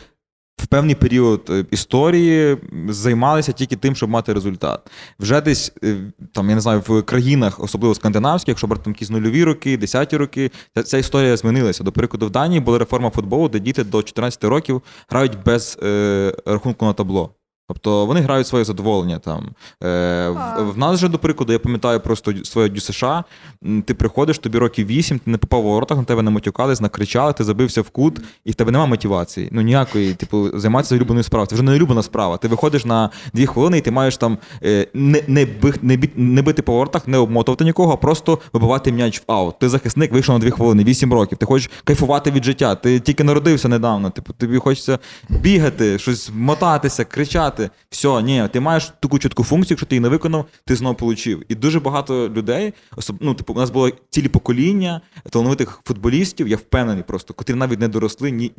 в 0.62 0.66
певний 0.66 0.94
період 0.94 1.46
е, 1.50 1.64
історії 1.70 2.56
займалися 2.88 3.52
тільки 3.52 3.76
тим, 3.76 3.96
щоб 3.96 4.10
мати 4.10 4.32
результат. 4.32 4.80
Вже 5.20 5.40
десь 5.40 5.72
е, 5.84 5.96
там, 6.32 6.48
я 6.48 6.54
не 6.54 6.60
знаю, 6.60 6.82
в 6.86 7.02
країнах, 7.02 7.60
особливо 7.60 7.94
скандинавських, 7.94 8.48
якщо 8.48 8.66
брати 8.66 8.84
там 8.84 8.92
якісь 8.92 9.10
нульові 9.10 9.44
роки, 9.44 9.76
десяті 9.76 10.16
роки, 10.16 10.50
ця, 10.74 10.82
ця 10.82 10.98
історія 10.98 11.36
змінилася. 11.36 11.84
До 11.84 11.92
прикладу, 11.92 12.26
в 12.26 12.30
Данії 12.30 12.60
була 12.60 12.78
реформа 12.78 13.10
футболу, 13.10 13.48
де 13.48 13.58
діти 13.58 13.84
до 13.84 14.02
14 14.02 14.44
років 14.44 14.82
грають 15.08 15.44
без 15.44 15.78
е, 15.82 16.34
рахунку 16.46 16.84
на 16.84 16.92
табло. 16.92 17.34
Тобто 17.72 18.06
вони 18.06 18.20
грають 18.20 18.46
своє 18.46 18.64
задоволення 18.64 19.18
там. 19.18 19.48
Е, 19.84 20.28
в, 20.28 20.72
в 20.74 20.78
нас 20.78 20.98
же, 21.00 21.08
до 21.08 21.18
прикладу, 21.18 21.52
я 21.52 21.58
пам'ятаю 21.58 22.00
просто 22.00 22.32
своє 22.44 22.68
ДЮСШ, 22.68 23.02
м, 23.02 23.82
ти 23.82 23.94
приходиш, 23.94 24.38
тобі 24.38 24.58
років 24.58 24.86
8, 24.86 25.18
ти 25.18 25.30
не 25.30 25.38
попав 25.38 25.66
у 25.66 25.68
воротах, 25.70 25.98
на 25.98 26.04
тебе 26.04 26.22
не 26.22 26.30
матюкались, 26.30 26.80
накричали, 26.80 27.32
ти 27.32 27.44
забився 27.44 27.82
в 27.82 27.90
кут, 27.90 28.20
і 28.44 28.50
в 28.50 28.54
тебе 28.54 28.72
немає 28.72 28.90
мотивації. 28.90 29.48
Ну 29.52 29.60
ніякої, 29.60 30.14
типу, 30.14 30.58
займатися 30.58 30.94
улюбленою 30.94 31.24
справою. 31.24 31.46
Це 31.46 31.54
вже 31.54 31.64
не 31.64 31.72
улюблена 31.72 32.02
справа. 32.02 32.36
Ти 32.36 32.48
виходиш 32.48 32.84
на 32.84 33.10
дві 33.34 33.46
хвилини, 33.46 33.78
і 33.78 33.80
ти 33.80 33.90
маєш 33.90 34.16
там 34.16 34.38
е, 34.64 34.86
не, 34.94 35.22
не, 35.28 35.44
би- 35.46 35.74
не, 35.82 35.96
бі- 35.96 36.10
не 36.16 36.42
бити 36.42 36.62
по 36.62 36.72
воротах, 36.72 37.08
не 37.08 37.18
обмотувати 37.18 37.64
нікого, 37.64 37.92
а 37.92 37.96
просто 37.96 38.38
вибивати 38.52 38.92
м'яч 38.92 39.20
в 39.20 39.32
аут. 39.32 39.58
Ти 39.58 39.68
захисник 39.68 40.12
вийшов 40.12 40.34
на 40.34 40.38
дві 40.38 40.50
хвилини, 40.50 40.84
8 40.84 41.12
років. 41.12 41.38
Ти 41.38 41.46
хочеш 41.46 41.70
кайфувати 41.84 42.30
від 42.30 42.44
життя. 42.44 42.74
Ти 42.74 43.00
тільки 43.00 43.24
народився 43.24 43.68
недавно. 43.68 44.10
Типу, 44.10 44.32
тобі 44.32 44.58
хочеться 44.58 44.98
бігати, 45.28 45.98
щось 45.98 46.30
мотатися, 46.34 47.04
кричати. 47.04 47.59
Все, 47.90 48.22
ні, 48.22 48.48
ти 48.52 48.60
маєш 48.60 48.92
таку 49.00 49.18
чітку 49.18 49.44
функцію, 49.44 49.74
якщо 49.74 49.86
ти 49.86 49.94
її 49.94 50.00
не 50.00 50.08
виконав, 50.08 50.44
ти 50.64 50.76
знову 50.76 50.94
получив. 50.94 51.42
І 51.48 51.54
дуже 51.54 51.80
багато 51.80 52.28
людей, 52.28 52.74
особ... 52.96 53.16
ну, 53.20 53.34
типу, 53.34 53.52
у 53.52 53.56
нас 53.56 53.70
було 53.70 53.90
цілі 54.10 54.28
покоління 54.28 55.00
талановитих 55.30 55.80
футболістів, 55.84 56.48
я 56.48 56.56
впевнений 56.56 57.02
просто, 57.02 57.34
котрі 57.34 57.54
навіть 57.54 57.80
не 57.80 57.88
доросли 57.88 58.30
ні, 58.30 58.52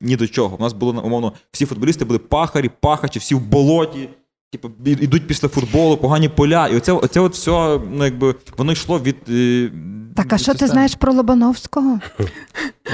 ні 0.00 0.16
до 0.16 0.28
чого. 0.28 0.56
У 0.56 0.62
нас 0.62 0.72
було 0.72 1.02
умовно, 1.02 1.32
всі 1.52 1.66
футболісти 1.66 2.04
були 2.04 2.18
пахарі, 2.18 2.70
пахачі, 2.80 3.18
всі 3.18 3.34
в 3.34 3.40
болоті. 3.40 4.08
Типу, 4.54 4.70
йдуть 4.84 5.02
ідуть 5.02 5.26
після 5.26 5.48
футболу, 5.48 5.96
погані 5.96 6.28
поля. 6.28 6.68
І 6.68 6.76
оце, 6.76 6.92
оце 6.92 7.20
от 7.20 7.32
все, 7.34 7.80
ну 7.92 8.04
якби 8.04 8.34
воно 8.58 8.72
йшло 8.72 8.98
від. 8.98 9.16
е, 9.30 9.70
Так, 10.16 10.32
а 10.32 10.34
від 10.34 10.42
що 10.42 10.54
ти 10.54 10.66
знаєш 10.66 10.94
про 10.94 11.12
Лобановського? 11.12 12.00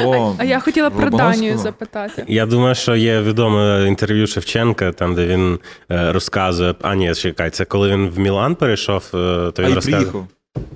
О, 0.05 0.35
А 0.39 0.45
я 0.45 0.61
хотіла 0.61 0.91
про 0.91 1.11
Данію 1.11 1.59
запитати. 1.59 2.25
Я 2.29 2.47
думаю, 2.47 2.75
що 2.75 2.97
є 2.97 3.21
відоме 3.23 3.85
інтерв'ю 3.89 4.27
Шевченка, 4.27 4.93
там 4.93 5.15
де 5.15 5.27
він 5.27 5.59
е, 5.91 6.13
розказує. 6.13 6.75
А 6.83 6.95
ні, 6.95 7.15
чекай, 7.15 7.51
це 7.51 7.65
коли 7.65 7.89
він 7.89 8.09
в 8.09 8.19
Мілан 8.19 8.55
перейшов, 8.55 9.05
е, 9.15 9.51
то 9.51 9.63
він 9.63 9.75
розказує. 9.75 10.13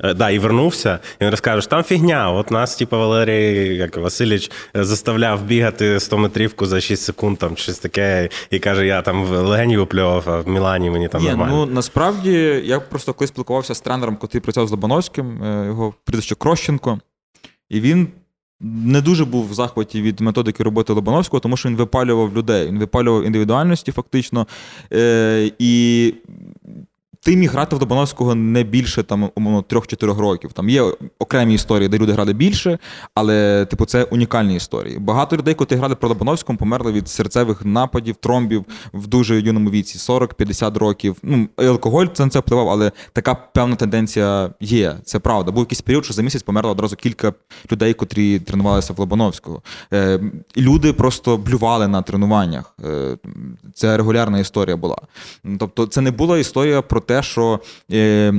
Е, 0.05 0.15
Да, 0.15 0.31
і 0.31 0.39
вернувся, 0.39 0.99
і 1.21 1.25
він 1.25 1.31
розкаже, 1.31 1.61
що 1.61 1.71
там 1.71 1.83
фігня. 1.83 2.33
От 2.33 2.51
нас, 2.51 2.77
типу, 2.77 2.99
Валерій 2.99 3.77
як 3.77 3.97
Васильович 3.97 4.51
е, 4.77 4.85
заставляв 4.85 5.43
бігати 5.43 6.01
100 6.01 6.19
метрівку 6.19 6.67
за 6.67 6.81
6 6.81 7.03
секунд, 7.03 7.39
там 7.39 7.57
щось 7.57 7.79
таке, 7.79 8.29
і 8.51 8.59
каже, 8.59 8.87
я 8.87 9.03
там 9.03 9.25
в 9.25 9.31
легені 9.31 9.77
випльовував, 9.77 10.25
а 10.27 10.41
в 10.41 10.49
Мілані 10.49 10.91
мені 10.91 11.09
там 11.09 11.23
Ні, 11.23 11.29
нормально. 11.29 11.67
ну 11.67 11.75
насправді 11.75 12.33
я 12.65 12.81
просто 12.81 13.15
коли 13.15 13.29
спілкувався 13.29 13.75
з 13.75 13.81
тренером, 13.81 14.19
який 14.23 14.41
працював 14.41 14.69
з 14.69 14.71
Лобановським, 14.71 15.43
е, 15.43 15.67
його 15.67 15.95
прізвище 16.05 16.35
Крощенко, 16.35 16.99
і 17.71 17.81
він 17.81 18.09
не 18.61 19.01
дуже 19.01 19.25
був 19.25 19.49
в 19.51 19.55
захваті 19.55 20.03
від 20.03 20.21
методики 20.21 20.63
роботи 20.63 20.93
Лобановського, 20.93 21.41
тому 21.41 21.57
що 21.57 21.69
він 21.69 21.77
випалював 21.77 22.37
людей, 22.37 22.67
він 22.67 22.79
випалював 22.79 23.25
індивідуальності, 23.25 23.93
фактично. 23.93 24.47
І 25.59 26.15
ти 27.25 27.37
міг 27.37 27.53
грати 27.53 27.77
в 27.77 27.81
Лобановського 27.81 28.35
не 28.35 28.63
більше 28.63 29.03
там, 29.03 29.31
умовно, 29.35 29.61
3-4 29.61 30.17
років. 30.17 30.53
Там 30.53 30.69
є 30.69 30.83
окремі 31.19 31.55
історії, 31.55 31.89
де 31.89 31.99
люди 31.99 32.13
грали 32.13 32.33
більше, 32.33 32.79
але, 33.15 33.67
типу, 33.71 33.85
це 33.85 34.05
унікальні 34.05 34.57
історії. 34.57 34.99
Багато 34.99 35.37
людей, 35.37 35.55
коли 35.55 35.77
грали 35.77 35.95
про 35.95 36.09
Лобановському, 36.09 36.59
померли 36.59 36.93
від 36.93 37.09
серцевих 37.09 37.65
нападів, 37.65 38.17
тромбів 38.17 38.65
в 38.95 39.07
дуже 39.07 39.41
юному 39.41 39.71
віці, 39.71 39.99
40-50 39.99 40.79
років. 40.79 41.17
Ну, 41.23 41.49
алкоголь 41.57 42.07
це 42.13 42.25
на 42.25 42.31
це 42.31 42.39
впливав, 42.39 42.69
але 42.69 42.93
така 43.13 43.35
певна 43.35 43.77
тенденція 43.77 44.51
є. 44.61 44.97
Це 45.05 45.19
правда. 45.19 45.53
Був 45.53 45.63
якийсь 45.63 45.81
період, 45.81 46.05
що 46.05 46.15
за 46.15 46.23
місяць 46.23 46.43
померло 46.43 46.71
одразу 46.71 46.97
кілька 46.97 47.33
людей, 47.73 47.95
котрі 47.95 48.39
тренувалися 48.39 48.93
в 48.93 48.99
Лобановського. 48.99 49.63
Е, 49.93 50.21
люди 50.57 50.93
просто 50.93 51.37
блювали 51.37 51.89
на 51.89 52.03
тренуваннях. 52.03 52.75
Е, 52.85 53.17
це 53.75 53.97
регулярна 53.97 54.39
історія 54.39 54.77
була. 54.77 54.99
Тобто, 55.59 55.87
це 55.87 56.01
не 56.01 56.11
була 56.11 56.39
історія 56.39 56.83
про 56.83 57.01
те, 57.01 57.14
що. 57.23 57.61
Е, 57.93 58.33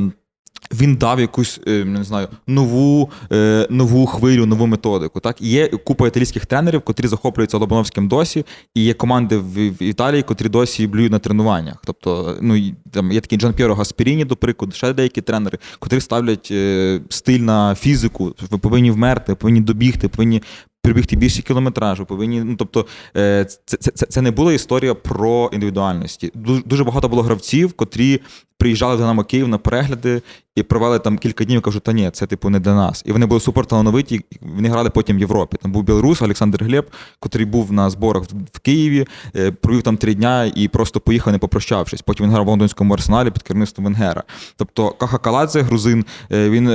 він 0.73 0.95
дав 0.95 1.19
якусь 1.19 1.59
е, 1.67 1.85
не 1.85 2.03
знаю 2.03 2.27
нову 2.47 3.09
е, 3.31 3.67
нову 3.69 4.05
хвилю, 4.05 4.45
нову 4.45 4.67
методику. 4.67 5.19
Так 5.19 5.41
є 5.41 5.67
купа 5.67 6.07
італійських 6.07 6.45
тренерів, 6.45 6.81
котрі 6.81 7.07
захоплюються 7.07 7.57
Лобановським 7.57 8.07
досі, 8.07 8.45
і 8.75 8.83
є 8.83 8.93
команди 8.93 9.37
в, 9.37 9.69
в 9.69 9.83
Італії, 9.83 10.23
котрі 10.23 10.49
досі 10.49 10.87
блюють 10.87 11.11
на 11.11 11.19
тренуваннях. 11.19 11.75
Тобто, 11.85 12.37
ну 12.41 12.71
там 12.91 13.11
є 13.11 13.21
такий 13.21 13.37
Джан 13.37 13.53
П'єро 13.53 13.75
Гаспіріні, 13.75 14.25
до 14.25 14.35
прикладу, 14.35 14.73
ще 14.73 14.93
деякі 14.93 15.21
тренери, 15.21 15.57
котрі 15.79 16.01
ставлять 16.01 16.47
е, 16.51 17.01
стиль 17.09 17.39
на 17.39 17.75
фізику. 17.75 18.35
Ви 18.51 18.57
повинні 18.57 18.91
вмерти, 18.91 19.35
повинні 19.35 19.61
добігти, 19.61 20.07
повинні. 20.07 20.41
Прибігти 20.85 21.15
більше 21.15 21.41
кілометражу, 21.41 22.05
повинні. 22.05 22.43
Ну 22.43 22.55
тобто, 22.55 22.85
е, 23.17 23.45
це 23.65 23.77
це, 23.77 24.05
це, 24.05 24.21
не 24.21 24.31
була 24.31 24.53
історія 24.53 24.93
про 24.93 25.49
індивідуальності. 25.53 26.31
Дуже, 26.65 26.83
багато 26.83 27.09
було 27.09 27.21
гравців, 27.21 27.73
котрі 27.73 28.21
приїжджали 28.57 28.95
в 28.95 28.97
Динамо 28.97 29.23
Київ 29.23 29.47
на 29.47 29.57
перегляди 29.57 30.21
і 30.55 30.63
провели 30.63 30.99
там 30.99 31.17
кілька 31.17 31.45
днів. 31.45 31.57
і 31.57 31.61
Кажуть, 31.61 31.83
та 31.83 31.93
ні, 31.93 32.09
це 32.13 32.27
типу 32.27 32.49
не 32.49 32.59
для 32.59 32.75
нас. 32.75 33.03
І 33.05 33.11
вони 33.11 33.25
були 33.25 33.39
супер 33.39 33.65
талановиті. 33.65 34.21
Вони 34.41 34.69
грали 34.69 34.89
потім 34.89 35.17
в 35.17 35.19
Європі. 35.19 35.57
Там 35.61 35.71
був 35.71 35.83
білорус 35.83 36.21
Олександр 36.21 36.63
Глеб, 36.63 36.91
котрий 37.19 37.45
був 37.45 37.73
на 37.73 37.89
зборах 37.89 38.23
в 38.53 38.59
Києві, 38.59 39.07
е, 39.35 39.51
провів 39.51 39.81
там 39.81 39.97
три 39.97 40.13
дня 40.13 40.51
і 40.55 40.67
просто 40.67 40.99
поїхав, 40.99 41.33
не 41.33 41.39
попрощавшись. 41.39 42.01
Потім 42.01 42.25
він 42.25 42.33
грав 42.33 42.45
в 42.45 42.47
лондонському 42.47 42.93
арсеналі 42.93 43.31
під 43.31 43.43
керівництвом 43.43 43.85
Венгера. 43.85 44.23
Тобто 44.57 44.89
Каха 44.89 45.17
Каладзе, 45.17 45.61
грузин, 45.61 46.05
е, 46.31 46.49
він 46.49 46.67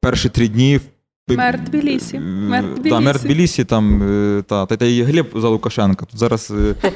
перші 0.00 0.28
три 0.28 0.48
дні. 0.48 0.80
Мер 1.36 1.64
Тбілісі. 1.64 2.18
Мер 2.18 2.64
Е, 2.64 2.68
Тбілісі. 2.68 2.90
Да, 2.90 3.00
мер 3.00 3.20
Тбілісі, 3.20 3.64
там, 3.64 4.02
е, 4.02 4.42
та, 4.42 4.66
та, 4.66 4.76
та 4.76 4.86
і 4.86 5.02
Глеб 5.02 5.26
за 5.34 5.48
Лукашенка. 5.48 6.06
Тут 6.06 6.18
зараз 6.18 6.52
е, 6.84 6.90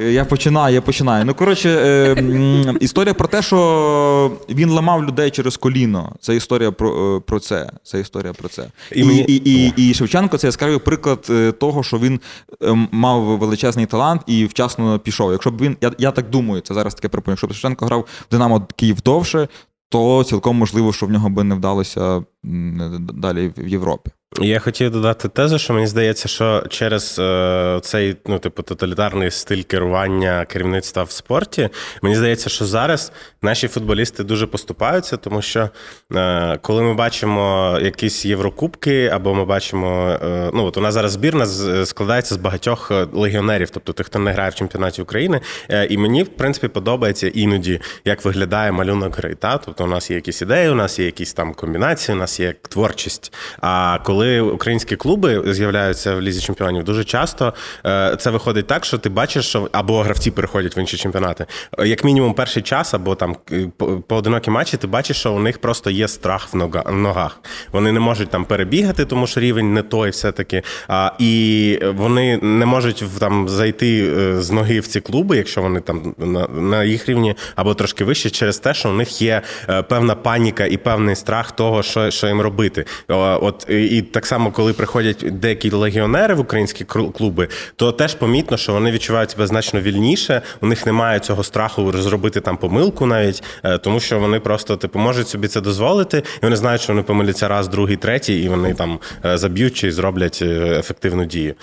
е, 0.00 0.12
я 0.12 0.24
починаю, 0.24 0.74
я 0.74 0.80
починаю. 0.80 1.24
Ну, 1.24 1.34
коротше, 1.34 1.70
е, 1.70 2.74
історія 2.80 3.14
про 3.14 3.28
те, 3.28 3.42
що 3.42 4.32
він 4.48 4.70
ламав 4.70 5.04
людей 5.04 5.30
через 5.30 5.56
коліно. 5.56 6.12
Це 6.20 6.36
історія 6.36 6.70
про, 6.72 7.16
е, 7.16 7.20
про 7.20 7.40
це. 7.40 7.70
Це 7.82 8.00
історія 8.00 8.32
про 8.32 8.48
це. 8.48 8.66
І 8.92 9.00
І, 9.00 9.24
і, 9.32 9.72
і, 9.76 9.90
і, 9.90 9.94
Шевченко 9.94 10.38
це 10.38 10.46
яскравий 10.46 10.78
приклад 10.78 11.26
е, 11.30 11.52
того, 11.52 11.82
що 11.82 11.98
він 11.98 12.20
е, 12.62 12.88
мав 12.90 13.22
величезний 13.22 13.86
талант 13.86 14.22
і 14.26 14.44
вчасно 14.44 14.98
пішов. 14.98 15.32
Якщо 15.32 15.50
б 15.50 15.60
він, 15.60 15.76
я, 15.80 15.92
я 15.98 16.10
так 16.10 16.30
думаю, 16.30 16.60
це 16.60 16.74
зараз 16.74 16.94
таке 16.94 17.08
припомню. 17.08 17.32
Якщо 17.32 17.46
б 17.46 17.52
Шевченко 17.52 17.86
грав 17.86 18.00
в 18.00 18.30
Динамо 18.30 18.66
Київ 18.76 19.00
довше, 19.04 19.48
то 19.88 20.24
цілком 20.24 20.56
можливо, 20.56 20.92
що 20.92 21.06
в 21.06 21.10
нього 21.10 21.28
би 21.28 21.44
не 21.44 21.54
вдалося 21.54 22.24
далі 22.42 23.52
в 23.56 23.68
Європі. 23.68 24.10
Я 24.40 24.58
хотів 24.58 24.90
додати 24.90 25.28
тезу, 25.28 25.58
що 25.58 25.74
мені 25.74 25.86
здається, 25.86 26.28
що 26.28 26.64
через 26.68 27.18
е, 27.18 27.80
цей 27.82 28.16
ну, 28.26 28.38
типу, 28.38 28.62
тоталітарний 28.62 29.30
стиль 29.30 29.62
керування 29.62 30.44
керівництва 30.44 31.02
в 31.02 31.10
спорті, 31.10 31.68
мені 32.02 32.16
здається, 32.16 32.50
що 32.50 32.64
зараз 32.64 33.12
наші 33.42 33.68
футболісти 33.68 34.24
дуже 34.24 34.46
поступаються, 34.46 35.16
тому 35.16 35.42
що 35.42 35.70
е, 36.14 36.58
коли 36.62 36.82
ми 36.82 36.94
бачимо 36.94 37.78
якісь 37.82 38.24
Єврокубки, 38.24 39.06
або 39.06 39.34
ми 39.34 39.44
бачимо, 39.44 40.18
е, 40.22 40.50
ну 40.54 40.64
от 40.64 40.76
у 40.76 40.80
нас 40.80 40.94
зараз 40.94 41.12
збірна 41.12 41.46
складається 41.86 42.34
з 42.34 42.38
багатьох 42.38 42.90
е, 42.90 43.06
легіонерів, 43.12 43.70
тобто 43.70 43.92
тих, 43.92 44.06
хто 44.06 44.18
не 44.18 44.32
грає 44.32 44.50
в 44.50 44.54
чемпіонаті 44.54 45.02
України. 45.02 45.40
Е, 45.70 45.86
і 45.86 45.98
мені, 45.98 46.22
в 46.22 46.28
принципі, 46.28 46.68
подобається 46.68 47.28
іноді, 47.28 47.80
як 48.04 48.24
виглядає 48.24 48.72
малюнок 48.72 49.16
гри. 49.16 49.34
Та? 49.34 49.58
Тобто 49.58 49.84
у 49.84 49.86
нас 49.86 50.10
є 50.10 50.16
якісь 50.16 50.42
ідеї, 50.42 50.70
у 50.70 50.74
нас 50.74 50.98
є 50.98 51.04
якісь 51.04 51.32
там 51.32 51.54
комбінації, 51.54 52.16
у 52.16 52.18
нас 52.18 52.40
є 52.40 52.54
творчість. 52.68 53.32
А 53.60 53.98
коли 54.04 54.23
українські 54.40 54.96
клуби 54.96 55.42
з'являються 55.54 56.14
в 56.14 56.22
лізі 56.22 56.40
чемпіонів, 56.40 56.84
дуже 56.84 57.04
часто 57.04 57.54
е, 57.86 58.16
це 58.20 58.30
виходить 58.30 58.66
так, 58.66 58.84
що 58.84 58.98
ти 58.98 59.08
бачиш, 59.08 59.46
що 59.46 59.68
або 59.72 60.02
гравці 60.02 60.30
переходять 60.30 60.76
в 60.76 60.78
інші 60.78 60.96
чемпіонати. 60.96 61.46
Е, 61.78 61.88
Як 61.88 62.04
мінімум, 62.04 62.34
перший 62.34 62.62
час, 62.62 62.94
або 62.94 63.14
там 63.14 63.36
е, 63.52 63.68
поодинокі 64.08 64.50
матчі, 64.50 64.76
ти 64.76 64.86
бачиш, 64.86 65.16
що 65.16 65.32
у 65.32 65.38
них 65.38 65.58
просто 65.58 65.90
є 65.90 66.08
страх 66.08 66.48
в 66.52 66.56
нога- 66.56 66.90
в 66.92 66.94
ногах. 66.94 67.40
Вони 67.72 67.92
не 67.92 68.00
можуть 68.00 68.30
там 68.30 68.44
перебігати, 68.44 69.04
тому 69.04 69.26
що 69.26 69.40
рівень 69.40 69.74
не 69.74 69.82
той, 69.82 70.10
все-таки. 70.10 70.62
І 71.18 71.78
вони 71.96 72.36
не 72.42 72.66
можуть 72.66 73.04
там 73.18 73.48
зайти 73.48 74.14
з 74.42 74.50
ноги 74.50 74.80
в 74.80 74.86
ці 74.86 75.00
клуби, 75.00 75.36
якщо 75.36 75.62
вони 75.62 75.80
там 75.80 76.14
на, 76.54 76.84
їх 76.84 77.08
рівні 77.08 77.34
або 77.56 77.74
трошки 77.74 78.04
вище, 78.04 78.30
через 78.30 78.58
те, 78.58 78.74
що 78.74 78.90
у 78.90 78.92
них 78.92 79.22
є 79.22 79.42
певна 79.88 80.14
паніка 80.14 80.66
і 80.66 80.76
певний 80.76 81.16
страх 81.16 81.52
того, 81.52 81.82
що, 81.82 82.10
що 82.10 82.26
їм 82.26 82.40
робити. 82.40 82.84
От 83.08 83.66
і 83.68 84.02
так 84.14 84.26
само, 84.26 84.50
коли 84.50 84.72
приходять 84.72 85.24
деякі 85.30 85.70
легіонери 85.70 86.34
в 86.34 86.40
українські 86.40 86.84
клуби, 86.84 87.48
то 87.76 87.92
теж 87.92 88.14
помітно, 88.14 88.56
що 88.56 88.72
вони 88.72 88.90
відчувають 88.90 89.30
себе 89.30 89.46
значно 89.46 89.80
вільніше. 89.80 90.42
У 90.60 90.66
них 90.66 90.86
немає 90.86 91.20
цього 91.20 91.44
страху 91.44 91.92
зробити 91.92 92.40
там 92.40 92.56
помилку, 92.56 93.06
навіть 93.06 93.42
е, 93.64 93.78
тому, 93.78 94.00
що 94.00 94.18
вони 94.18 94.40
просто 94.40 94.76
типу 94.76 94.98
можуть 94.98 95.28
собі 95.28 95.48
це 95.48 95.60
дозволити, 95.60 96.18
і 96.18 96.42
вони 96.42 96.56
знають, 96.56 96.80
що 96.82 96.92
вони 96.92 97.02
помиляться 97.02 97.48
раз, 97.48 97.68
другий, 97.68 97.96
третій, 97.96 98.42
і 98.42 98.48
вони 98.48 98.74
там 98.74 98.98
е, 99.24 99.38
заб'ють 99.38 99.76
чи 99.76 99.92
зроблять 99.92 100.38
е, 100.42 100.76
ефективну 100.78 101.24
дію. 101.24 101.54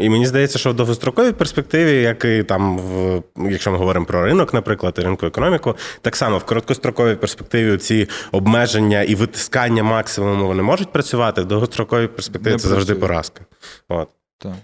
І 0.00 0.08
мені 0.08 0.26
здається, 0.26 0.58
що 0.58 0.70
в 0.70 0.74
довгостроковій 0.74 1.32
перспективі, 1.32 2.02
як 2.02 2.24
і 2.24 2.42
там 2.42 2.78
в 2.78 3.22
якщо 3.50 3.72
ми 3.72 3.78
говоримо 3.78 4.06
про 4.06 4.24
ринок, 4.24 4.54
наприклад, 4.54 4.94
і 4.98 5.00
ринку 5.00 5.26
економіку, 5.26 5.76
так 6.02 6.16
само 6.16 6.38
в 6.38 6.44
короткостроковій 6.44 7.14
перспективі 7.14 7.76
ці 7.76 8.08
обмеження 8.32 9.02
і 9.02 9.14
витискання 9.14 9.82
максимуму 9.82 10.46
вони 10.46 10.62
можуть 10.62 10.92
працювати. 10.92 11.42
В 11.42 11.46
довгостроковій 11.70 12.06
перспективі 12.06 12.56
це 12.56 12.68
завжди 12.68 12.94
поразка. 12.94 13.44
От. 13.88 14.08
Так. 14.38 14.54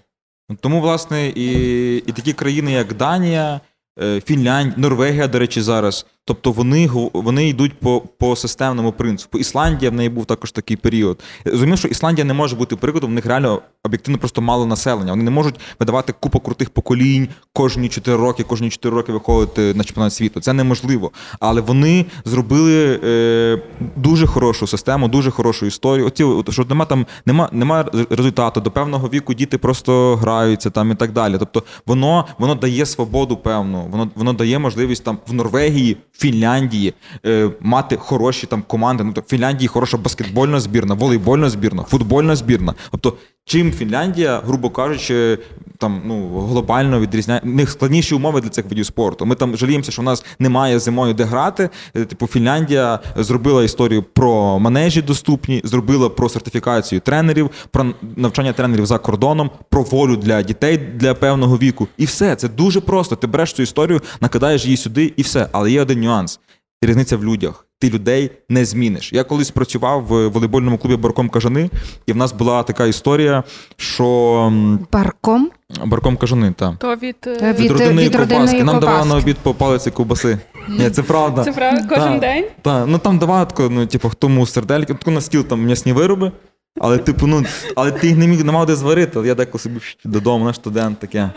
Ну, 0.49 0.57
Тому, 0.61 0.81
власне, 0.81 1.27
і, 1.27 1.97
і 1.97 2.11
такі 2.11 2.33
країни, 2.33 2.71
як 2.71 2.93
Данія, 2.93 3.61
е, 3.99 4.21
Фінляндія, 4.21 4.77
Норвегія, 4.77 5.27
до 5.27 5.39
речі, 5.39 5.61
зараз. 5.61 6.05
Тобто 6.27 6.51
вони, 6.51 6.89
вони 7.13 7.49
йдуть 7.49 7.79
по, 7.79 8.01
по 8.01 8.35
системному 8.35 8.91
принципу. 8.91 9.37
Ісландія 9.37 9.91
в 9.91 9.93
неї 9.93 10.09
був 10.09 10.25
також 10.25 10.51
такий 10.51 10.77
період. 10.77 11.19
Розумію, 11.45 11.77
що 11.77 11.87
Ісландія 11.87 12.25
не 12.25 12.33
може 12.33 12.55
бути 12.55 12.75
прикладом, 12.75 13.09
в 13.11 13.13
них 13.13 13.25
реально 13.25 13.61
об'єктивно 13.83 14.17
просто 14.17 14.41
мало 14.41 14.65
населення. 14.65 15.11
Вони 15.11 15.23
не 15.23 15.31
можуть 15.31 15.55
видавати 15.79 16.13
купу 16.19 16.39
крутих 16.39 16.69
поколінь 16.69 17.27
кожні 17.53 17.89
4 17.89 18.17
роки, 18.17 18.43
кожні 18.43 18.69
4 18.69 18.95
роки 18.95 19.11
виходити 19.11 19.73
на 19.73 19.83
чемпіонат 19.83 20.13
світу. 20.13 20.39
Це 20.39 20.53
неможливо. 20.53 21.11
Але 21.39 21.61
вони 21.61 22.05
зробили 22.25 22.99
е, 23.03 23.61
дуже 23.95 24.27
хорошу 24.27 24.67
систему, 24.67 25.07
дуже 25.07 25.31
хорошу 25.31 25.65
історію. 25.65 26.07
Оці, 26.07 26.23
от, 26.23 26.53
що 26.53 26.65
нема 26.69 26.85
там 26.85 27.05
нема, 27.25 27.49
нема 27.51 27.85
результату. 28.09 28.61
До 28.61 28.71
певного 28.71 29.09
віку 29.09 29.33
діти 29.33 29.57
просто 29.57 30.15
граються 30.15 30.69
там 30.69 30.91
і 30.91 30.95
так 30.95 31.11
далі. 31.11 31.35
Тобто 31.39 31.63
воно, 31.85 32.25
воно 32.37 32.55
дає 32.55 32.85
свободу 32.85 33.37
певну, 33.37 33.87
воно, 33.91 34.09
воно 34.15 34.33
дає 34.33 34.59
можливість 34.59 35.03
там 35.03 35.17
в 35.27 35.33
Норвегії, 35.33 35.97
Фінляндії 36.17 36.93
е, 37.25 37.49
мати 37.59 37.97
хороші 37.97 38.47
там 38.47 38.63
команди. 38.67 39.03
Ну, 39.03 39.13
то 39.13 39.21
Фінляндії 39.21 39.67
хороша 39.67 39.97
баскетбольна 39.97 40.59
збірна, 40.59 40.95
волейбольна 40.95 41.49
збірна, 41.49 41.83
футбольна 41.83 42.35
збірна. 42.35 42.73
Тобто, 42.91 43.13
чим 43.47 43.71
Фінляндія, 43.71 44.41
грубо 44.45 44.69
кажучи, 44.69 45.39
там 45.77 46.01
ну 46.05 46.39
глобально 46.39 46.99
відрізняє 46.99 47.41
в 47.43 47.47
них 47.47 47.69
складніші 47.69 48.15
умови 48.15 48.41
для 48.41 48.49
цих 48.49 48.65
видів 48.65 48.85
спорту. 48.85 49.25
Ми 49.25 49.35
там 49.35 49.57
жаліємося, 49.57 49.91
що 49.91 50.01
в 50.01 50.05
нас 50.05 50.25
немає 50.39 50.79
зимою 50.79 51.13
де 51.13 51.23
грати. 51.23 51.69
Е, 51.95 52.05
Типу, 52.05 52.27
Фінляндія 52.27 52.99
зробила 53.15 53.63
історію 53.63 54.03
про 54.03 54.59
манежі 54.59 55.01
доступні, 55.01 55.61
зробила 55.63 56.09
про 56.09 56.29
сертифікацію 56.29 57.01
тренерів, 57.01 57.49
про 57.71 57.85
навчання 58.15 58.53
тренерів 58.53 58.85
за 58.85 58.97
кордоном, 58.97 59.49
про 59.69 59.83
волю 59.83 60.15
для 60.15 60.41
дітей 60.41 60.77
для 60.77 61.13
певного 61.13 61.57
віку. 61.57 61.87
І 61.97 62.05
все 62.05 62.35
це 62.35 62.47
дуже 62.49 62.81
просто. 62.81 63.15
Ти 63.15 63.27
береш 63.27 63.53
цю 63.53 63.63
історію, 63.63 64.01
накидаєш 64.21 64.65
її 64.65 64.77
сюди, 64.77 65.13
і 65.17 65.21
все. 65.21 65.49
Але 65.51 65.71
є 65.71 65.81
один 65.81 66.01
нюанс. 66.01 66.39
Різниця 66.81 67.17
в 67.17 67.23
людях. 67.25 67.63
Ти 67.79 67.89
людей 67.89 68.31
не 68.49 68.65
зміниш. 68.65 69.13
Я 69.13 69.23
колись 69.23 69.51
працював 69.51 70.03
в 70.03 70.27
волейбольному 70.27 70.77
клубі 70.77 70.95
Барком 70.95 71.29
Кажани, 71.29 71.69
і 72.05 72.13
в 72.13 72.15
нас 72.15 72.31
була 72.33 72.63
така 72.63 72.85
історія, 72.85 73.43
що 73.77 74.53
Барком. 74.91 75.49
Барком 75.85 76.17
Кажани, 76.17 76.53
так. 76.57 76.75
То 76.77 76.95
від, 76.95 77.15
е, 77.27 77.53
Від- 77.53 77.59
Від 77.59 77.71
родинної 77.71 78.07
від 78.07 78.15
родинної 78.15 78.47
ковбаски. 78.47 78.63
Нам 78.63 78.79
давали 78.79 79.05
на 79.09 79.15
обід 79.15 79.37
по 79.37 79.53
палиці 79.53 79.91
ковбаси. 79.91 80.37
Ні, 80.69 80.89
це 80.89 81.03
правда. 81.03 81.43
це 81.43 81.51
правда 81.51 81.85
кожен 81.89 82.11
Так. 82.11 82.19
день. 82.21 82.45
Так, 82.61 82.85
ну 82.87 82.97
там 82.97 83.19
давали 83.19 83.45
тако, 83.45 83.69
ну, 83.69 83.85
типу, 83.85 84.09
хто 84.09 84.29
му 84.29 84.45
сердельки, 84.45 84.93
тако 84.93 85.11
на 85.11 85.21
стіл 85.21 85.43
там 85.43 85.63
м'ясні 85.63 85.93
вироби. 85.93 86.31
Але, 86.79 86.97
типу, 86.97 87.27
ну, 87.27 87.43
але 87.75 87.91
ти 87.91 88.07
їх 88.07 88.17
не 88.17 88.27
міг 88.27 88.45
не 88.45 88.51
мав 88.51 88.65
де 88.65 88.75
зварити, 88.75 89.11
але 89.15 89.27
я 89.27 89.35
деколи 89.35 89.59
собі 89.61 89.79
додому, 90.05 90.45
наш 90.45 90.55
студент 90.55 90.99
таке. 90.99 91.29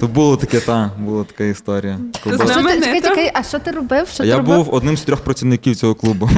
То 0.00 0.06
було 0.06 0.36
таке, 0.36 0.60
та, 0.60 0.90
була 0.98 1.24
така 1.24 1.44
історія. 1.44 1.98
А 2.26 2.30
що 2.30 2.38
ти, 2.38 2.80
чекай, 2.80 3.00
чекай, 3.02 3.30
а 3.34 3.42
що 3.42 3.58
ти 3.58 3.70
робив? 3.70 4.08
Що 4.08 4.22
ти 4.22 4.28
я 4.28 4.36
робив? 4.36 4.56
був 4.56 4.74
одним 4.74 4.96
з 4.96 5.02
трьох 5.02 5.20
працівників 5.20 5.76
цього 5.76 5.94
клубу. 5.94 6.30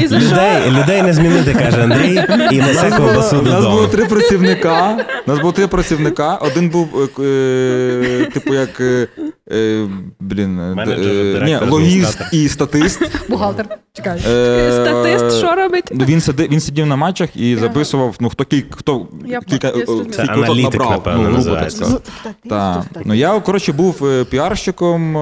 І 0.00 0.06
за 0.06 0.20
що? 0.20 0.30
Людей, 0.30 0.70
людей 0.70 1.02
не 1.02 1.12
змінити, 1.12 1.54
каже 1.54 1.82
Андрій, 1.82 2.24
і 2.52 2.56
несе 2.60 2.90
ковбасу 2.90 3.38
У 3.38 3.42
нас 3.42 3.54
було 3.54 3.70
додому. 3.70 3.88
три 3.88 4.04
працівника. 4.04 4.98
У 5.26 5.30
нас 5.30 5.40
було 5.40 5.52
три 5.52 5.66
працівника. 5.66 6.34
Один 6.34 6.70
був, 6.70 6.88
е, 7.18 7.22
е, 7.24 8.24
типу, 8.34 8.54
як. 8.54 8.80
е, 8.80 9.08
е, 9.52 9.88
Блін, 10.20 10.60
е, 10.60 10.74
Менеджер, 10.74 11.42
е, 11.42 11.44
ні, 11.44 11.70
логіст 11.70 12.18
і 12.32 12.48
статист. 12.48 13.02
Бухгалтер. 13.28 13.66
Чекай. 13.92 14.20
Е, 14.28 14.72
Статист 14.72 15.38
що 15.38 15.54
робить? 15.54 15.84
Ну, 15.92 16.04
Він 16.04 16.20
сидив, 16.20 16.50
він 16.50 16.60
сидів 16.60 16.86
на 16.86 16.96
матчах 16.96 17.36
і 17.36 17.56
записував, 17.56 18.16
ну 18.20 18.28
хто 18.28 18.44
кілька 18.44 18.76
хто 18.76 19.06
Я 19.26 19.40
кілька 19.40 19.70
Це 20.12 20.22
аналітик, 20.22 20.72
набрав, 20.72 20.90
напевно, 20.90 21.22
ну, 21.22 21.24
грубо 21.24 21.36
так 21.36 21.36
називається. 21.36 21.84
сказати. 21.84 22.10
Так. 22.48 22.82
Ну 23.04 23.14
я 23.14 23.40
коротше 23.40 23.72
був 23.72 24.04
е, 24.06 24.24
піарщиком, 24.24 25.14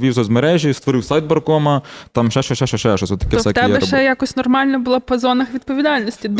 вів 0.00 0.14
соцмережі, 0.14 0.74
створив 0.74 1.04
сайт 1.04 1.24
баркома, 1.24 1.82
там 2.12 2.30
ще 2.30 2.42
ще 2.42 2.54
ще 2.54 2.66
ще 2.66 2.78
ще 2.78 2.96
щось. 2.96 3.10
Таке 3.10 3.36
в 3.36 3.38
всяке 3.38 3.60
тебе 3.60 3.80
ще 3.80 4.04
якось 4.04 4.36
нормально 4.36 4.78
було 4.78 5.00
по 5.00 5.18
зонах 5.18 5.48
відповідальності. 5.54 6.30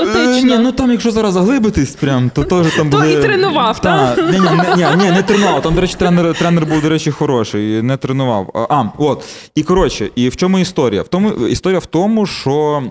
Ні, 0.45 0.59
ну 0.59 0.73
там, 0.73 0.91
якщо 0.91 1.11
зараз 1.11 1.33
заглибитись, 1.35 1.91
прям, 1.91 2.31
то 2.31 2.45
теж 2.45 2.73
там 2.73 2.91
То 2.91 3.05
і 3.05 3.23
тренував, 3.23 3.81
Та, 3.81 4.17
Ні, 4.77 4.87
ні, 4.97 5.11
не 5.11 5.23
тренував. 5.23 5.63
Там, 5.63 5.75
до 5.75 5.81
речі, 5.81 5.95
тренер 6.39 6.67
був, 6.67 6.83
до 6.83 6.89
речі, 6.89 7.11
хороший, 7.21 7.83
не 7.83 7.97
тренував. 7.97 8.67
А, 8.71 8.85
от. 8.99 9.25
І 9.55 9.63
коротше, 9.63 10.11
і 10.15 10.29
в 10.29 10.37
чому 10.37 10.59
історія? 10.59 11.03
В 11.03 11.09
тому, 11.09 11.31
історія 11.31 11.79
в 11.79 11.87
тому, 11.87 12.27
що 12.27 12.83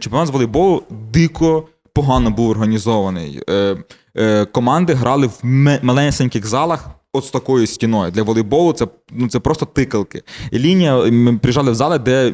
чемпіонат 0.00 0.26
з 0.26 0.30
волейболу 0.30 0.82
дико 0.90 1.64
погано 1.92 2.30
був 2.30 2.50
організований. 2.50 3.42
Е, 3.50 3.76
е, 4.16 4.44
команди 4.44 4.92
грали 4.92 5.26
в 5.26 5.40
малесеньких 5.82 6.46
залах. 6.46 6.88
От 7.12 7.24
з 7.24 7.30
такою 7.30 7.66
стіною 7.66 8.10
для 8.10 8.22
волейболу 8.22 8.72
це 8.72 8.86
ну 9.10 9.28
це 9.28 9.40
просто 9.40 9.66
тикалки. 9.66 10.22
І 10.50 10.58
лінія 10.58 10.96
ми 10.96 11.38
приїжджали 11.38 11.72
в 11.72 11.74
зали, 11.74 11.98
де 11.98 12.32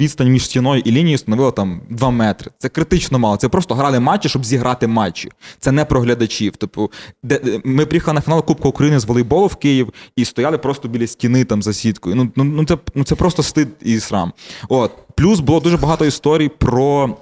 відстань 0.00 0.28
між 0.28 0.44
стіною 0.44 0.82
і 0.84 0.90
лінією 0.90 1.18
становила 1.18 1.50
там 1.50 1.80
2 1.90 2.10
метри. 2.10 2.50
Це 2.58 2.68
критично 2.68 3.18
мало. 3.18 3.36
Це 3.36 3.48
просто 3.48 3.74
грали 3.74 4.00
матчі, 4.00 4.28
щоб 4.28 4.44
зіграти 4.44 4.86
матчі. 4.86 5.30
Це 5.58 5.72
не 5.72 5.84
про 5.84 6.00
глядачів. 6.00 6.56
Типу, 6.56 6.90
де 7.22 7.60
ми 7.64 7.86
приїхали 7.86 8.14
на 8.14 8.20
фінал 8.20 8.44
Кубку 8.44 8.68
України 8.68 8.98
з 8.98 9.04
волейболу 9.04 9.46
в 9.46 9.56
Київ 9.56 9.92
і 10.16 10.24
стояли 10.24 10.58
просто 10.58 10.88
біля 10.88 11.06
стіни 11.06 11.44
там 11.44 11.62
за 11.62 11.72
сіткою. 11.72 12.16
Ну 12.16 12.30
ну, 12.36 12.44
ну 12.44 12.64
це 12.64 12.78
ну 12.94 13.04
це 13.04 13.14
просто 13.14 13.42
стид 13.42 13.68
і 13.82 14.00
срам. 14.00 14.32
От 14.68 14.92
плюс 15.16 15.40
було 15.40 15.60
дуже 15.60 15.76
багато 15.76 16.04
історій 16.04 16.48
про. 16.48 17.16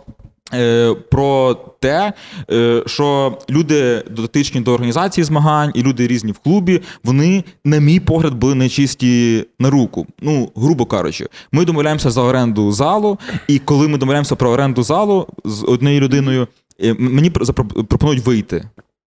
Е, 0.55 0.95
Про 1.11 1.55
те, 1.81 2.13
е, 2.51 2.83
що 2.87 3.39
люди 3.51 4.05
дотичні 4.11 4.61
до 4.61 4.73
організації 4.73 5.25
змагань 5.25 5.73
і 5.75 5.83
люди 5.83 6.07
різні 6.07 6.33
в 6.33 6.39
клубі, 6.39 6.81
вони, 7.05 7.45
на 7.65 7.79
мій 7.79 8.01
погляд, 8.01 8.35
були 8.35 8.55
нечисті 8.55 9.45
на 9.59 9.71
руку. 9.71 10.07
Ну, 10.21 10.53
грубо 10.57 10.87
кажучи, 10.87 11.27
ми 11.53 11.65
домовляємося 11.65 12.11
за 12.11 12.23
оренду 12.23 12.73
залу, 12.73 13.19
і 13.49 13.59
коли 13.59 13.89
ми 13.89 13.99
домовляємося 13.99 14.37
про 14.37 14.51
оренду 14.51 14.83
залу 14.83 15.27
з 15.45 15.65
однією 15.65 16.01
людиною, 16.01 16.47
е, 16.85 16.95
мені 16.99 17.31
пропонують 17.31 18.27
вийти. 18.27 18.65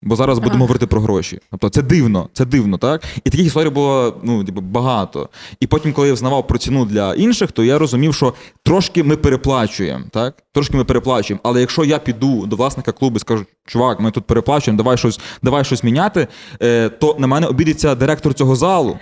Бо 0.02 0.16
зараз 0.16 0.38
будемо 0.38 0.54
Ага. 0.54 0.60
говорити 0.62 0.86
про 0.86 1.00
гроші. 1.00 1.40
Тобто 1.50 1.68
це 1.68 1.82
дивно, 1.82 2.28
це 2.32 2.44
дивно, 2.44 2.78
так? 2.78 3.02
І 3.24 3.30
таких 3.30 3.46
історій 3.46 3.68
було 3.70 4.20
ну, 4.22 4.44
типу, 4.44 4.60
багато. 4.60 5.28
І 5.60 5.66
потім, 5.66 5.92
коли 5.92 6.08
я 6.08 6.14
взнавав 6.14 6.46
про 6.46 6.58
ціну 6.58 6.84
для 6.84 7.14
інших, 7.14 7.52
то 7.52 7.64
я 7.64 7.78
розумів, 7.78 8.14
що 8.14 8.34
трошки 8.64 9.02
ми 9.04 9.16
переплачуємо, 9.16 10.04
так? 10.12 10.34
Трошки 10.52 10.76
ми 10.76 10.84
переплачуємо. 10.84 11.40
Але 11.44 11.60
якщо 11.60 11.84
я 11.84 11.98
піду 11.98 12.46
до 12.46 12.56
власника 12.56 12.92
клубу 12.92 13.16
і 13.16 13.20
скажу, 13.20 13.44
чувак, 13.66 14.00
ми 14.00 14.10
тут 14.10 14.24
переплачуємо, 14.24 14.76
давай 14.76 14.96
щось, 14.98 15.20
давай 15.42 15.64
щось 15.64 15.82
міняти, 15.84 16.26
е, 16.62 16.88
то 16.88 17.16
на 17.18 17.26
мене 17.26 17.46
обідеться 17.46 17.94
директор 17.94 18.34
цього 18.34 18.56
залу 18.56 18.98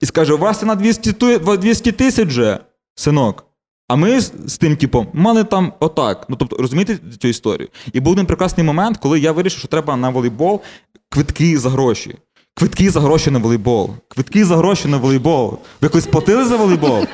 і 0.00 0.06
скаже: 0.06 0.32
у 0.34 0.38
вас 0.38 0.58
ціна 0.58 0.74
200 0.74 1.12
ту- 1.12 1.56
200 1.56 1.92
тисяч 1.92 2.28
же, 2.30 2.58
синок. 2.94 3.44
А 3.90 3.96
ми 3.96 4.20
з, 4.20 4.58
тим 4.58 4.76
типом 4.76 5.06
мали 5.12 5.44
там 5.44 5.72
отак. 5.80 6.26
Ну 6.28 6.36
тобто, 6.36 6.56
розумієте 6.56 6.98
цю 7.18 7.28
історію? 7.28 7.68
І 7.92 8.00
був 8.00 8.12
один 8.12 8.26
прекрасний 8.26 8.66
момент, 8.66 8.96
коли 8.96 9.20
я 9.20 9.32
вирішив, 9.32 9.58
що 9.58 9.68
треба 9.68 9.96
на 9.96 10.08
волейбол 10.10 10.60
квитки 11.08 11.58
за 11.58 11.70
гроші. 11.70 12.16
Квитки 12.54 12.90
за 12.90 13.00
гроші 13.00 13.30
на 13.30 13.38
волейбол. 13.38 13.90
Квитки 14.08 14.44
за 14.44 14.56
гроші 14.56 14.88
на 14.88 14.96
волейбол. 14.96 15.58
Ви 15.80 15.88
колись 15.88 16.06
платили 16.06 16.44
за 16.44 16.56
волейбол? 16.56 17.04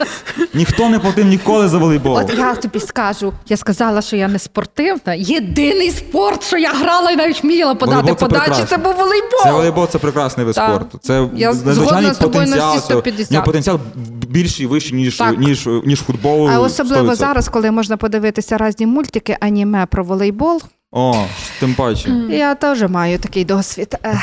Ніхто 0.54 0.88
не 0.88 0.98
платив 0.98 1.26
ніколи 1.26 1.68
за 1.68 1.78
волейбол. 1.78 2.16
От 2.16 2.34
я 2.38 2.54
тобі 2.54 2.80
скажу, 2.80 3.32
я 3.48 3.56
сказала, 3.56 4.02
що 4.02 4.16
я 4.16 4.28
не 4.28 4.38
спортивна. 4.38 5.14
Єдиний 5.14 5.90
спорт, 5.90 6.44
що 6.44 6.56
я 6.58 6.72
грала 6.72 7.10
і 7.10 7.16
навіть 7.16 7.42
вміла 7.44 7.74
подати 7.74 7.96
Волейбол 7.96 8.16
це 8.18 8.26
подачі, 8.26 8.40
прекрасно. 8.50 8.66
це 8.66 8.76
був 8.76 8.94
волейбол. 8.96 9.40
Це 9.42 9.52
волейбол 9.52 9.88
це 9.88 9.98
прекрасний 9.98 10.46
вид 10.46 10.54
Так. 10.54 10.70
спорту. 10.74 10.98
Це 11.02 11.28
Я 11.34 11.52
згодна 11.52 11.72
надзвичайний 11.74 12.14
з 12.14 12.18
тобою 12.18 12.46
на 12.46 12.56
всі 12.56 12.60
потенціал. 12.60 12.72
цього. 12.88 13.00
150. 13.00 13.30
В 13.30 13.32
нього 13.32 13.44
потенціал 13.46 13.80
більший 14.28 14.64
і 14.64 14.68
вищий, 14.68 14.96
ніж, 14.96 15.16
Так. 15.16 15.38
ніж, 15.38 15.68
ніж 15.84 16.00
футбол. 16.00 16.48
А 16.50 16.60
особливо 16.60 17.02
100%. 17.12 17.14
зараз, 17.18 17.48
коли 17.48 17.70
можна 17.70 17.96
подивитися 17.96 18.56
різні 18.60 18.86
мультики, 18.86 19.36
аніме 19.40 19.86
про 19.86 20.04
волейбол. 20.04 20.62
О, 20.92 21.26
тим 21.60 21.74
паче. 21.74 22.10
Я 22.30 22.54
теж 22.54 22.82
маю 22.82 23.18
такий 23.18 23.44
досвід. 23.44 23.88
Та. 23.88 24.22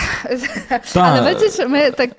Але 0.95 1.33
бачиш, 1.33 1.67
ми 1.69 1.91
так 1.91 2.09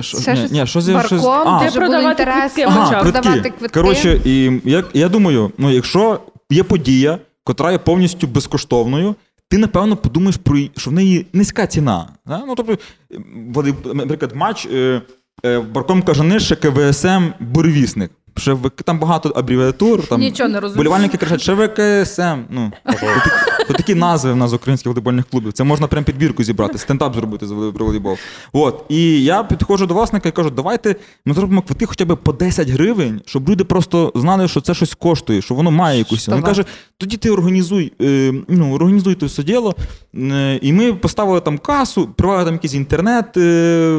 ще 0.00 0.48
ні, 0.50 0.66
щось 0.66 0.86
ні, 0.86 0.94
барком, 0.94 1.26
а. 1.26 1.64
Де 1.64 1.70
продавати 1.70 2.24
квитки 2.24 2.62
Ага, 2.62 2.86
почав. 2.86 3.02
продавати 3.02 3.30
квитки. 3.40 3.50
квитки. 3.58 3.80
Коротше, 3.80 4.20
і 4.24 4.60
я, 4.64 4.84
я 4.94 5.08
думаю, 5.08 5.52
ну 5.58 5.70
якщо 5.70 6.20
є 6.50 6.62
подія, 6.62 7.18
котра 7.44 7.72
є 7.72 7.78
повністю 7.78 8.26
безкоштовною, 8.26 9.14
ти 9.48 9.58
напевно 9.58 9.96
подумаєш 9.96 10.36
про 10.36 10.56
що 10.76 10.90
в 10.90 10.92
неї 10.92 11.26
низька 11.32 11.66
ціна. 11.66 12.08
Да? 12.26 12.42
Ну, 12.46 12.54
тобто, 12.54 12.72
е, 13.12 13.74
наприклад, 13.94 14.32
матч 14.34 14.66
е, 14.66 15.02
е, 15.44 15.58
Барком 15.60 16.02
Кажани, 16.02 16.40
ще 16.40 16.56
КВСМ, 16.56 17.22
Буревісник. 17.40 18.10
В- 18.36 18.70
там 18.84 18.98
багато 18.98 19.28
абревіатур. 19.28 20.06
Там 20.06 20.20
Нічого 20.20 20.48
не 20.48 20.60
розумію. 20.60 20.76
Болівальники 20.84 21.16
кричать, 21.16 21.40
ще 21.40 21.54
ВКСМ. 21.54 22.38
Ну, 22.50 22.72
отакі, 22.84 23.30
отакі 23.70 23.94
назви 23.94 24.32
в 24.32 24.36
нас 24.36 24.52
українських 24.52 24.86
волейбольних 24.86 25.24
клубів. 25.30 25.52
Це 25.52 25.64
можна 25.64 25.86
прям 25.86 26.04
підбірку 26.04 26.44
зібрати, 26.44 26.78
стендап 26.78 27.14
зробити 27.14 27.46
з 27.46 27.50
волей- 27.50 27.72
волейбол. 27.78 28.16
От. 28.52 28.84
І 28.88 29.24
я 29.24 29.44
підходжу 29.44 29.84
до 29.86 29.94
власника 29.94 30.28
і 30.28 30.32
кажу, 30.32 30.50
давайте 30.50 30.96
ми 31.26 31.34
зробимо 31.34 31.62
квитки 31.62 31.86
хоча 31.86 32.04
б 32.04 32.16
по 32.16 32.32
10 32.32 32.68
гривень, 32.70 33.20
щоб 33.26 33.48
люди 33.50 33.64
просто 33.64 34.12
знали, 34.14 34.48
що 34.48 34.60
це 34.60 34.74
щось 34.74 34.94
коштує, 34.94 35.42
що 35.42 35.54
воно 35.54 35.70
має 35.70 35.98
якусь. 35.98 36.28
Він 36.28 36.42
каже, 36.42 36.64
тоді 36.98 37.16
ти 37.16 37.30
організуй, 37.30 37.92
е, 38.02 38.32
ну, 38.48 38.74
організуй 38.74 39.14
це 39.14 39.26
все 39.26 39.42
діло. 39.42 39.74
Е, 40.14 40.58
і 40.62 40.72
ми 40.72 40.92
поставили 40.92 41.40
там 41.40 41.58
касу, 41.58 42.08
привели 42.16 42.44
там 42.44 42.52
якийсь 42.54 42.74
інтернет 42.74 43.36
е, 43.36 43.40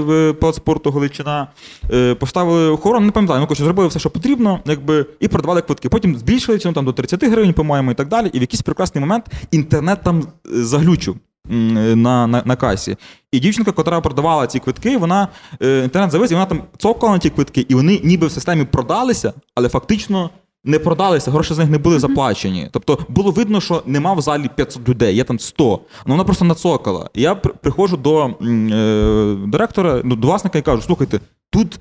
в 0.05 0.33
Палац 0.33 0.55
спорту 0.55 0.91
Галичина, 0.91 1.47
е, 1.93 2.15
поставили 2.15 2.69
охорону, 2.69 3.05
не 3.05 3.11
пам'ятаю, 3.11 3.39
ну, 3.39 3.45
коротше, 3.47 3.63
зробили 3.63 3.87
все, 3.89 3.99
що 3.99 4.09
потрібно, 4.09 4.26
якби, 4.65 5.05
і 5.19 5.27
продавали 5.27 5.61
квитки. 5.61 5.89
Потім 5.89 6.17
збільшили 6.17 6.57
ціну 6.57 6.73
там, 6.73 6.85
до 6.85 6.93
30 6.93 7.23
гривень, 7.23 7.53
по-моєму, 7.53 7.91
і 7.91 7.93
так 7.93 8.07
далі. 8.07 8.29
І 8.33 8.37
в 8.37 8.41
якийсь 8.41 8.61
прекрасний 8.61 8.99
момент 8.99 9.25
інтернет 9.51 9.99
там 10.03 10.19
е, 10.19 10.63
заглючив. 10.63 11.15
е, 11.51 11.53
На, 11.95 12.27
на, 12.27 12.41
на 12.45 12.55
касі. 12.55 12.97
І 13.31 13.39
дівчинка, 13.39 13.73
яка 13.77 14.01
продавала 14.01 14.47
ці 14.47 14.59
квитки, 14.59 14.97
вона 14.97 15.27
е, 15.61 15.83
інтернет 15.83 16.11
завис, 16.11 16.31
і 16.31 16.33
вона 16.33 16.45
там 16.45 16.63
цокала 16.77 17.13
на 17.13 17.19
ті 17.19 17.29
квитки, 17.29 17.65
і 17.69 17.75
вони 17.75 18.01
ніби 18.03 18.27
в 18.27 18.31
системі 18.31 18.63
продалися, 18.65 19.33
але 19.55 19.69
фактично 19.69 20.29
не 20.63 20.79
продалися, 20.79 21.31
гроші 21.31 21.53
з 21.53 21.57
них 21.57 21.69
не 21.69 21.77
були 21.77 21.99
заплачені. 21.99 22.69
Тобто 22.71 22.99
було 23.09 23.31
видно, 23.31 23.61
що 23.61 23.83
нема 23.85 24.13
в 24.13 24.21
залі 24.21 24.49
500 24.55 24.89
людей, 24.89 25.15
є 25.15 25.23
там 25.23 25.39
100. 25.39 25.63
Ну 26.05 26.13
вона 26.13 26.23
просто 26.23 26.45
нацокала. 26.45 27.09
І 27.13 27.21
я 27.21 27.35
при- 27.35 27.53
приходжу 27.53 27.95
до 27.97 28.25
е, 28.25 29.35
директора, 29.47 30.01
ну, 30.03 30.15
до 30.15 30.27
власника 30.27 30.59
і 30.59 30.61
кажу: 30.61 30.81
слухайте, 30.81 31.19
тут 31.49 31.79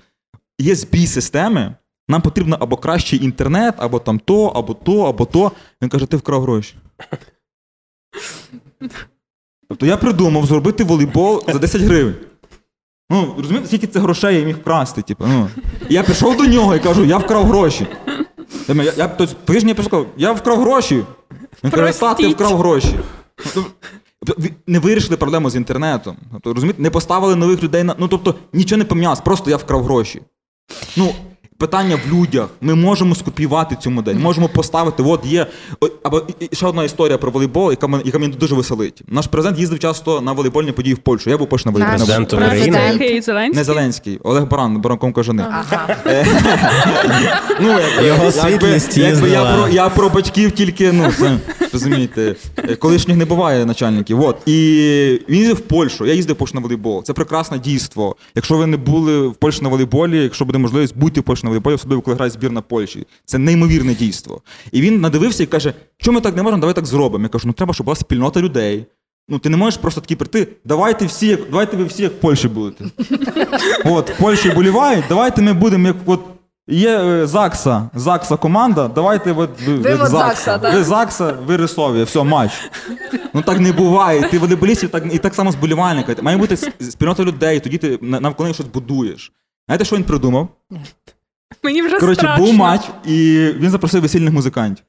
є 0.58 0.74
збій 0.74 1.06
системи. 1.06 1.74
Нам 2.08 2.22
потрібно 2.22 2.56
або 2.60 2.76
кращий 2.76 3.24
інтернет, 3.24 3.74
або 3.78 3.98
там 3.98 4.18
то, 4.18 4.46
або 4.46 4.74
то, 4.74 5.02
або 5.02 5.24
то. 5.24 5.52
Він 5.82 5.88
каже, 5.88 6.06
ти 6.06 6.16
вкрав 6.16 6.42
гроші. 6.42 6.74
Тобто 9.68 9.86
я 9.86 9.96
придумав 9.96 10.46
зробити 10.46 10.84
волейбол 10.84 11.44
за 11.46 11.58
10 11.58 11.82
гривень. 11.82 12.14
Ну, 13.10 13.34
розумієте, 13.36 13.66
скільки 13.66 13.86
це 13.86 14.00
грошей 14.00 14.36
я 14.36 14.44
міг 14.44 14.56
вкрасти. 14.56 15.02
Типу, 15.02 15.24
ну. 15.26 15.48
І 15.88 15.94
я 15.94 16.02
пішов 16.02 16.36
до 16.36 16.44
нього 16.44 16.74
і 16.74 16.80
кажу, 16.80 17.04
я 17.04 17.18
вкрав 17.18 17.44
гроші. 17.44 17.86
Я, 18.68 18.74
я, 18.74 18.92
я, 18.96 19.08
тобто, 19.08 19.36
повіж 19.44 19.64
я 19.64 19.74
сказав, 19.74 20.06
я 20.16 20.32
вкрав 20.32 20.60
гроші. 20.60 21.04
Він 21.64 21.70
каже, 21.70 22.00
та, 22.00 22.14
ти 22.14 22.28
вкрав 22.28 22.56
гроші. 22.56 22.94
Тобто, 23.54 24.42
не 24.66 24.78
вирішили 24.78 25.16
проблему 25.16 25.50
з 25.50 25.56
інтернетом. 25.56 26.16
Тобто, 26.32 26.54
розумієте, 26.54 26.82
не 26.82 26.90
поставили 26.90 27.36
нових 27.36 27.62
людей 27.62 27.82
на. 27.82 27.94
Ну, 27.98 28.08
тобто, 28.08 28.34
нічого 28.52 28.78
не 28.78 28.84
помінялось, 28.84 29.20
просто 29.20 29.50
я 29.50 29.56
вкрав 29.56 29.84
гроші. 29.84 30.22
Ну, 30.96 31.14
Питання 31.58 31.98
в 32.06 32.12
людях. 32.14 32.48
Ми 32.60 32.74
можемо 32.74 33.14
скопіювати 33.14 33.76
цю 33.80 33.90
модель, 33.90 34.14
можемо 34.14 34.48
поставити. 34.48 35.02
От 35.02 35.26
є 35.26 35.46
або 36.02 36.22
ще 36.52 36.66
одна 36.66 36.84
історія 36.84 37.18
про 37.18 37.30
волейбол, 37.30 37.70
яка 37.70 37.86
мене 37.86 38.02
яка 38.06 38.18
мені 38.18 38.32
дуже 38.32 38.54
веселить. 38.54 39.02
Наш 39.08 39.26
президент 39.26 39.58
їздив 39.58 39.78
часто 39.78 40.20
на 40.20 40.32
волейбольні 40.32 40.72
події 40.72 40.94
в 40.94 40.98
Польщу. 40.98 41.30
Я 41.30 41.38
був 41.38 41.48
Польщі 41.48 41.68
на 41.68 41.72
волейбольні. 41.72 41.96
Президент 41.98 42.28
президент. 42.28 42.52
України. 42.94 43.22
Зеленський? 43.22 43.56
Не 43.56 43.64
Зеленський, 43.64 44.20
Олег 44.22 44.44
Баран, 44.48 44.80
Баранком 44.80 45.12
кажани. 45.12 45.44
Ага. 45.50 45.96
Ну, 47.60 47.68
якби, 47.68 48.06
Його 48.06 48.32
світлість 48.32 48.96
якби 48.96 49.30
я 49.30 49.44
про 49.44 49.68
я 49.68 49.88
про 49.88 50.08
батьків 50.08 50.52
тільки, 50.52 50.92
ну 50.92 51.12
це, 51.18 51.38
розумієте, 51.72 52.34
е, 52.58 52.76
колишніх 52.76 53.16
не 53.16 53.24
буває 53.24 53.66
начальників. 53.66 54.20
От. 54.20 54.36
І 54.46 55.20
він 55.28 55.38
їздив 55.38 55.56
в 55.56 55.60
Польщу. 55.60 56.06
Я 56.06 56.14
їздив 56.14 56.36
в 56.36 56.38
Польщу 56.38 56.54
на 56.54 56.60
волейбол. 56.60 57.04
Це 57.04 57.12
прекрасне 57.12 57.58
дійство. 57.58 58.16
Якщо 58.34 58.56
ви 58.56 58.66
не 58.66 58.76
були 58.76 59.28
в 59.28 59.34
Польщі 59.34 59.62
на 59.62 59.68
волейболі, 59.68 60.22
якщо 60.22 60.44
буде 60.44 60.58
можливість, 60.58 60.96
будьте 60.96 61.20
в 61.20 61.24
Польщі 61.24 61.45
на 61.46 61.50
волейболі, 61.50 61.74
особливо 61.74 62.02
коли 62.02 62.14
грає 62.14 62.30
збірна 62.30 62.60
Польщі. 62.60 63.06
Це 63.24 63.38
неймовірне 63.38 63.94
дійство. 63.94 64.42
І 64.72 64.80
він 64.80 65.00
надивився 65.00 65.42
і 65.42 65.46
каже: 65.46 65.72
що 65.96 66.12
ми 66.12 66.20
так 66.20 66.36
не 66.36 66.42
можемо, 66.42 66.60
давай 66.60 66.74
так 66.74 66.86
зробимо. 66.86 67.22
Я 67.24 67.28
кажу, 67.28 67.44
ну 67.46 67.52
треба, 67.52 67.74
щоб 67.74 67.84
була 67.84 67.96
спільнота 67.96 68.40
людей. 68.40 68.86
Ну, 69.28 69.38
ти 69.38 69.48
не 69.48 69.56
можеш 69.56 69.80
просто 69.80 70.00
такі 70.00 70.16
прийти, 70.16 70.48
давайте 70.64 71.06
всі, 71.06 71.26
як 71.26 71.40
давайте 71.50 71.76
ви 71.76 71.84
всі 71.84 72.02
як 72.02 72.12
в 72.12 72.16
Польщі 72.16 72.48
будете. 72.48 72.84
От, 73.84 74.10
в 74.10 74.18
Польщі 74.18 74.50
болівають, 74.50 75.04
давайте 75.08 75.42
ми 75.42 75.52
будемо 75.52 75.86
як 75.86 75.96
от. 76.06 76.20
Є 76.68 76.98
е, 76.98 77.26
ЗАГСа, 77.26 77.90
ЗАГСа 77.94 78.36
команда, 78.36 78.88
давайте 78.88 79.32
от, 79.32 79.50
ви, 79.66 79.74
Ви 79.74 79.94
от 79.94 80.08
ЗАГСа, 80.08 80.58
да? 80.58 80.70
ви 80.70 80.84
ЗАГСа, 80.84 81.32
ви 81.46 81.56
Рисові, 81.56 82.02
все, 82.02 82.22
матч. 82.22 82.52
Ну 83.34 83.42
так 83.42 83.60
не 83.60 83.72
буває. 83.72 84.22
Ти 84.22 84.38
волейболістів 84.38 84.88
так, 84.88 85.04
і 85.14 85.18
так 85.18 85.34
само 85.34 85.52
з 85.52 85.54
болівальника. 85.54 86.16
Має 86.22 86.36
бути 86.36 86.56
спільнота 86.80 87.24
людей, 87.24 87.60
тоді 87.60 87.78
ти 87.78 87.98
навколо 88.02 88.46
них 88.46 88.54
щось 88.54 88.66
будуєш. 88.66 89.32
Знаєте, 89.68 89.84
що 89.84 89.96
він 89.96 90.04
придумав? 90.04 90.48
Мені 91.62 91.82
вже 91.82 91.98
Коротше, 91.98 92.20
страшно. 92.20 92.44
був 92.44 92.54
матч, 92.54 92.82
і 93.04 93.48
він 93.58 93.70
запросив 93.70 94.02
весільних 94.02 94.32
музикантів. 94.32 94.84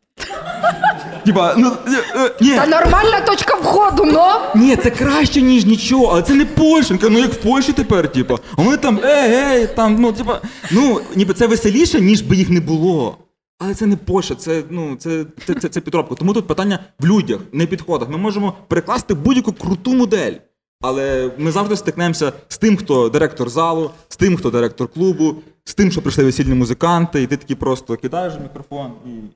Типа, 1.25 1.55
ну 1.57 1.71
е, 1.87 2.03
е, 2.15 2.31
ні, 2.41 2.55
Та 2.55 2.67
нормальна 2.67 3.21
точка 3.21 3.55
входу, 3.55 4.03
ну. 4.05 4.21
ні, 4.55 4.75
це 4.75 4.89
краще, 4.89 5.41
ніж 5.41 5.65
нічого, 5.65 6.05
але 6.05 6.21
це 6.21 6.33
не 6.33 6.45
Польща. 6.45 6.97
Ну 7.01 7.19
як 7.19 7.33
в 7.33 7.35
Польщі 7.35 7.73
тепер, 7.73 8.11
типу. 8.11 8.39
А 8.57 8.61
вони 8.61 8.77
там, 8.77 8.99
ей, 9.03 9.33
ей, 9.33 9.67
там, 9.67 9.95
ну, 9.99 10.11
типа, 10.11 10.41
ну, 10.71 11.01
ніби 11.15 11.33
це 11.33 11.47
веселіше, 11.47 12.01
ніж 12.01 12.21
би 12.21 12.35
їх 12.35 12.49
не 12.49 12.59
було. 12.59 13.17
Але 13.59 13.73
це 13.73 13.85
не 13.85 13.95
Польща, 13.95 14.35
це, 14.35 14.63
ну, 14.69 14.95
це, 14.95 15.25
це, 15.45 15.53
це, 15.53 15.69
це 15.69 15.81
підробка. 15.81 16.15
Тому 16.15 16.33
тут 16.33 16.47
питання 16.47 16.79
в 16.99 17.05
людях, 17.05 17.39
не 17.51 17.65
підходах. 17.65 18.09
Ми 18.09 18.17
можемо 18.17 18.53
перекласти 18.67 19.13
будь-яку 19.13 19.53
круту 19.53 19.93
модель. 19.93 20.33
Але 20.81 21.31
ми 21.37 21.51
завжди 21.51 21.75
стикнемося 21.75 22.33
з 22.47 22.57
тим, 22.57 22.77
хто 22.77 23.09
директор 23.09 23.49
залу, 23.49 23.91
з 24.09 24.17
тим, 24.17 24.37
хто 24.37 24.49
директор 24.49 24.87
клубу, 24.87 25.35
з 25.67 25.73
тим, 25.75 25.91
що 25.91 26.01
прийшли 26.01 26.23
весільні 26.23 26.53
музиканти, 26.53 27.21
і 27.23 27.27
ти 27.27 27.37
такий 27.37 27.55
просто 27.55 27.95
кидаєш 27.95 28.33
мікрофон 28.43 28.91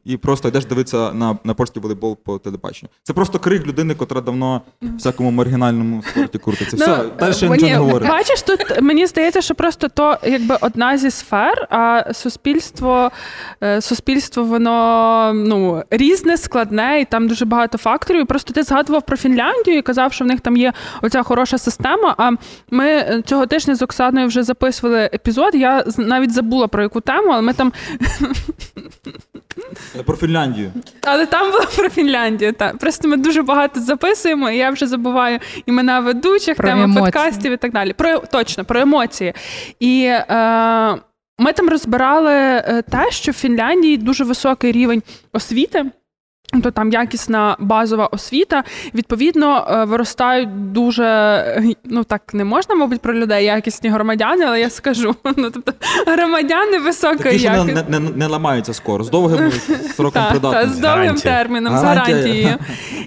і, 0.06 0.14
і 0.14 0.18
просто 0.18 0.48
йдеш 0.48 0.66
дивитися 0.66 1.14
на, 1.14 1.38
на 1.44 1.54
польський 1.54 1.82
волейбол 1.82 2.18
по 2.26 2.38
телебаченню. 2.38 2.90
Це 3.04 3.14
просто 3.14 3.40
крик 3.40 3.68
людини, 3.68 3.96
котра 3.96 4.22
давно 4.22 4.62
в 4.82 4.96
всякому 4.98 5.32
маргінальному 5.32 6.04
спорті 6.12 6.38
крутиться. 6.38 6.76
Все, 6.78 6.86
далі 7.20 7.34
я 7.42 7.50
Ну, 7.50 7.56
нічого 7.56 7.72
не 7.72 7.78
говорю. 7.78 8.06
Бачиш, 8.08 8.42
тут 8.42 8.82
мені 8.82 9.06
здається, 9.06 9.42
що 9.42 9.56
просто 9.56 9.88
то 9.88 10.18
якби 10.24 10.58
одна 10.62 10.98
зі 10.98 11.12
сфер, 11.12 11.68
а 11.70 12.14
суспільство, 12.14 13.12
е, 13.64 13.82
суспільство 13.82 14.44
воно 14.44 15.32
ну, 15.36 15.84
різне, 15.90 16.38
складне, 16.38 17.02
і 17.02 17.06
там 17.06 17.28
дуже 17.28 17.46
багато 17.46 17.78
факторів. 17.78 18.22
І 18.22 18.26
Просто 18.26 18.54
ти 18.54 18.64
згадував 18.64 19.06
про 19.06 19.18
Фінляндію 19.18 19.78
і 19.78 19.82
казав, 19.82 20.14
що 20.14 20.26
в 20.26 20.28
них 20.28 20.42
там 20.42 20.58
є 20.58 20.74
оця 21.02 21.24
хороша 21.24 21.58
система. 21.58 22.16
А 22.18 22.32
ми 22.72 22.86
е, 22.88 23.24
цього 23.26 23.46
тижня 23.46 23.76
з 23.76 23.82
Оксаною 23.82 24.28
вже 24.28 24.44
записували 24.44 25.10
епізод. 25.14 25.56
Я 25.56 25.84
з- 25.88 25.98
навіть 26.22 26.34
забула 26.34 26.68
про 26.68 26.84
яку 26.84 27.02
тему, 27.02 27.32
але 27.32 27.42
ми 27.42 27.54
там 27.54 27.74
Про 30.06 30.16
Фінляндію. 30.16 30.72
Але 31.02 31.26
там 31.26 31.52
було 31.52 31.64
про 31.76 31.90
Фінляндію. 31.90 32.54
так. 32.54 32.78
просто 32.78 33.08
ми 33.08 33.18
дуже 33.18 33.42
багато 33.42 33.80
записуємо, 33.80 34.50
і 34.50 34.58
я 34.58 34.70
вже 34.70 34.88
забуваю 34.88 35.40
імена 35.66 36.00
ведучих, 36.00 36.58
Про 36.58 36.68
теми 36.70 36.84
емоції. 36.84 37.06
подкастів 37.06 37.52
і 37.52 37.58
так 37.58 37.72
далі. 37.72 37.94
Про 37.94 38.18
точно 38.20 38.66
про 38.66 38.80
емоції. 38.80 39.34
І 39.80 40.04
е, 40.04 40.26
ми 41.40 41.54
там 41.54 41.70
розбирали 41.70 42.34
е, 42.34 42.84
те, 42.92 43.12
що 43.12 43.32
в 43.32 43.36
Фінляндії 43.36 43.98
дуже 43.98 44.24
високий 44.24 44.72
рівень 44.72 45.04
освіти. 45.34 45.86
То 46.64 46.72
там 46.72 46.92
якісна 46.92 47.56
базова 47.60 48.06
освіта, 48.06 48.64
відповідно, 48.96 49.68
е, 49.72 49.86
виростають 49.86 50.72
дуже 50.72 51.42
ну 51.84 52.04
так 52.04 52.34
не 52.34 52.46
можна, 52.46 52.76
мабуть, 52.76 53.02
про 53.02 53.14
людей 53.14 53.46
якісні 53.46 53.90
громадяни, 53.90 54.46
але 54.46 54.60
я 54.60 54.70
скажу. 54.70 55.16
Ну 55.38 55.52
тобто 55.52 55.74
громадяни 56.08 56.80
високої 56.80 57.18
Такі, 57.18 57.50
не, 57.50 57.56
якості. 57.56 57.86
не, 57.90 58.00
не, 58.00 58.10
не 58.10 58.28
ламаються 58.28 58.74
скоро, 58.74 59.04
з 59.04 59.10
довгим 59.10 59.52
сроком 59.96 60.22
Так, 60.22 60.70
з 60.70 60.78
довгим 60.78 60.84
Гарантія. 60.84 61.38
терміном, 61.38 61.78
з 61.78 61.84
гарантією. 61.84 62.56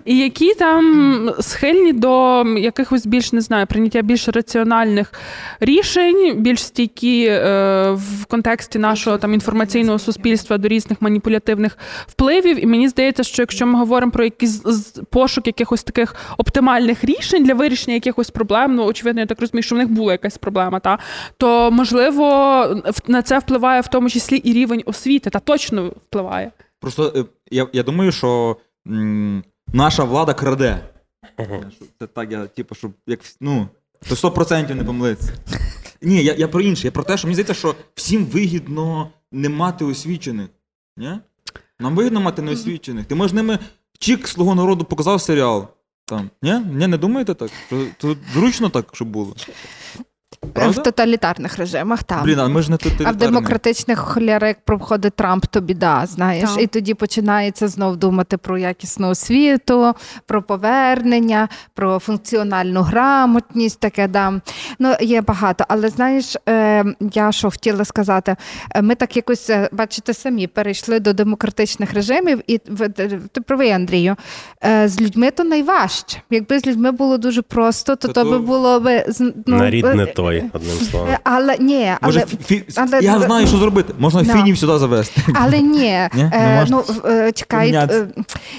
І 0.04 0.18
які 0.18 0.54
там 0.54 1.30
схильні 1.40 1.92
до 1.92 2.42
якихось 2.58 3.06
більш 3.06 3.32
не 3.32 3.40
знаю, 3.40 3.66
прийняття 3.66 4.02
більш 4.02 4.28
раціональних 4.28 5.12
рішень, 5.60 6.34
більш 6.36 6.62
стійкі 6.62 7.24
е, 7.26 7.90
в 7.90 8.24
контексті 8.24 8.78
нашого 8.78 9.18
там 9.18 9.34
інформаційного 9.34 9.98
суспільства 9.98 10.58
до 10.58 10.68
різних 10.68 11.02
маніпулятивних 11.02 11.78
впливів. 12.06 12.64
І 12.64 12.66
мені 12.66 12.88
здається, 12.88 13.22
що 13.22 13.33
якщо 13.42 13.66
ми 13.66 13.78
говоримо 13.78 14.12
про 14.12 14.24
якийсь 14.24 14.60
пошук 15.10 15.46
якихось 15.46 15.82
таких 15.84 16.14
оптимальних 16.38 17.04
рішень 17.04 17.44
для 17.44 17.54
вирішення 17.54 17.94
якихось 17.94 18.30
проблем, 18.30 18.74
ну 18.74 18.84
очевидно, 18.84 19.20
я 19.20 19.26
так 19.26 19.40
розумію, 19.40 19.62
що 19.62 19.74
в 19.74 19.78
них 19.78 19.88
була 19.88 20.12
якась 20.12 20.38
проблема, 20.38 20.80
та 20.80 20.98
то 21.36 21.70
можливо 21.70 22.24
на 23.06 23.22
це 23.22 23.38
впливає 23.38 23.80
в 23.80 23.86
тому 23.88 24.10
числі 24.10 24.36
і 24.36 24.52
рівень 24.52 24.82
освіти, 24.86 25.30
та 25.30 25.38
точно 25.40 25.88
впливає. 25.88 26.50
Просто 26.80 27.12
е, 27.16 27.24
я, 27.50 27.66
я 27.72 27.82
думаю, 27.82 28.12
що 28.12 28.56
м, 28.86 29.44
наша 29.72 30.04
влада 30.04 30.34
краде. 30.34 30.80
Що 31.38 31.84
Це 31.98 32.06
так, 32.06 32.32
я, 32.32 32.46
типу, 32.46 32.74
щоб 32.74 32.92
як 33.06 33.20
ну, 33.40 33.68
то 34.08 34.14
100% 34.14 34.74
не 34.74 34.84
помилитися. 34.84 35.32
Ні, 36.02 36.24
я, 36.24 36.34
я 36.34 36.48
про 36.48 36.60
інше. 36.60 36.86
Я 36.86 36.90
про 36.90 37.02
те, 37.02 37.16
що 37.16 37.26
мені 37.28 37.34
здається, 37.34 37.54
що 37.54 37.74
всім 37.94 38.24
вигідно 38.24 39.10
не 39.32 39.48
мати 39.48 39.84
освічених. 39.84 40.48
Ні? 40.96 41.18
Нам 41.84 41.94
вигідно 41.94 42.20
мати 42.20 42.42
неосвічених. 42.42 43.06
Ти 43.06 43.14
можеш 43.14 43.34
ними 43.34 43.58
чік 43.98 44.28
слугу 44.28 44.54
народу 44.54 44.84
показав 44.84 45.20
серіал. 45.20 45.68
Там. 46.04 46.30
Ні? 46.42 46.52
Ні, 46.58 46.86
не 46.86 46.98
думаєте 46.98 47.34
так? 47.34 47.50
То, 47.70 47.86
то 47.98 48.16
зручно 48.32 48.68
так, 48.68 48.86
щоб 48.92 49.08
було. 49.08 49.34
В 50.54 50.82
тоталітарних 50.82 51.58
режимах 51.58 52.02
там. 52.02 52.22
Блін, 52.22 52.40
а 52.40 52.48
ми 52.48 52.62
ж 52.62 52.70
не 52.70 52.78
А 53.04 53.10
в 53.10 53.16
демократичних 53.16 53.98
холяри, 53.98 54.48
як 54.48 54.64
проходить 54.64 55.14
Трамп, 55.14 55.46
то 55.46 55.60
біда, 55.60 56.06
знаєш. 56.06 56.50
Так. 56.50 56.62
І 56.62 56.66
тоді 56.66 56.94
починається 56.94 57.68
знов 57.68 57.96
думати 57.96 58.36
про 58.36 58.58
якісну 58.58 59.08
освіту, 59.08 59.94
про 60.26 60.42
повернення, 60.42 61.48
про 61.74 61.98
функціональну 61.98 62.82
грамотність, 62.82 63.80
таке 63.80 64.08
да. 64.08 64.40
Ну, 64.78 64.94
є 65.00 65.20
багато. 65.20 65.64
Але 65.68 65.88
знаєш, 65.88 66.36
е, 66.48 66.84
я 67.12 67.32
що 67.32 67.50
хотіла 67.50 67.84
сказати, 67.84 68.36
Е, 68.74 68.82
ми 68.82 68.94
так 68.94 69.16
якось, 69.16 69.50
е, 69.50 69.68
бачите, 69.72 70.14
самі 70.14 70.46
перейшли 70.46 71.00
до 71.00 71.12
демократичних 71.12 71.94
режимів, 71.94 72.40
і 72.46 72.58
ти 73.32 73.40
правий, 73.40 73.70
Андрію. 73.70 74.16
е, 74.64 74.88
З 74.88 75.00
людьми 75.00 75.30
то 75.30 75.44
найважче. 75.44 76.22
Якби 76.30 76.58
з 76.58 76.66
людьми 76.66 76.90
було 76.92 77.18
дуже 77.18 77.42
просто, 77.42 77.96
то 77.96 78.08
то 78.08 78.14
то- 78.14 78.30
би 78.30 78.38
було 78.38 78.80
би 78.80 79.06
ну, 79.20 79.32
Нарід 79.46 79.84
е, 79.84 79.94
не 79.94 80.06
той, 80.40 80.50
одним 80.52 80.76
словом. 80.90 81.08
е, 81.08 81.18
Але 81.24 81.56
ні, 81.58 81.92
Може, 82.02 82.20
але 82.20 82.20
фі- 82.20 82.52
фі- 82.52 82.80
але- 82.92 83.00
я 83.04 83.20
знаю, 83.20 83.46
що 83.46 83.56
зробити. 83.56 83.94
Можна 83.98 84.22
Да. 84.22 84.32
фінів 84.32 84.58
сюди 84.58 84.78
завести. 84.78 85.20
Але 85.34 85.60
ні, 85.60 86.08
Ні? 86.14 86.30
Е, 86.32 86.66
ну 86.70 86.84
е, 87.06 87.32
чекай, 87.32 87.72
е, 87.72 88.06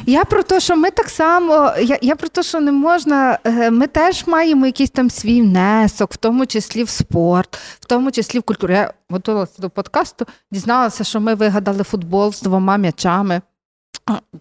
я 0.06 0.24
про 0.24 0.44
те, 0.44 0.60
що 0.60 0.76
ми 0.76 0.92
так 0.92 1.10
само, 1.10 1.72
я, 1.84 1.98
я 2.02 2.16
про 2.16 2.28
те, 2.28 2.44
що 2.44 2.60
не 2.60 2.72
можна, 2.72 3.40
е, 3.46 3.72
ми 3.72 3.88
теж 3.88 4.28
маємо 4.28 4.66
якийсь 4.66 4.90
там 4.90 5.10
свій 5.10 5.42
внесок, 5.42 6.14
в 6.14 6.18
тому 6.18 6.46
числі 6.46 6.84
в 6.84 6.90
спорт, 6.90 7.60
в 7.80 7.86
тому 7.86 8.12
числі 8.12 8.40
в 8.40 8.44
культуру. 8.44 8.74
Я 8.74 8.94
готувалася 9.10 9.54
до 9.62 9.70
подкасту, 9.70 10.26
дізналася, 10.52 11.04
що 11.04 11.20
ми 11.20 11.36
вигадали 11.36 11.84
футбол 11.84 12.34
з 12.34 12.42
двома 12.42 12.78
м'ячами. 12.78 13.42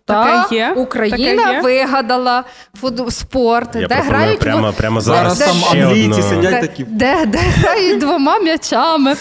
Таке 0.06 0.54
є? 0.54 0.72
Україна 0.76 1.42
Таке 1.44 1.52
є? 1.56 1.60
вигадала 1.60 2.44
фут- 2.82 3.10
спорт, 3.10 3.74
Я 3.74 3.80
де 3.80 3.86
пропоную 3.88 4.10
грають 4.20 4.38
прямо, 4.40 4.72
прямо 4.72 5.00
зараз, 5.00 5.38
де- 5.38 5.44
там 5.46 5.56
ще 5.56 5.82
англійці 5.86 6.20
одну. 6.20 6.22
сидять 6.28 6.60
такі. 6.60 6.84
де, 6.84 7.26
де 7.26 7.38
грають 7.38 7.98
двома 7.98 8.38
м'ячами. 8.38 9.16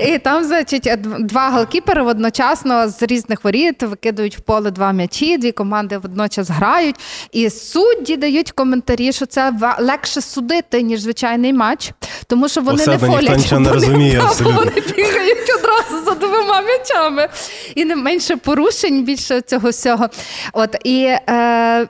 І 0.00 0.18
там, 0.18 0.44
значить, 0.44 0.90
два 1.20 1.50
голкіпери 1.50 2.02
одночасно 2.02 2.88
з 2.88 3.02
різних 3.02 3.44
воріт 3.44 3.82
викидають 3.82 4.38
в 4.38 4.40
поле 4.40 4.70
два 4.70 4.92
м'ячі, 4.92 5.38
дві 5.38 5.52
команди 5.52 5.98
водночас 5.98 6.50
грають. 6.50 6.96
І 7.32 7.50
судді 7.50 8.16
дають 8.16 8.52
коментарі, 8.52 9.12
що 9.12 9.26
це 9.26 9.52
легше 9.78 10.20
судити, 10.20 10.82
ніж 10.82 11.00
звичайний 11.00 11.52
матч, 11.52 11.92
тому 12.26 12.48
що 12.48 12.60
вони 12.60 12.78
Все 12.82 12.90
не 12.90 12.98
фолять. 12.98 13.52
вони- 13.52 13.70
розуміє 13.72 14.18
та, 14.18 14.24
абсолютно. 14.24 14.58
Вони 14.58 14.72
бігають 14.96 15.50
одразу 15.58 16.04
за 16.04 16.14
двома 16.14 16.60
м'ячами. 16.60 17.28
І 17.74 17.84
не 17.84 17.96
менше 17.96 18.36
порушень, 18.36 19.04
більше 19.04 19.40
цього 19.40 19.72
всього. 19.84 20.08
От 20.52 20.76
і 20.84 21.04
е, 21.28 21.86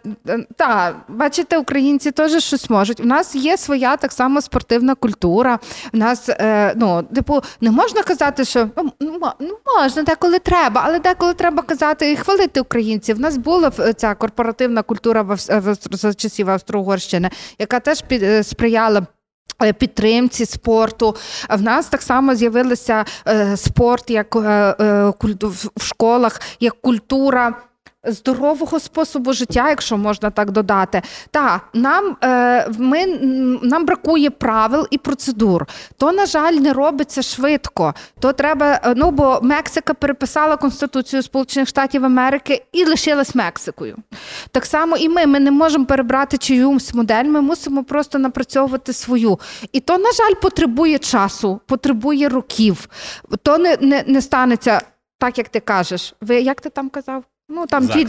та, 0.56 0.94
бачите, 1.08 1.58
українці 1.58 2.10
теж 2.10 2.44
щось 2.44 2.70
можуть. 2.70 3.00
У 3.00 3.04
нас 3.04 3.34
є 3.34 3.56
своя 3.56 3.96
так 3.96 4.12
само 4.12 4.40
спортивна 4.40 4.94
культура. 4.94 5.58
У 5.92 5.96
нас 5.96 6.28
е, 6.28 6.74
ну, 6.76 7.02
типу, 7.02 7.42
не 7.60 7.70
можна 7.70 8.02
казати, 8.02 8.44
що 8.44 8.68
ну, 8.76 8.92
ну 9.40 9.58
можна 9.80 10.02
деколи 10.02 10.38
треба, 10.38 10.82
але 10.84 10.98
деколи 10.98 11.34
треба 11.34 11.62
казати 11.62 12.12
і 12.12 12.16
хвалити 12.16 12.60
українців. 12.60 13.16
У 13.16 13.20
нас 13.20 13.36
була 13.36 13.70
ця 13.96 14.14
корпоративна 14.14 14.82
культура 14.82 15.22
в, 15.22 15.36
за 15.90 16.14
часів 16.14 16.50
Австро-Угорщини, 16.50 17.30
яка 17.58 17.80
теж 17.80 18.02
під, 18.02 18.22
е, 18.22 18.42
сприяла. 18.42 19.06
Е, 19.62 19.72
підтримці 19.72 20.46
спорту. 20.46 21.16
В 21.50 21.62
нас 21.62 21.86
так 21.86 22.02
само 22.02 22.34
з'явився 22.34 23.04
е, 23.28 23.56
спорт 23.56 24.10
як 24.10 24.36
е, 24.36 24.38
е, 24.80 25.12
в 25.76 25.84
школах, 25.84 26.40
як 26.60 26.74
культура 26.80 27.54
здорового 28.06 28.80
способу 28.80 29.32
життя, 29.32 29.68
якщо 29.68 29.96
можна 29.96 30.30
так 30.30 30.50
додати. 30.50 31.02
Та 31.30 31.60
нам 31.74 32.16
е, 32.24 32.68
ми, 32.78 33.06
нам 33.62 33.86
бракує 33.86 34.30
правил 34.30 34.86
і 34.90 34.98
процедур. 34.98 35.66
То, 35.96 36.12
на 36.12 36.26
жаль, 36.26 36.52
не 36.52 36.72
робиться 36.72 37.22
швидко. 37.22 37.94
То 38.20 38.32
треба, 38.32 38.80
е, 38.84 38.94
ну 38.96 39.10
бо 39.10 39.38
Мексика 39.42 39.94
переписала 39.94 40.56
Конституцію 40.56 41.22
Сполучених 41.22 41.68
Штатів 41.68 42.04
Америки 42.04 42.64
і 42.72 42.84
лишилась 42.84 43.34
Мексикою. 43.34 43.96
Так 44.50 44.66
само 44.66 44.96
і 44.96 45.08
ми. 45.08 45.26
Ми 45.26 45.40
не 45.40 45.50
можемо 45.50 45.84
перебрати 45.84 46.38
чиюсь 46.38 46.94
модель, 46.94 47.24
ми 47.24 47.40
мусимо 47.40 47.84
просто 47.84 48.18
напрацьовувати 48.18 48.92
свою. 48.92 49.38
І 49.72 49.80
то, 49.80 49.98
на 49.98 50.12
жаль, 50.12 50.34
потребує 50.42 50.98
часу, 50.98 51.60
потребує 51.66 52.28
років. 52.28 52.88
То 53.42 53.58
не, 53.58 53.76
не, 53.80 54.04
не 54.06 54.22
станеться. 54.22 54.80
Так, 55.18 55.38
як 55.38 55.48
ти 55.48 55.60
кажеш, 55.60 56.14
ви 56.20 56.40
як 56.40 56.60
ти 56.60 56.70
там 56.70 56.88
казав? 56.88 57.24
Ну 57.56 57.66
там 57.66 57.88
ті 57.88 58.04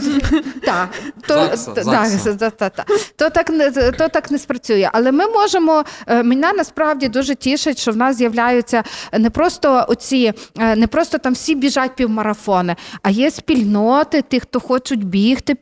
та, 0.62 0.88
то, 1.26 1.48
та, 1.74 2.50
та, 2.50 2.70
та, 2.70 2.84
то 3.16 3.30
так 3.30 3.50
не 3.50 3.70
то 3.70 4.08
так 4.08 4.30
не 4.30 4.38
спрацює. 4.38 4.90
Але 4.92 5.12
ми 5.12 5.28
можемо. 5.28 5.84
Е, 6.06 6.22
мене 6.22 6.52
насправді 6.52 7.08
дуже 7.08 7.34
тішить, 7.34 7.78
що 7.78 7.92
в 7.92 7.96
нас 7.96 8.16
з'являються 8.16 8.82
не 9.12 9.30
просто 9.30 9.84
оці, 9.88 10.32
е, 10.58 10.76
не 10.76 10.86
просто 10.86 11.18
там 11.18 11.32
всі 11.32 11.54
біжать 11.54 11.96
півмарафони, 11.96 12.76
а 13.02 13.10
є 13.10 13.30
спільноти, 13.30 14.22
тих, 14.22 14.42
хто 14.42 14.60
хочуть 14.60 15.04
бігти 15.04 15.54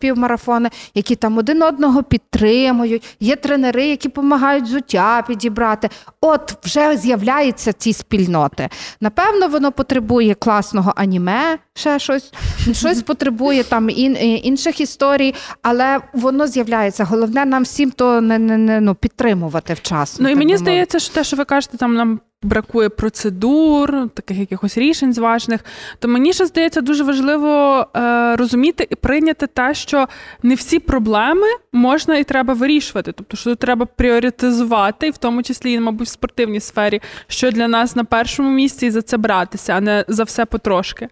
півмарафони, 0.00 0.70
які 0.94 1.16
там 1.16 1.38
один 1.38 1.62
одного 1.62 2.02
підтримують. 2.02 3.16
Є 3.20 3.36
тренери, 3.36 3.86
які 3.86 4.08
допомагають 4.08 4.66
зуття 4.66 5.24
підібрати. 5.26 5.88
От 6.20 6.54
вже 6.64 6.96
з'являються 6.96 7.72
ці 7.72 7.92
спільноти. 7.92 8.68
Напевно, 9.00 9.48
воно 9.48 9.72
потребує 9.72 10.34
класного 10.34 10.92
аніме, 10.96 11.58
ще 11.74 11.98
щось 11.98 12.32
щось 12.72 12.97
потребує 13.02 13.64
там 13.64 13.90
ін, 13.90 14.16
е, 14.16 14.26
інших 14.26 14.80
історій, 14.80 15.34
але 15.62 16.00
воно 16.12 16.46
з'являється. 16.46 17.04
Головне 17.04 17.44
нам 17.44 17.62
всім 17.62 17.90
то 17.90 18.20
не, 18.20 18.38
не, 18.38 18.56
не 18.56 18.80
ну, 18.80 18.94
підтримувати 18.94 19.74
вчасно. 19.74 20.22
Ну 20.22 20.32
і 20.32 20.34
мені 20.34 20.56
здається, 20.56 20.98
що 20.98 21.14
те, 21.14 21.24
що 21.24 21.36
ви 21.36 21.44
кажете, 21.44 21.76
там 21.76 21.94
нам. 21.94 22.20
Бракує 22.42 22.88
процедур, 22.88 24.08
таких 24.14 24.38
якихось 24.38 24.78
рішень 24.78 25.12
зважних, 25.12 25.60
то 25.98 26.08
мені 26.08 26.32
ще 26.32 26.46
здається 26.46 26.80
дуже 26.80 27.04
важливо 27.04 27.86
е, 27.96 28.36
розуміти 28.36 28.86
і 28.90 28.94
прийняти 28.94 29.46
те, 29.46 29.74
що 29.74 30.08
не 30.42 30.54
всі 30.54 30.78
проблеми 30.78 31.46
можна 31.72 32.16
і 32.16 32.24
треба 32.24 32.54
вирішувати. 32.54 33.12
Тобто, 33.12 33.36
що 33.36 33.54
треба 33.54 33.86
пріоритизувати, 33.86 35.06
і 35.06 35.10
в 35.10 35.18
тому 35.18 35.42
числі, 35.42 35.80
мабуть, 35.80 36.06
в 36.06 36.10
спортивній 36.10 36.60
сфері, 36.60 37.00
що 37.26 37.50
для 37.50 37.68
нас 37.68 37.96
на 37.96 38.04
першому 38.04 38.50
місці 38.50 38.86
і 38.86 38.90
за 38.90 39.02
це 39.02 39.16
братися, 39.16 39.72
а 39.72 39.80
не 39.80 40.04
за 40.08 40.24
все 40.24 40.44
потрошки. 40.44 41.08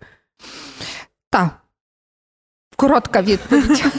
Так. 1.31 1.66
Коротка 2.77 3.23
відповідь. 3.23 3.85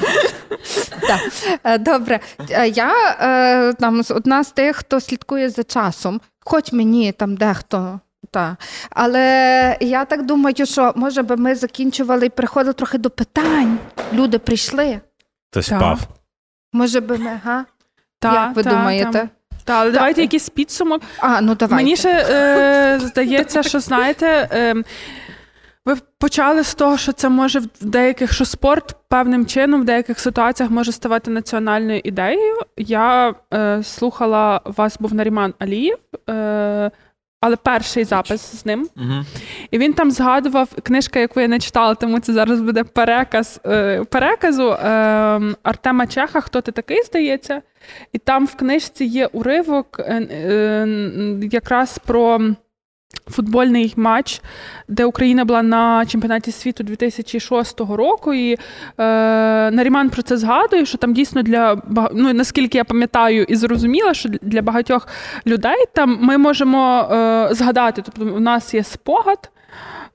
Так. 1.07 1.19
Е, 1.63 1.78
добре. 1.78 2.19
Е, 2.49 2.67
я 2.67 2.91
е, 3.21 3.73
там 3.73 4.01
одна 4.09 4.43
з 4.43 4.51
тих, 4.51 4.75
хто 4.75 4.99
слідкує 4.99 5.49
за 5.49 5.63
часом, 5.63 6.21
хоч 6.39 6.71
мені 6.71 7.11
там 7.11 7.36
дехто. 7.38 7.99
Та. 8.32 8.57
Але 8.89 9.78
я 9.82 10.05
так 10.05 10.25
думаю, 10.25 10.65
що 10.65 10.93
може 10.95 11.21
би 11.23 11.36
ми 11.36 11.55
закінчували 11.55 12.25
і 12.25 12.30
приходили 12.30 12.73
трохи 12.73 12.97
до 12.97 13.09
питань. 13.09 13.78
Люди 14.13 14.39
прийшли. 14.39 14.99
Ти 15.51 15.63
спав. 15.63 15.99
Може 16.73 16.99
би 16.99 17.17
ми, 17.17 17.39
га? 17.43 17.65
Та, 18.19 18.34
Як 18.34 18.55
ви 18.55 18.63
та, 18.63 18.69
думаєте? 18.69 19.30
Так, 19.63 19.75
але 19.80 19.91
давайте 19.91 20.21
якийсь 20.21 20.49
підсумок. 20.49 21.01
А, 21.19 21.41
ну 21.41 21.55
давайте. 21.55 21.75
Мені 21.75 21.95
ще 21.95 22.25
е, 22.30 22.99
здається, 22.99 23.63
що 23.63 23.80
знаєте. 23.80 24.49
Е, 24.51 24.84
ви 25.88 25.95
почали 26.19 26.63
з 26.63 26.75
того, 26.75 26.97
що 26.97 27.11
це 27.11 27.29
може 27.29 27.59
в 27.59 27.67
деяких, 27.81 28.33
що 28.33 28.45
спорт 28.45 28.95
певним 29.09 29.45
чином 29.45 29.81
в 29.81 29.85
деяких 29.85 30.19
ситуаціях 30.19 30.71
може 30.71 30.91
ставати 30.91 31.31
національною 31.31 32.01
ідеєю. 32.03 32.55
Я 32.77 33.35
е, 33.53 33.83
слухала 33.83 34.61
вас, 34.65 34.97
був 34.99 35.13
Наріман 35.13 35.53
Алієв, 35.59 35.97
е, 36.29 36.91
але 37.41 37.55
перший 37.55 38.03
запис 38.03 38.61
з 38.61 38.65
ним. 38.65 38.89
Угу. 38.97 39.25
І 39.71 39.77
він 39.77 39.93
там 39.93 40.11
згадував 40.11 40.69
книжка, 40.83 41.19
яку 41.19 41.39
я 41.39 41.47
не 41.47 41.59
читала, 41.59 41.95
тому 41.95 42.19
це 42.19 42.33
зараз 42.33 42.61
буде 42.61 42.83
переказ 42.83 43.61
е, 43.65 44.03
переказу 44.03 44.71
е, 44.71 44.77
Артема 45.63 46.07
Чеха. 46.07 46.41
Хто 46.41 46.61
ти 46.61 46.71
такий 46.71 47.03
здається? 47.03 47.61
І 48.13 48.17
там 48.17 48.45
в 48.45 48.55
книжці 48.55 49.05
є 49.05 49.25
уривок 49.25 49.99
е, 49.99 50.27
е, 50.31 50.88
якраз 51.51 51.97
про. 51.97 52.41
Футбольний 53.30 53.93
матч, 53.95 54.41
де 54.88 55.05
Україна 55.05 55.45
була 55.45 55.61
на 55.61 56.05
чемпіонаті 56.05 56.51
світу 56.51 56.84
2006 56.84 57.80
року, 57.80 58.34
і 58.34 58.53
е, 58.53 58.57
Наріман 59.71 60.09
про 60.09 60.21
це 60.21 60.38
згадує, 60.38 60.86
що 60.86 60.97
там 60.97 61.13
дійсно 61.13 61.41
для 61.41 61.82
ну, 62.13 62.34
наскільки 62.34 62.78
я 62.78 62.84
пам'ятаю 62.84 63.43
і 63.43 63.55
зрозуміла, 63.55 64.13
що 64.13 64.30
для 64.41 64.61
багатьох 64.61 65.07
людей 65.45 65.86
там 65.93 66.17
ми 66.21 66.38
можемо 66.38 67.09
е, 67.11 67.49
згадати, 67.51 68.01
тобто 68.05 68.36
у 68.36 68.39
нас 68.39 68.73
є 68.73 68.84
спогад. 68.84 69.49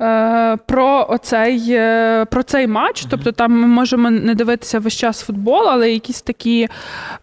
Е, 0.01 0.57
про 0.67 1.07
оцей 1.09 1.67
е, 1.71 2.25
про 2.31 2.43
цей 2.43 2.67
матч. 2.67 3.05
Тобто 3.11 3.33
там 3.33 3.61
ми 3.61 3.67
можемо 3.67 4.11
не 4.11 4.35
дивитися 4.35 4.79
весь 4.79 4.97
час 4.97 5.21
футбол, 5.21 5.69
але 5.69 5.91
якісь 5.91 6.23
такі 6.23 6.69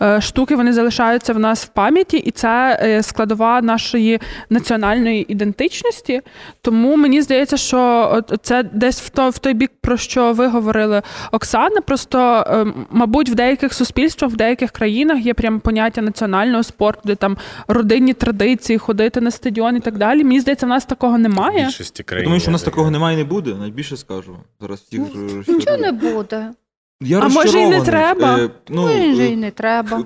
е, 0.02 0.22
штуки 0.22 0.56
вони 0.56 0.74
залишаються 0.74 1.34
в 1.34 1.40
нас 1.40 1.66
в 1.66 1.68
пам'яті, 1.68 2.18
і 2.18 2.32
це 2.32 3.00
складова 3.04 3.62
нашої 3.62 4.20
національної 4.50 5.32
ідентичності. 5.32 6.22
Тому 6.62 6.98
мені 6.98 7.22
здається, 7.22 7.58
що 7.58 8.22
це 8.42 8.64
десь 8.64 9.02
в 9.02 9.10
той, 9.10 9.30
в 9.30 9.38
той 9.38 9.54
бік, 9.54 9.72
про 9.82 9.98
що 9.98 10.34
ви 10.34 10.48
говорили, 10.48 11.02
Оксана. 11.32 11.82
Просто, 11.82 12.46
мабуть, 12.90 13.30
в 13.30 13.36
деяких 13.36 13.74
суспільствах, 13.74 14.32
в 14.32 14.36
деяких 14.36 14.72
країнах 14.72 15.26
є 15.26 15.34
прям 15.34 15.60
поняття 15.60 16.02
національного 16.02 16.64
спорту, 16.64 17.02
де 17.06 17.16
там 17.16 17.38
родинні 17.68 18.14
традиції, 18.14 18.78
ходити 18.78 19.22
на 19.22 19.32
стадіон 19.32 19.76
і 19.76 19.80
так 19.80 19.98
далі. 19.98 20.24
Мені 20.24 20.40
здається, 20.40 20.66
в 20.66 20.70
нас 20.70 20.86
такого 20.86 21.18
немає. 21.18 21.66
Більшості 21.66 22.04
країн. 22.04 22.26
Тому 22.26 22.40
що 22.40 22.52
у 22.52 22.52
нас 22.52 22.64
такого 22.70 22.92
немає 22.92 23.16
і 23.16 23.18
не 23.18 23.24
буде, 23.24 23.56
найбільше 23.56 23.98
скажу. 23.98 24.38
Зараз 24.62 24.80
всіх 24.80 25.02
ну, 25.16 25.44
Нічого 25.48 25.78
не 25.78 25.92
буде. 25.92 26.54
Я 27.02 27.20
а 27.20 27.28
може 27.28 27.62
і 27.62 27.68
не 27.68 27.82
треба? 27.82 28.40
Е, 28.40 28.50
ну, 28.70 28.82
Може 28.82 29.26
і 29.26 29.36
не 29.36 29.52
треба. 29.52 30.04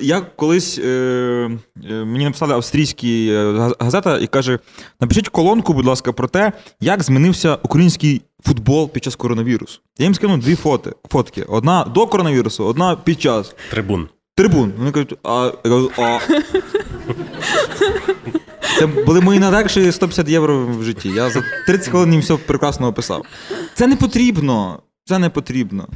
Я 0.00 0.20
колись 0.20 0.78
е, 0.78 0.88
е, 1.90 2.04
мені 2.04 2.24
написали 2.24 2.54
австрійські 2.54 3.28
е, 3.32 3.72
газета 3.78 4.18
і 4.18 4.26
каже: 4.26 4.58
напишіть 5.00 5.28
колонку, 5.28 5.72
будь 5.72 5.86
ласка, 5.86 6.12
про 6.12 6.28
те, 6.28 6.52
як 6.80 7.02
змінився 7.02 7.58
український 7.62 8.22
футбол 8.44 8.90
під 8.90 9.04
час 9.04 9.16
коронавірусу. 9.16 9.80
Я 9.98 10.04
їм 10.04 10.14
скинув 10.14 10.38
дві 10.38 10.54
фото, 10.54 10.92
фотки: 11.10 11.42
одна 11.42 11.84
до 11.84 12.06
коронавірусу, 12.06 12.64
одна 12.64 12.96
під 12.96 13.20
час. 13.20 13.54
Трибун. 13.70 14.08
Трибун. 14.34 14.72
Вони 14.78 14.92
кажуть, 14.92 15.18
а. 15.22 15.52
а. 15.98 16.18
Це 18.78 18.86
були 18.86 19.20
мої 19.20 19.40
найдакші 19.40 19.92
150 19.92 20.28
євро 20.28 20.66
в 20.66 20.82
житті. 20.82 21.08
Я 21.08 21.30
за 21.30 21.42
30 21.66 21.88
хвилин 21.88 22.12
їм 22.12 22.20
все 22.20 22.36
прекрасно 22.36 22.86
описав. 22.86 23.26
Це 23.74 23.86
не 23.86 23.96
потрібно. 23.96 24.82
Це 25.04 25.18
не 25.18 25.30
потрібно. 25.30 25.88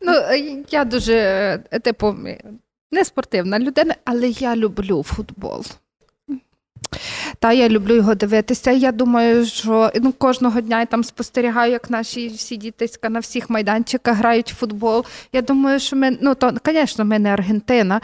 Ну, 0.00 0.12
я 0.70 0.84
дуже, 0.84 1.14
е, 1.70 1.78
типу, 1.80 2.16
не 2.92 3.04
спортивна 3.04 3.58
людина, 3.58 3.94
але 4.04 4.28
я 4.28 4.56
люблю 4.56 5.02
футбол. 5.02 5.64
Та 7.38 7.52
я 7.52 7.68
люблю 7.68 7.94
його 7.94 8.14
дивитися. 8.14 8.70
Я 8.70 8.92
думаю, 8.92 9.46
що 9.46 9.92
ну, 9.94 10.12
кожного 10.12 10.60
дня 10.60 10.80
я 10.80 10.86
там 10.86 11.04
спостерігаю, 11.04 11.72
як 11.72 11.90
наші 11.90 12.28
всі 12.28 12.56
дітиська 12.56 13.08
на 13.08 13.20
всіх 13.20 13.50
майданчиках 13.50 14.16
грають 14.16 14.52
в 14.52 14.56
футбол. 14.56 15.04
Я 15.32 15.42
думаю, 15.42 15.80
що 15.80 15.96
ми, 15.96 16.18
ну 16.20 16.34
то, 16.34 16.52
звісно, 16.66 17.04
ми 17.04 17.18
не 17.18 17.32
Аргентина. 17.32 18.00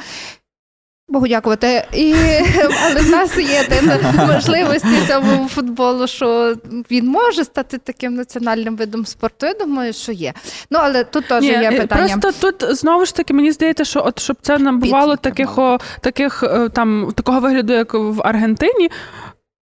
Богу 1.09 1.29
дякувати. 1.29 1.85
І, 1.93 2.15
Але 2.85 3.01
в 3.01 3.11
нас 3.11 3.39
є 3.39 3.69
можливості 4.27 4.89
цьому 5.09 5.49
футболу, 5.49 6.07
що 6.07 6.55
він 6.91 7.07
може 7.07 7.45
стати 7.45 7.79
таким 7.79 8.15
національним 8.15 8.77
видом 8.77 9.07
спорту. 9.07 9.47
Я 9.47 9.55
думаю, 9.55 9.93
що 9.93 10.13
є. 10.13 10.33
Ну, 10.71 10.79
але 10.83 11.05
тут 11.05 11.29
теж 11.29 11.43
Ні, 11.43 11.49
є 11.49 11.71
е, 11.73 11.81
питання. 11.81 12.19
Просто 12.19 12.53
тут 12.53 12.77
знову 12.77 13.05
ж 13.05 13.15
таки 13.15 13.35
мені 13.35 13.53
здається, 13.53 13.85
що 13.85 14.03
от 14.07 14.19
щоб 14.19 14.37
це 14.43 14.59
набувало 14.59 15.17
таких, 15.17 15.59
о, 15.59 15.79
таких 16.01 16.43
е, 16.43 16.69
там 16.69 17.13
такого 17.15 17.41
вигляду, 17.41 17.73
як 17.73 17.95
в 17.95 18.21
Аргентині. 18.25 18.91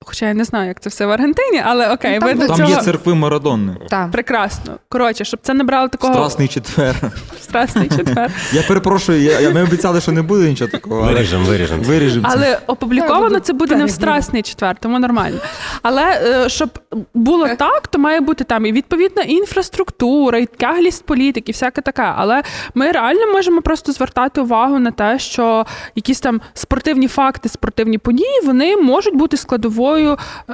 Хоча 0.06 0.26
я 0.26 0.34
не 0.34 0.44
знаю, 0.44 0.68
як 0.68 0.80
це 0.80 0.90
все 0.90 1.06
в 1.06 1.10
Аргентині, 1.10 1.62
але 1.64 1.92
окей, 1.92 2.14
Ну, 2.14 2.20
там 2.20 2.28
ви 2.28 2.34
до 2.34 2.40
до 2.40 2.46
Там 2.46 2.56
цього 2.56 2.70
є 2.70 2.76
церкви 2.76 3.14
Марадонни. 3.14 3.76
Так. 3.90 4.10
прекрасно. 4.10 4.76
Коротше, 4.88 5.24
щоб 5.24 5.40
це 5.42 5.54
не 5.54 5.64
брало 5.64 5.88
такого 5.88 6.12
Страсний 6.14 6.48
четвер. 6.48 6.96
страсний 7.40 7.88
четвер. 7.88 8.30
Я 8.52 8.62
перепрошую, 8.62 9.22
я, 9.22 9.50
ми 9.50 9.62
обіцяли, 9.62 10.00
що 10.00 10.12
не 10.12 10.22
буде 10.22 10.48
нічого 10.48 10.70
такого. 10.70 11.02
Виріжемо, 11.02 11.44
виріжемо. 11.44 11.82
Виріжемо. 11.82 12.28
Але 12.30 12.58
опубліковано 12.66 13.38
це 13.40 13.52
буде 13.52 13.76
не 13.76 13.84
в 13.84 13.90
страсний 13.90 14.42
четвер, 14.42 14.76
тому 14.80 14.98
нормально. 14.98 15.38
Але 15.82 16.02
е, 16.44 16.48
щоб 16.48 16.70
було 17.14 17.48
так, 17.48 17.88
то 17.88 17.98
має 17.98 18.20
бути 18.20 18.44
там 18.44 18.66
і 18.66 18.72
відповідна 18.72 19.22
інфраструктура, 19.22 20.38
і 20.38 20.46
тяглість 20.46 21.06
політики, 21.06 21.52
всяке 21.52 21.80
таке. 21.80 22.12
Але 22.16 22.42
ми 22.74 22.92
реально 22.92 23.32
можемо 23.32 23.62
просто 23.62 23.92
звертати 23.92 24.40
увагу 24.40 24.78
на 24.78 24.90
те, 24.90 25.18
що 25.18 25.66
якісь 25.94 26.20
там 26.20 26.40
спортивні 26.54 27.08
факти, 27.08 27.48
спортивні 27.48 27.98
події, 27.98 28.40
вони 28.44 28.76
можуть 28.76 29.14
бути 29.16 29.36
складовою 29.36 29.89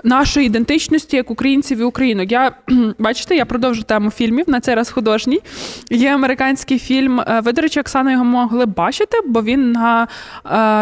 нашої 0.04 0.46
ідентичності 0.46 1.16
як 1.16 1.30
українців 1.30 1.78
і 1.80 1.82
українок. 1.82 2.32
Я 2.32 2.52
бачите, 2.98 3.36
я 3.36 3.44
продовжу 3.44 3.82
тему 3.82 4.10
фільмів 4.10 4.44
на 4.50 4.60
цей 4.60 4.74
раз 4.74 4.90
художній. 4.90 5.40
Є 5.90 6.14
американський 6.14 6.78
фільм. 6.78 7.20
е, 7.20 7.40
Ви, 7.44 7.52
до 7.52 7.62
речі, 7.62 7.80
Оксана 7.80 8.12
його 8.12 8.24
могли 8.24 8.66
бачити, 8.66 9.18
бо 9.26 9.42
він 9.42 9.72
на 9.72 10.02
е, 10.02 10.08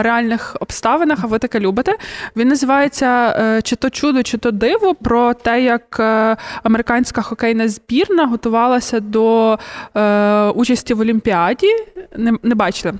реальних 0.03 0.57
обставинах, 0.61 1.19
а 1.23 1.27
ви 1.27 1.39
таке 1.39 1.61
любите. 1.61 1.97
Він 2.37 2.49
називається 2.49 3.37
е, 3.41 3.63
чи 3.63 3.77
то 3.77 3.91
чудо, 3.91 4.23
чи 4.23 4.39
то 4.39 4.51
диво 4.51 4.95
про 4.95 5.35
те, 5.35 5.63
як 5.63 5.97
е, 6.01 6.37
американська 6.63 7.23
хокейна 7.23 7.69
збірна 7.69 8.27
готувалася 8.27 9.01
до 9.01 9.59
е, 9.97 10.49
участі 10.49 10.95
в 10.95 11.01
Олімпіаді. 11.01 11.69
Не, 12.17 12.33
не 12.43 12.55
бачили. 12.55 12.95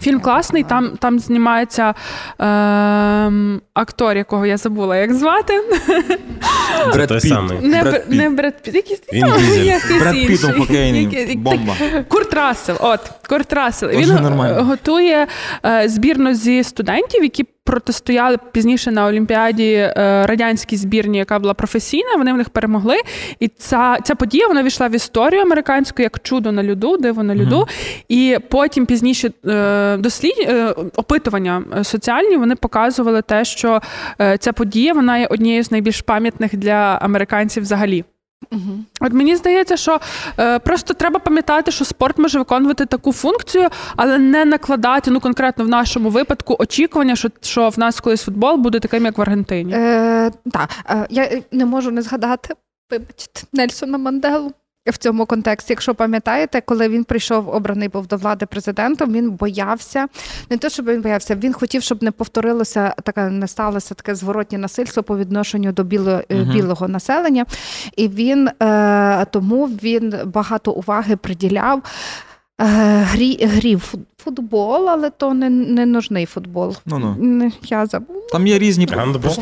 Фільм 0.00 0.20
класний, 0.20 0.62
там, 0.62 0.90
там 0.98 1.18
знімається 1.18 1.94
е, 2.40 2.44
актор, 3.74 4.16
якого 4.16 4.46
я 4.46 4.56
забула, 4.56 4.96
як 4.96 5.14
звати. 5.14 5.62
Бред 6.92 7.22
Піт. 7.22 7.62
Не, 7.62 7.82
Бред 7.82 8.08
Піт. 8.08 8.18
не 8.18 8.30
Бред 8.30 8.62
Піт, 8.62 8.74
якийсь 8.74 9.00
Він 9.12 9.24
ну, 9.28 9.38
Дізель. 9.38 9.78
Бред 10.00 10.26
Пітом 10.26 10.66
інший. 10.70 11.36
Бомба. 11.36 11.76
Курт 12.08 12.34
Рассел, 12.34 12.76
от 12.80 13.00
Курт 13.28 13.52
Рассел. 13.52 13.88
Він 13.88 14.08
нормально. 14.08 14.64
готує 14.64 15.26
е, 15.66 15.88
збірну 15.88 16.34
зі 16.34 16.62
студентів, 16.62 17.22
які 17.22 17.46
протистояли 17.66 18.38
пізніше 18.52 18.90
на 18.90 19.06
Олімпіаді 19.06 19.72
е, 19.72 19.92
радянській 20.26 20.76
збірні, 20.76 21.18
яка 21.18 21.38
була 21.38 21.54
професійна. 21.54 22.16
Вони 22.16 22.32
в 22.32 22.36
них 22.36 22.50
перемогли. 22.50 22.96
І 23.40 23.48
ця, 23.48 23.98
ця 24.04 24.14
подія 24.14 24.46
вона 24.48 24.62
війшла 24.62 24.88
в 24.88 24.94
історію 24.94 25.42
американську 25.42 26.02
як 26.02 26.20
чудо 26.22 26.52
на 26.52 26.70
льоду, 26.70 26.96
диво 26.96 27.22
на 27.22 27.36
льоду. 27.36 27.66
І 28.08 28.38
потім 28.48 28.86
пізніше 28.86 29.30
е, 29.46 29.96
дослід, 29.96 30.34
е, 30.40 30.74
опитування 30.96 31.62
соціальні 31.82 32.36
вони 32.36 32.56
показували 32.56 33.22
те, 33.22 33.44
що 33.44 33.80
е, 34.20 34.38
ця 34.38 34.52
подія 34.52 34.92
вона 34.92 35.18
є 35.18 35.26
однією 35.26 35.64
з 35.64 35.70
найбільш 35.70 36.00
пам'ятних 36.00 36.56
для 36.56 36.98
американців 37.02 37.62
взагалі. 37.62 38.04
От 39.00 39.12
мені 39.12 39.36
здається, 39.36 39.76
що 39.76 40.00
е, 40.38 40.58
просто 40.58 40.94
треба 40.94 41.18
пам'ятати, 41.18 41.70
що 41.70 41.84
спорт 41.84 42.18
може 42.18 42.38
виконувати 42.38 42.86
таку 42.86 43.12
функцію, 43.12 43.68
але 43.96 44.18
не 44.18 44.44
накладати, 44.44 45.10
ну 45.10 45.20
конкретно 45.20 45.64
в 45.64 45.68
нашому 45.68 46.10
випадку, 46.10 46.56
очікування, 46.58 47.16
що, 47.16 47.28
що 47.40 47.68
в 47.68 47.78
нас 47.78 48.00
колись 48.00 48.22
футбол 48.22 48.56
буде 48.56 48.80
таким, 48.80 49.04
як 49.04 49.18
в 49.18 49.22
Аргентині. 49.22 49.72
Е, 49.76 50.30
так, 50.52 50.70
е, 50.90 51.06
я 51.10 51.42
не 51.52 51.66
можу 51.66 51.90
не 51.90 52.02
згадати, 52.02 52.54
вибачте, 52.90 53.42
Нельсона 53.52 53.98
Манделу. 53.98 54.52
В 54.86 54.96
цьому 54.96 55.26
контексті, 55.26 55.72
якщо 55.72 55.94
пам'ятаєте, 55.94 56.60
коли 56.60 56.88
він 56.88 57.04
прийшов, 57.04 57.48
обраний 57.48 57.88
був 57.88 58.06
до 58.06 58.16
влади 58.16 58.46
президентом, 58.46 59.12
він 59.12 59.30
боявся 59.30 60.06
не 60.50 60.56
те, 60.56 60.70
щоб 60.70 60.86
він 60.86 61.02
боявся, 61.02 61.34
він 61.34 61.52
хотів, 61.52 61.82
щоб 61.82 62.02
не 62.02 62.10
повторилося 62.10 62.94
таке, 63.02 63.30
не 63.30 63.48
сталося 63.48 63.94
таке 63.94 64.14
зворотнє 64.14 64.58
насильство 64.58 65.02
по 65.02 65.18
відношенню 65.18 65.72
до 65.72 65.84
біло, 65.84 66.20
Мгм. 66.30 66.52
білого 66.52 66.88
населення. 66.88 67.46
І 67.96 68.08
він 68.08 68.48
е, 68.62 69.26
тому 69.30 69.66
він 69.66 70.14
багато 70.24 70.72
уваги 70.72 71.16
приділяв. 71.16 71.82
е, 72.60 72.64
Грі, 73.02 73.38
грі 73.46 73.78
футбол, 74.18 74.88
але 74.90 75.10
то 75.10 75.34
не, 75.34 75.50
не 75.50 75.86
нужний 75.86 76.26
футбол. 76.26 76.76
Ну-ну. 76.86 77.52
Я 77.62 77.86
забула. 77.86 78.20
Там 78.32 78.46
є 78.46 78.58
різні. 78.58 78.86
Гандбол? 78.86 79.32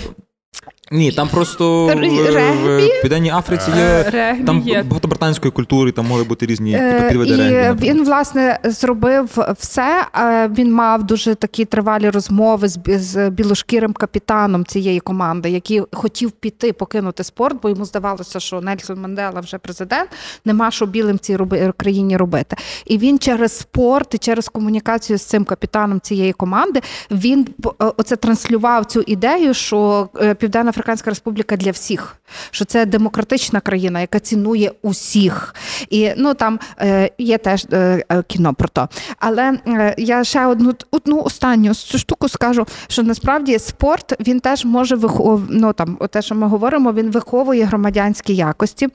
Ні, 0.92 1.12
там 1.12 1.28
просто 1.28 1.84
в, 1.86 1.88
в, 1.88 1.90
регбі? 2.34 2.86
в 2.98 3.02
Південній 3.02 3.30
Африці 3.30 3.70
Е, 3.76 3.98
є. 4.04 4.10
Регбі 4.10 4.44
Там 4.44 4.60
є. 4.60 4.82
багато 4.82 5.08
британської 5.08 5.52
культури, 5.52 5.92
там 5.92 6.06
можуть 6.06 6.28
бути 6.28 6.46
різні 6.46 6.72
типу, 6.72 6.84
Е, 6.84 7.08
підвиди 7.08 7.36
регбі. 7.36 7.86
він 7.90 8.04
власне 8.04 8.58
зробив 8.64 9.38
все. 9.58 10.06
Е, 10.16 10.48
Він 10.48 10.72
мав 10.72 11.04
дуже 11.04 11.34
такі 11.34 11.64
тривалі 11.64 12.10
розмови 12.10 12.68
з, 12.68 12.78
з 12.86 13.30
білошкірим 13.30 13.92
капітаном 13.92 14.64
цієї 14.64 15.00
команди, 15.00 15.50
який 15.50 15.82
хотів 15.92 16.30
піти 16.30 16.72
покинути 16.72 17.24
спорт, 17.24 17.56
бо 17.62 17.68
йому 17.68 17.84
здавалося, 17.84 18.40
що 18.40 18.60
Нельсон 18.60 19.00
Мандела 19.00 19.40
вже 19.40 19.58
президент, 19.58 20.10
нема 20.44 20.70
що 20.70 20.86
білим 20.86 21.18
цій 21.18 21.36
роби- 21.36 21.72
країні 21.76 22.16
робити. 22.16 22.56
І 22.86 22.98
він 22.98 23.18
через 23.18 23.58
спорт 23.58 24.14
і 24.14 24.18
через 24.18 24.48
комунікацію 24.48 25.18
з 25.18 25.22
цим 25.22 25.44
капітаном 25.44 26.00
цієї 26.00 26.32
команди 26.32 26.80
він 27.10 27.46
е, 27.66 27.70
оце 27.78 28.16
транслював 28.16 28.84
цю 28.84 29.00
ідею, 29.06 29.54
що 29.54 30.08
е, 30.20 30.34
Південна 30.34 30.72
Африканська 30.74 31.10
Республіка 31.10 31.56
для 31.56 31.70
всіх, 31.70 32.16
що 32.50 32.64
це 32.64 32.86
демократична 32.86 33.60
країна, 33.60 34.00
яка 34.00 34.20
цінує 34.20 34.72
усіх. 34.82 35.54
І 35.90 36.12
ну 36.16 36.34
там 36.34 36.60
е, 36.80 37.10
є 37.18 37.38
теж 37.38 37.66
е, 37.72 38.04
е, 38.12 38.22
кіно 38.22 38.54
про 38.54 38.68
то. 38.68 38.88
Але 39.18 39.58
е, 39.66 39.94
я 39.98 40.24
ще 40.24 40.46
одну 40.46 40.74
одну 40.90 41.22
останню 41.22 41.74
штуку 41.74 42.28
скажу, 42.28 42.66
що 42.88 43.02
насправді 43.02 43.58
спорт 43.58 44.14
він 44.20 44.40
теж 44.40 44.64
може 44.64 44.96
вихов... 44.96 45.42
ну, 45.48 45.72
там, 45.72 45.96
те, 46.10 46.22
що 46.22 46.34
ми 46.34 46.46
говоримо, 46.46 46.92
він 46.92 47.10
виховує 47.10 47.64
громадянські 47.64 48.34
якості. 48.34 48.88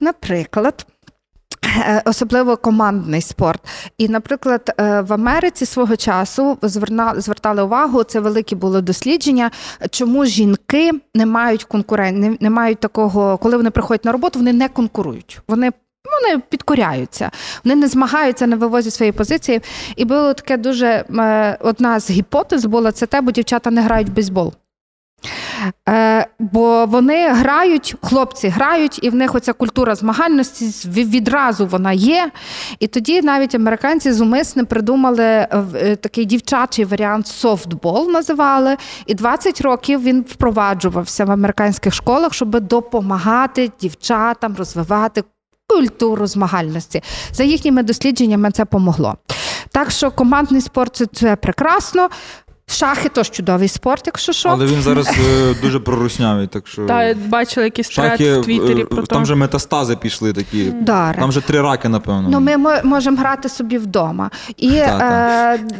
Наприклад. 0.00 0.86
Е, 1.78 2.02
Особливо 2.04 2.56
командний 2.56 3.20
спорт. 3.20 3.60
І, 3.98 4.08
наприклад, 4.08 4.74
е, 4.78 5.00
в 5.00 5.12
Америці 5.12 5.66
свого 5.66 5.96
часу 5.96 6.58
звертали 7.16 7.62
увагу, 7.62 8.02
це 8.02 8.20
великі 8.20 8.56
були 8.56 8.80
дослідження, 8.80 9.50
чому 9.90 10.24
жінки 10.24 10.90
не 11.14 11.26
мають 11.26 11.64
конкурен... 11.64 12.20
не, 12.20 12.36
не 12.40 12.50
мають 12.50 12.80
такого, 12.80 13.38
коли 13.38 13.56
вони 13.56 13.70
приходять 13.70 14.04
на 14.04 14.12
роботу, 14.12 14.38
вони 14.38 14.52
не 14.52 14.68
конкурують. 14.68 15.40
Вони 15.48 15.70
вони 16.22 16.42
підкоряються, 16.48 17.30
вони 17.64 17.76
не 17.76 17.88
змагаються, 17.88 18.46
не 18.46 18.56
вивозять 18.56 18.94
свої 18.94 19.12
позиції. 19.12 19.60
І 19.96 20.04
було 20.04 20.34
таке 20.34 20.56
дуже 20.56 20.86
е, 20.86 21.58
одна 21.60 22.00
з 22.00 22.10
гіпотез 22.10 22.64
була 22.64 22.92
це 22.92 23.06
те, 23.06 23.20
бо 23.20 23.30
дівчата 23.30 23.70
не 23.70 23.82
грають 23.82 24.08
в 24.08 24.12
бейсбол. 24.12 24.52
Е, 25.88 26.26
бо 26.38 26.86
вони 26.86 27.28
грають, 27.28 27.96
хлопці 28.02 28.48
грають, 28.48 28.98
і 29.02 29.10
в 29.10 29.14
них 29.14 29.34
оця 29.34 29.52
культура 29.52 29.94
змагальності 29.94 30.88
відразу 30.88 31.66
вона 31.66 31.92
є. 31.92 32.30
І 32.78 32.86
тоді 32.86 33.22
навіть 33.22 33.54
американці 33.54 34.12
зумисне 34.12 34.64
придумали 34.64 35.24
е, 35.24 35.48
е, 35.74 35.96
такий 35.96 36.24
дівчачий 36.24 36.84
варіант 36.84 37.26
софтбол 37.26 38.10
називали. 38.10 38.76
І 39.06 39.14
20 39.14 39.60
років 39.60 40.02
він 40.02 40.24
впроваджувався 40.28 41.24
в 41.24 41.30
американських 41.30 41.94
школах, 41.94 42.34
щоб 42.34 42.60
допомагати 42.60 43.70
дівчатам 43.80 44.54
розвивати 44.58 45.24
культуру 45.66 46.26
змагальності. 46.26 47.02
За 47.32 47.44
їхніми 47.44 47.82
дослідженнями 47.82 48.50
це 48.50 48.64
помогло. 48.64 49.14
Так 49.70 49.90
що 49.90 50.10
командний 50.10 50.60
спорт 50.60 50.96
це, 50.96 51.06
це 51.06 51.36
прекрасно. 51.36 52.08
Шахи 52.66 53.08
теж 53.08 53.30
чудовий 53.30 53.68
спорт, 53.68 54.02
якщо 54.06 54.32
що. 54.32 54.48
Але 54.48 54.66
він 54.66 54.82
зараз 54.82 55.08
е, 55.40 55.54
дуже 55.62 55.80
проруснявий, 55.80 56.46
так 56.46 56.66
що. 56.66 56.86
Та 56.86 57.14
бачила 57.26 57.64
якийсь 57.64 57.88
трет 57.88 58.10
Шахи, 58.10 58.38
в 58.38 58.44
Твіттері 58.44 58.82
е, 58.82 58.84
про 58.84 58.96
там 59.06 59.18
то. 59.18 59.22
вже 59.22 59.34
метастази 59.34 59.96
пішли 59.96 60.32
такі. 60.32 60.64
Даре. 60.70 61.18
Там 61.18 61.28
вже 61.28 61.40
три 61.40 61.60
раки, 61.62 61.88
напевно. 61.88 62.28
Ну, 62.30 62.40
ми 62.40 62.56
мо- 62.56 62.80
можемо 62.84 63.16
грати 63.16 63.48
собі 63.48 63.78
вдома. 63.78 64.30
І 64.56 64.70
Так, 64.70 65.00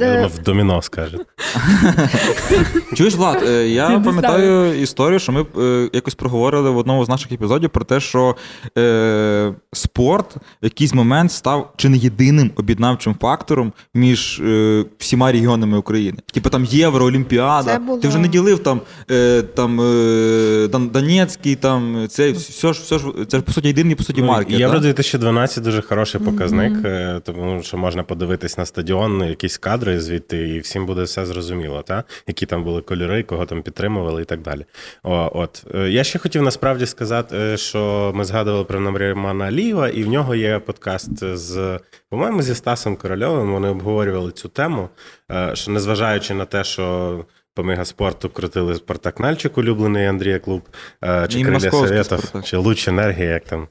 е, 0.00 0.04
Я 0.06 0.14
думав, 0.14 0.30
в 0.34 0.42
доміно 0.42 0.82
скаже. 0.82 1.18
Чуєш, 2.94 3.14
Влад, 3.14 3.42
е, 3.48 3.68
я 3.68 4.00
пам'ятаю 4.04 4.80
історію, 4.82 5.18
що 5.18 5.32
ми 5.32 5.46
е, 5.58 5.90
якось 5.92 6.14
проговорили 6.14 6.70
в 6.70 6.76
одному 6.76 7.04
з 7.04 7.08
наших 7.08 7.32
епізодів 7.32 7.70
про 7.70 7.84
те, 7.84 8.00
що 8.00 8.36
е, 8.78 9.52
спорт 9.72 10.36
в 10.36 10.64
якийсь 10.64 10.94
момент 10.94 11.32
став 11.32 11.72
чи 11.76 11.88
не 11.88 11.96
єдиним 11.96 12.50
об'єднавчим 12.56 13.14
фактором 13.20 13.72
між 13.94 14.40
е, 14.40 14.84
всіма 14.98 15.32
регіонами 15.32 15.78
України. 15.78 16.18
Типу 16.32 16.50
там 16.50 16.64
Євро, 16.74 17.04
Олімпіада. 17.04 17.78
Було- 17.78 17.98
Ти 17.98 18.08
вже 18.08 18.18
не 18.18 18.28
ділив 18.28 18.58
там, 18.58 18.80
е, 19.10 19.42
там 19.42 19.80
е, 19.80 20.68
Донецький, 20.68 21.54
там 21.56 22.06
це 22.10 22.32
все 22.32 22.72
ж 22.72 22.80
все 22.82 22.98
ж 22.98 23.04
це 23.28 23.36
ж 23.36 23.42
по 23.42 23.52
суті 23.52 23.68
єдиний 23.68 23.94
по 23.94 24.02
суті 24.02 24.22
маркер. 24.22 24.52
Ну, 24.52 24.58
Євро 24.58 24.78
2012 24.80 25.64
дуже 25.64 25.82
хороший 25.82 26.20
показник, 26.20 26.72
е, 26.84 27.20
тому 27.24 27.62
що 27.62 27.76
можна 27.76 28.02
подивитись 28.02 28.58
на 28.58 28.66
стадіон, 28.66 29.24
якісь 29.28 29.58
кадри 29.58 30.00
звідти, 30.00 30.48
і 30.48 30.58
всім 30.60 30.86
буде 30.86 31.02
все 31.02 31.26
зрозуміло, 31.26 31.82
та? 31.86 32.04
які 32.26 32.46
там 32.46 32.64
були 32.64 32.80
кольори, 32.80 33.22
кого 33.22 33.46
там 33.46 33.62
підтримували 33.62 34.22
і 34.22 34.24
так 34.24 34.42
далі. 34.42 34.64
О, 35.02 35.30
от. 35.34 35.64
Е, 35.74 35.88
Я 35.90 36.04
ще 36.04 36.18
хотів 36.18 36.42
насправді 36.42 36.86
сказати, 36.86 37.36
е, 37.36 37.56
що 37.56 38.12
ми 38.14 38.24
згадували 38.24 38.64
про 38.64 38.80
Романа 38.98 39.44
Алієва, 39.44 39.88
і 39.88 40.02
в 40.02 40.08
нього 40.08 40.34
є 40.34 40.58
подкаст 40.58 41.36
з, 41.36 41.78
по-моєму, 42.14 42.42
зі 42.42 42.54
Стасом 42.54 42.96
Корольовим. 42.96 43.52
Вони 43.52 43.68
обговорювали 43.68 44.32
цю 44.32 44.48
тему, 44.48 44.88
е, 45.30 45.50
що 45.54 45.70
незважаючи 45.70 46.34
на 46.34 46.44
те, 46.44 46.64
що 46.64 47.24
по 47.54 47.62
мегаспорту 47.62 48.28
крутили 48.28 48.74
Спартак 48.74 49.20
Нальчик, 49.20 49.58
улюблений 49.58 50.06
Андрія 50.06 50.38
клуб, 50.38 50.62
е, 51.04 51.26
чи 51.28 51.40
І 51.40 51.44
Крилля 51.44 51.70
Советов, 51.70 52.04
«Спартак». 52.04 52.44
чи 52.44 52.56
Луч 52.56 52.88
енергія, 52.88 53.30
як 53.30 53.44
там. 53.44 53.68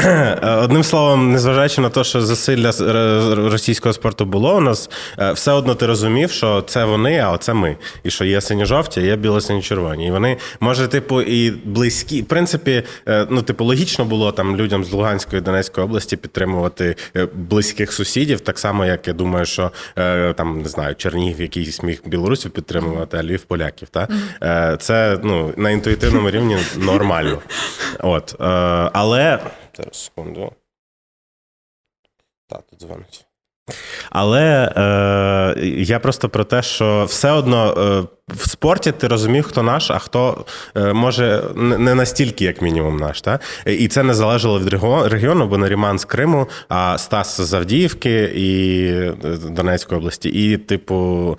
Е, 0.00 0.56
Одним 0.62 0.82
словом, 0.82 1.32
незважаючи 1.32 1.80
на 1.80 1.88
те, 1.88 2.04
що 2.04 2.20
засилля 2.20 2.72
російського 3.50 3.92
спорту 3.92 4.24
було 4.24 4.56
у 4.56 4.60
нас, 4.60 4.90
е, 5.18 5.32
все 5.32 5.52
одно 5.52 5.74
ти 5.74 5.86
розумів, 5.86 6.30
що 6.30 6.62
це 6.62 6.84
вони, 6.84 7.18
а 7.18 7.30
оце 7.30 7.54
ми. 7.54 7.76
І 8.02 8.10
що 8.10 8.24
є 8.24 8.40
сині-жовті, 8.40 9.00
а 9.00 9.02
є 9.02 9.16
біло-сині-червоні. 9.16 10.06
І 10.06 10.10
вони, 10.10 10.36
може, 10.60 10.88
типу, 10.88 11.22
і 11.22 11.50
близькі. 11.50 12.22
В 12.22 12.26
принципі, 12.26 12.82
ну, 13.30 13.42
типу, 13.42 13.64
логічно 13.64 14.04
було 14.04 14.32
там 14.32 14.56
людям 14.56 14.84
з 14.84 14.92
Луганської 14.92 15.42
Донецької 15.42 15.84
області 15.84 16.16
підтримувати 16.16 16.96
близьких 17.34 17.92
сусідів, 17.92 18.40
так 18.40 18.58
само, 18.58 18.84
як 18.84 19.08
я 19.08 19.14
думаю, 19.14 19.46
що 19.46 19.70
там 20.36 20.62
не 20.62 20.68
знаю, 20.68 20.94
Чернігів 20.94 21.40
якийсь 21.40 21.82
міг 21.82 22.00
білорусів 22.06 22.50
підтримувати, 22.50 23.19
а 23.20 23.22
Львів 23.22 23.44
поляків. 23.44 23.88
Та? 23.88 24.08
Е, 24.42 24.76
Це 24.80 25.18
ну, 25.22 25.54
на 25.56 25.70
інтуїтивному 25.70 26.30
рівні 26.30 26.58
нормально. 26.76 27.38
От, 27.98 28.36
е, 28.40 28.44
але 28.92 29.38
зараз 29.76 30.04
секунду. 30.04 30.52
Так, 32.48 32.62
тут 32.70 32.80
дзвонить. 32.80 33.26
Але 34.10 34.72
е, 34.76 35.60
я 35.66 35.98
просто 35.98 36.28
про 36.28 36.44
те, 36.44 36.62
що 36.62 37.04
все 37.04 37.30
одно 37.30 37.74
е, 37.78 38.16
в 38.34 38.48
спорті 38.50 38.92
ти 38.92 39.06
розумів, 39.08 39.44
хто 39.44 39.62
наш, 39.62 39.90
а 39.90 39.98
хто 39.98 40.44
е, 40.76 40.92
може 40.92 41.42
не 41.54 41.78
не 41.78 41.94
настільки, 41.94 42.44
як 42.44 42.62
мінімум, 42.62 42.96
наш. 42.96 43.20
Та? 43.20 43.38
І 43.66 43.88
це 43.88 44.02
не 44.02 44.14
залежало 44.14 44.60
від 44.60 44.68
регіону, 45.12 45.46
бо 45.46 45.58
Наріман 45.58 45.98
з 45.98 46.04
Криму, 46.04 46.48
а 46.68 46.98
Стас 46.98 47.40
з 47.40 47.54
Авдіївки 47.54 48.22
і 48.22 48.86
е, 48.92 49.14
Донецької 49.50 49.98
області. 49.98 50.28
І, 50.28 50.56
типу, 50.56 51.38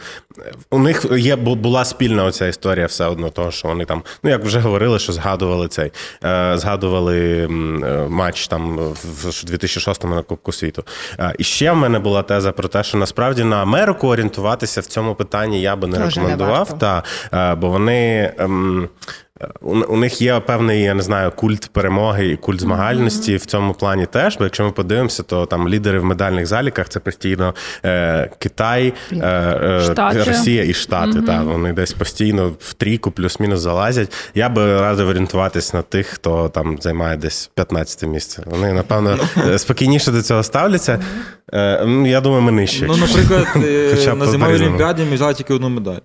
у 0.71 0.79
них 0.79 1.05
є 1.17 1.35
бу- 1.35 1.55
була 1.55 1.85
спільна 1.85 2.25
оця 2.25 2.47
історія 2.47 2.85
все 2.85 3.05
одно, 3.05 3.29
того, 3.29 3.51
що 3.51 3.67
вони 3.67 3.85
там, 3.85 4.03
ну 4.23 4.29
як 4.29 4.43
вже 4.45 4.59
говорили, 4.59 4.99
що 4.99 5.13
згадували 5.13 5.67
цей, 5.67 5.91
е, 6.23 6.53
згадували 6.57 7.47
матч 8.09 8.47
там 8.47 8.77
в 8.77 8.91
в 9.11 9.43
2006-му 9.45 10.15
на 10.15 10.21
Кубку 10.21 10.51
світу. 10.51 10.83
І 11.37 11.43
ще 11.43 11.71
в 11.71 11.75
мене 11.75 11.99
була 11.99 12.23
теза 12.23 12.51
про 12.51 12.67
те, 12.67 12.83
що 12.83 12.97
насправді 12.97 13.43
на 13.43 13.61
Америку 13.61 14.07
орієнтуватися 14.07 14.81
в 14.81 14.85
цьому 14.85 15.15
питанні 15.15 15.61
я 15.61 15.75
би 15.75 15.87
не 15.87 15.99
не 15.99 16.05
рекомендував. 16.05 16.57
варто. 16.57 16.80
Та, 16.81 17.03
е, 17.33 17.55
бо 17.55 17.69
вони. 17.69 18.33
ем, 18.37 18.89
у, 19.61 19.97
них 19.97 20.21
є 20.21 20.39
певний, 20.39 20.81
я 20.81 20.93
не 20.93 21.01
знаю, 21.01 21.31
культ 21.35 21.69
перемоги 21.73 22.27
і 22.27 22.35
культ 22.35 22.61
змагальності 22.61 23.35
в 23.35 23.45
цьому 23.45 23.73
плані 23.73 24.05
теж. 24.05 24.37
Бо 24.37 24.43
якщо 24.43 24.63
ми 24.63 24.71
подивимося, 24.71 25.23
то 25.23 25.45
там 25.45 25.69
лідери 25.69 25.99
в 25.99 26.05
медальних 26.05 26.45
заліках 26.45 26.89
це 26.89 26.99
постійно 26.99 27.55
е, 27.85 28.29
Китай, 28.39 28.93
е, 29.11 29.15
е, 29.17 29.81
Штати. 29.81 30.23
Росія 30.23 30.63
і 30.63 30.73
Штати. 30.73 31.21
Та, 31.21 31.43
вони 31.43 31.73
десь 31.73 31.93
постійно 31.93 32.51
в 32.59 32.73
трійку 32.73 33.11
плюс-мінус 33.11 33.59
залазять. 33.59 34.13
Я 34.35 34.49
би 34.49 34.79
радив 34.81 35.09
орієнтуватись 35.09 35.73
на 35.73 35.81
тих, 35.81 36.07
хто 36.07 36.49
там 36.49 36.77
займає 36.81 37.17
десь 37.17 37.51
15 37.55 38.09
місце. 38.09 38.43
Вони, 38.45 38.73
напевно, 38.73 39.17
е, 39.47 39.59
спокійніше 39.59 40.11
до 40.11 40.21
цього 40.21 40.43
ставляться. 40.43 40.99
Е, 41.53 41.87
Я 42.05 42.21
думаю, 42.21 42.41
ми 42.41 42.51
нижче. 42.51 42.85
Ну, 42.87 42.97
наприклад, 42.97 43.47
Хоча 43.95 44.15
на 44.15 44.25
зимовій 44.25 44.55
олімпіаді 44.55 45.03
ми 45.03 45.15
взяли 45.15 45.33
тільки 45.33 45.53
одну 45.53 45.69
медаль. 45.69 45.99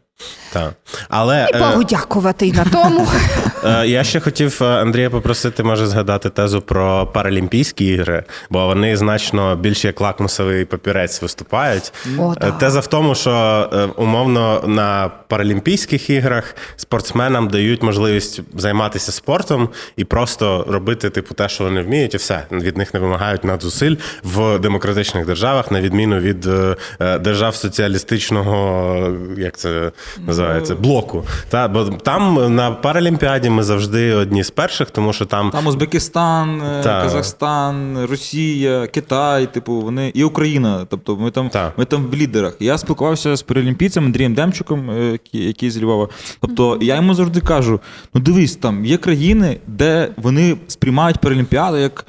Так. 0.53 0.73
Але 1.09 1.49
І 1.53 1.57
е, 1.57 1.59
Богу 1.59 1.85
дякувати 1.85 2.47
і 2.47 2.53
на 2.53 2.65
тому. 2.65 3.09
Е, 3.65 3.87
Я 3.87 4.05
ще 4.05 4.21
хотів 4.21 4.59
е, 4.63 4.65
Андрія 4.65 5.11
попросити, 5.11 5.63
може, 5.63 5.87
згадати 5.87 6.31
тезу 6.31 6.61
про 6.61 7.07
Паралімпійські 7.07 7.87
ігри, 7.87 8.25
бо 8.51 8.67
вони 8.67 8.97
значно 8.97 9.57
більше 9.57 9.87
як 9.87 10.01
лакмусовий 10.01 10.65
папірець 10.65 11.23
виступають. 11.23 11.93
О. 12.19 12.35
Теза 12.35 12.81
в 12.81 12.87
тому, 12.87 13.15
що 13.15 13.71
умовно 13.97 14.63
на 14.67 15.11
Паралімпійських 15.29 16.11
іграх 16.11 16.57
спортсменам 16.77 17.49
дають 17.49 17.83
можливість 17.83 18.41
займатися 18.55 19.13
спортом 19.13 19.69
і 19.97 20.05
просто 20.05 20.67
робити 20.69 21.11
типу 21.11 21.35
те, 21.35 21.49
що 21.49 21.65
вони 21.65 21.83
вміють, 21.83 22.15
і 22.15 22.17
все 22.17 22.43
від 22.51 22.77
них 22.77 22.95
не 22.95 23.01
вимагають 23.01 23.45
надзусиль 23.45 23.97
в 24.23 24.59
демократичних 24.59 25.27
державах, 25.27 25.71
на 25.71 25.81
відміну 25.81 26.19
від 26.19 26.49
держав 27.01 27.55
соціалістичного, 27.55 29.17
як 29.37 29.57
це 29.57 29.91
називається, 30.27 30.75
блоку. 30.75 31.25
Та 31.49 31.69
бо 31.69 31.85
там 31.85 32.55
на 32.55 32.71
Паралімпіаді 32.71 33.51
ми 33.51 33.63
завжди 33.63 34.15
одні 34.15 34.45
з 34.45 34.51
перших, 34.51 34.91
тому 34.91 35.13
що 35.13 35.25
там 35.25 35.51
Там 35.51 35.67
Узбекистан, 35.67 36.63
е, 36.63 36.83
Так. 36.83 37.03
Казахстан, 37.03 38.05
Росія, 38.05 38.87
Китай, 38.87 39.47
типу, 39.53 39.81
вони 39.81 40.13
і 40.15 40.25
Україна. 40.25 40.87
Тобто 40.91 41.17
ми 41.17 41.31
там, 41.31 41.49
Так. 41.49 41.79
ми 41.79 41.85
там 41.85 42.07
в 42.07 42.15
лідерах. 42.15 42.57
Я 42.61 42.79
спілкувався 42.79 43.37
з 43.37 43.43
паралімпійцем 43.43 44.05
Андрієм 44.05 44.35
Демчуком, 44.35 44.91
е, 44.91 45.13
який, 45.13 45.47
який 45.47 45.71
з 45.71 45.83
Львова. 45.83 46.09
Тобто 46.41 46.79
я 46.81 46.97
йому 46.97 47.15
завжди 47.15 47.41
кажу: 47.41 47.81
ну 48.15 48.21
дивись, 48.21 48.57
там 48.57 48.85
є 48.85 48.97
країни, 48.97 49.57
де 49.67 50.09
вони 50.17 50.57
сприймають 50.69 51.19
паралімпіаду 51.19 51.77
як. 51.77 52.07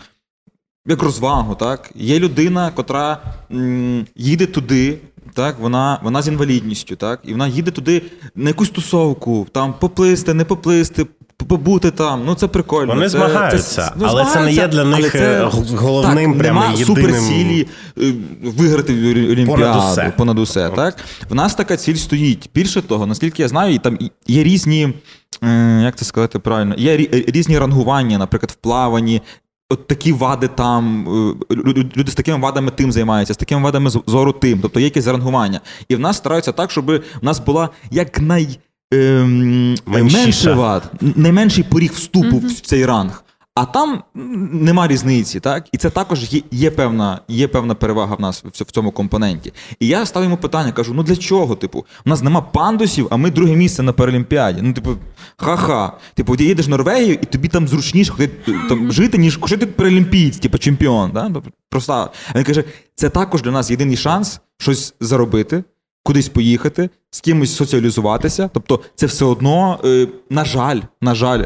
Як 0.89 1.03
розвагу, 1.03 1.55
так? 1.55 1.89
Є 1.95 2.19
людина, 2.19 2.71
котра 2.71 3.17
м, 3.51 4.05
їде 4.15 4.45
туди, 4.45 4.97
так, 5.37 5.55
вона, 5.59 5.99
вона 6.03 6.21
з 6.21 6.27
інвалідністю, 6.27 6.95
так, 6.95 7.19
і 7.23 7.31
вона 7.31 7.47
їде 7.47 7.71
туди 7.71 8.01
на 8.35 8.49
якусь 8.49 8.69
тусовку, 8.69 9.47
там 9.51 9.73
поплисти, 9.79 10.33
не 10.33 10.45
поплисти, 10.45 11.05
побути 11.47 11.91
там. 11.91 12.23
Ну 12.25 12.35
це 12.35 12.47
прикольно. 12.47 12.93
Вони 12.93 13.01
це, 13.09 13.09
змагаються, 13.09 13.93
ну, 13.97 14.05
але 14.09 14.25
це 14.25 14.41
не 14.41 14.53
є 14.53 14.67
для 14.67 14.83
них, 14.83 15.11
це- 15.11 15.41
е, 15.43 15.49
головним, 15.77 16.31
так, 16.33 16.41
прямо 16.41 16.61
єдиним- 16.61 16.85
суперцілі 16.85 17.67
е, 18.01 18.13
виграти 18.43 18.93
в 18.93 18.97
Олімпіаду 19.31 19.45
Понад 19.51 19.91
усе. 19.91 20.13
понад 20.17 20.39
усе. 20.39 20.69
Так? 20.69 20.97
В 21.29 21.35
нас 21.35 21.55
така 21.55 21.77
ціль 21.77 21.95
стоїть. 21.95 22.49
Більше 22.55 22.81
того, 22.81 23.05
наскільки 23.05 23.41
я 23.41 23.47
знаю, 23.47 23.73
і 23.73 23.77
там 23.77 23.97
є 24.27 24.43
різні, 24.43 24.93
е, 25.43 25.81
як 25.83 25.95
це 25.95 26.05
сказати 26.05 26.39
правильно, 26.39 26.75
є 26.77 26.97
різні 27.11 27.59
рангування, 27.59 28.17
наприклад, 28.17 28.51
в 28.51 28.55
плаванні. 28.55 29.21
От 29.69 29.87
такі 29.87 30.11
вади 30.13 30.47
там, 30.47 31.05
е, 31.07 31.09
лю- 31.55 31.73
лю- 31.73 31.97
люди 31.97 32.11
з 32.11 32.15
такими 32.15 32.37
вадами 32.39 32.71
тим 32.71 32.91
займаються, 32.91 33.33
з 33.33 33.37
такими 33.37 33.61
вадами 33.61 33.89
з- 33.89 33.99
зору 34.07 34.31
тим. 34.31 34.59
Тобто 34.61 34.79
є 34.79 34.85
якесь 34.85 35.07
рангування. 35.07 35.61
І 35.89 35.95
в 35.95 35.99
нас 35.99 36.17
стараються 36.17 36.51
так, 36.51 36.71
щоб 36.71 36.85
в 36.85 37.01
нас 37.21 37.39
була 37.39 37.69
як 37.91 38.21
най, 38.21 38.59
ем, 38.93 39.75
менше 39.87 40.53
вад, 40.53 40.91
найменший 41.01 41.63
поріг 41.63 41.91
вступу 41.93 42.37
в 42.37 42.51
цей 42.61 42.85
ранг. 42.85 43.23
А 43.57 43.65
там 43.65 44.03
нема 44.51 44.87
різниці, 44.87 45.39
так? 45.39 45.67
І 45.71 45.77
це 45.77 45.89
також 45.89 46.33
є, 46.33 46.41
є, 46.51 46.71
певна, 46.71 47.19
є 47.27 47.47
певна 47.47 47.75
перевага 47.75 48.15
в 48.15 48.21
нас 48.21 48.43
в 48.43 48.71
цьому 48.71 48.91
компоненті. 48.91 49.53
І 49.79 49.87
я 49.87 50.05
ставлю 50.05 50.23
йому 50.25 50.37
питання, 50.37 50.71
кажу: 50.71 50.93
ну 50.93 51.03
для 51.03 51.15
чого? 51.15 51.55
Типу, 51.55 51.85
у 52.05 52.09
нас 52.09 52.21
нема 52.21 52.41
пандусів, 52.41 53.07
а 53.11 53.17
ми 53.17 53.31
друге 53.31 53.55
місце 53.55 53.83
на 53.83 53.93
Паралімпіаді. 53.93 54.61
Ну, 54.61 54.73
типу, 54.73 54.89
ха-ха. 55.37 55.93
Типу, 56.13 56.37
ти 56.37 56.43
їдеш 56.43 56.67
в 56.67 56.69
Норвегію, 56.69 57.13
і 57.13 57.25
тобі 57.25 57.47
там 57.47 57.67
зручніше 57.67 58.11
ходити, 58.11 58.55
там, 58.69 58.91
жити, 58.91 59.17
ніж 59.17 59.39
жити 59.47 59.65
паралімпієць, 59.65 60.37
типу 60.37 60.57
чемпіон. 60.57 61.11
Да? 61.11 61.29
Тобто, 61.33 61.51
Просто 61.69 62.11
він 62.35 62.43
каже: 62.43 62.63
це 62.95 63.09
також 63.09 63.41
для 63.41 63.51
нас 63.51 63.71
єдиний 63.71 63.97
шанс 63.97 64.41
щось 64.57 64.93
заробити. 64.99 65.63
Кудись 66.03 66.29
поїхати, 66.29 66.89
з 67.11 67.21
кимось 67.21 67.55
соціалізуватися. 67.55 68.49
Тобто, 68.53 68.79
це 68.95 69.05
все 69.05 69.25
одно, 69.25 69.79
е, 69.85 70.07
на 70.29 70.45
жаль, 70.45 70.79
на 71.01 71.15
жаль. 71.15 71.43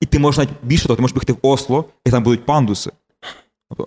І 0.00 0.06
ти 0.06 0.18
можеш 0.18 0.38
навіть 0.38 0.50
більше 0.62 0.86
того, 0.86 0.96
ти 0.96 1.02
можеш 1.02 1.14
бігти 1.14 1.32
в 1.32 1.38
Осло, 1.42 1.84
і 2.04 2.10
там 2.10 2.22
будуть 2.22 2.46
пандуси. 2.46 2.90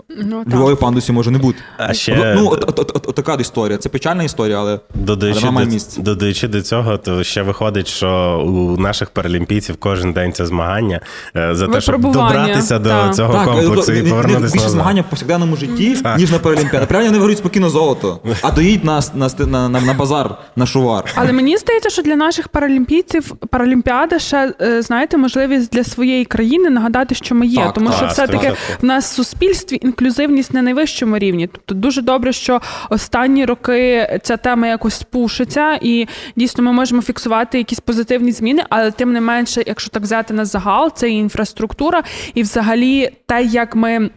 Ну, 0.10 0.44
в 0.46 0.56
Львові 0.56 0.76
пандусів 0.76 1.16
може 1.16 1.32
не 1.32 1.38
бути. 1.38 1.60
А 1.78 1.94
ще- 1.94 2.34
Ну, 2.36 2.50
от, 2.52 2.64
от, 2.68 2.80
от, 2.80 2.92
от, 2.96 3.08
от 3.08 3.16
така 3.16 3.34
історія. 3.34 3.78
Це 3.78 3.90
печальна 3.90 4.24
історія, 4.24 4.58
але, 4.60 4.80
Додаючи 4.94 5.40
але 5.48 5.66
до, 5.66 5.72
місце. 5.72 6.02
додаючи 6.02 6.48
до 6.48 6.62
цього, 6.62 6.98
то 6.98 7.24
ще 7.24 7.42
виходить, 7.42 7.88
що 7.88 8.42
у 8.48 8.78
наших 8.78 9.10
паралімпійців 9.10 9.76
кожен 9.80 10.14
день 10.14 10.34
це 10.34 10.46
змагання 10.46 11.02
е, 11.36 11.56
за 11.56 11.68
те, 11.68 11.82
щоб 11.82 12.02
добратися 12.02 12.80
до 12.80 13.14
цього 13.14 13.34
Так, 13.34 13.46
комплексу 13.46 13.92
е, 13.92 14.00
і 14.00 14.10
повернутися 14.10 14.54
більше 14.54 14.70
змагання 14.70 15.02
в 15.02 15.10
повсякденному 15.10 15.56
житті, 15.56 15.98
ніж 16.18 16.32
на 16.32 16.40
Паралімпіаді. 16.40 16.86
Правильно 16.86 17.10
вони 17.10 17.20
виграють 17.20 17.38
спокійно 17.40 17.70
золото, 17.70 18.20
а 18.42 18.52
доїдь 18.52 18.84
на, 18.84 19.02
на, 19.14 19.30
на, 19.40 19.70
на, 19.70 19.82
на 19.82 19.94
базар, 19.94 20.36
на 20.56 20.66
шувар. 20.66 21.04
Але 21.16 21.32
мені 21.32 21.58
здається, 21.58 21.90
що 21.90 22.02
для 22.02 22.16
наших 22.16 22.48
паралімпійців 22.48 23.36
паралімпіада 23.50 24.20
ще 24.20 24.54
е, 24.62 24.82
знаєте 24.82 25.18
можливість 25.18 25.72
для 25.74 25.84
своєї 25.84 26.26
країни 26.26 26.70
нагадати, 26.70 27.16
що 27.16 27.36
ми 27.36 27.48
є. 27.48 27.64
Так, 27.64 27.74
Тому 27.74 27.92
що 27.92 28.06
все 28.08 28.28
таки 28.28 28.54
в 28.82 28.86
нас 28.86 29.20
в 29.20 29.22
суспільстві 29.70 29.88
інклюзивність 29.88 30.54
на 30.54 30.62
найвищому 30.62 31.18
рівні. 31.18 31.48
Тобто 31.48 31.76
дуже 31.76 32.02
добре, 32.02 32.34
що 32.34 32.62
останні 32.90 33.46
роки 33.46 34.20
ця 34.24 34.38
тема 34.38 34.68
якось 34.68 35.04
пушиться, 35.04 35.80
і 35.82 36.08
дійсно 36.36 36.64
ми 36.64 36.72
можемо 36.72 37.02
фіксувати 37.02 37.58
якісь 37.58 37.80
позитивні 37.80 38.32
зміни, 38.32 38.64
але 38.70 38.92
тим 38.92 39.14
не 39.14 39.22
менше, 39.22 39.64
якщо 39.68 39.90
так 39.90 40.04
взяти 40.04 40.34
на 40.34 40.46
загал, 40.46 40.92
це 40.96 41.10
і 41.10 41.14
інфраструктура, 41.14 42.04
і 42.34 42.42
взагалі 42.42 43.10
те, 43.28 43.44
як 43.44 43.76
ми. 43.76 44.10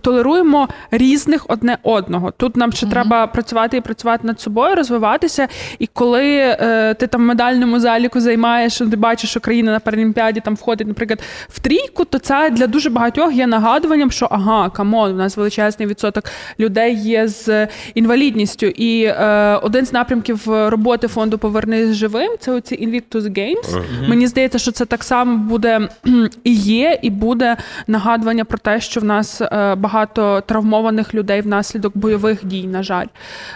Толеруємо 0.00 0.68
різних 0.90 1.44
одне 1.48 1.78
одного. 1.82 2.30
Тут 2.30 2.56
нам 2.56 2.72
ще 2.72 2.86
mm-hmm. 2.86 2.90
треба 2.90 3.26
працювати 3.26 3.76
і 3.76 3.80
працювати 3.80 4.26
над 4.26 4.40
собою, 4.40 4.74
розвиватися. 4.74 5.48
І 5.78 5.86
коли 5.86 6.26
е, 6.26 6.94
ти 6.94 7.06
там 7.06 7.20
в 7.20 7.24
медальному 7.24 7.80
заліку 7.80 8.20
займаєш, 8.20 8.78
ти 8.78 8.84
бачиш, 8.84 9.30
що 9.30 9.40
країна 9.40 9.72
на 9.72 9.80
Паралімпіаді 9.80 10.40
там 10.40 10.54
входить, 10.54 10.88
наприклад, 10.88 11.20
в 11.48 11.60
трійку, 11.60 12.04
то 12.04 12.18
це 12.18 12.50
для 12.50 12.66
дуже 12.66 12.90
багатьох 12.90 13.34
є 13.34 13.46
нагадуванням, 13.46 14.10
що 14.10 14.28
ага, 14.30 14.70
come 14.70 14.94
on, 14.94 15.12
у 15.12 15.16
нас 15.16 15.36
величезний 15.36 15.88
відсоток 15.88 16.24
людей 16.60 16.94
є 16.94 17.28
з 17.28 17.68
інвалідністю. 17.94 18.66
І 18.66 19.04
е, 19.04 19.58
один 19.62 19.86
з 19.86 19.92
напрямків 19.92 20.40
роботи 20.46 21.08
фонду 21.08 21.38
Повернись 21.38 21.96
живим 21.96 22.32
це 22.40 22.52
оці 22.52 22.74
Invictus 22.74 23.22
Games. 23.22 23.74
Mm-hmm. 23.74 24.08
Мені 24.08 24.26
здається, 24.26 24.58
що 24.58 24.72
це 24.72 24.84
так 24.84 25.04
само 25.04 25.38
буде 25.38 25.88
і 26.44 26.54
є, 26.54 26.98
і 27.02 27.10
буде 27.10 27.56
нагадування 27.86 28.44
про 28.44 28.58
те, 28.58 28.80
що 28.80 29.00
в 29.00 29.04
нас 29.04 29.31
е, 29.40 29.74
багато 29.74 30.40
травмованих 30.40 31.14
людей 31.14 31.40
внаслідок 31.40 31.96
бойових 31.96 32.44
дій, 32.44 32.66
на 32.66 32.82
жаль. 32.82 33.06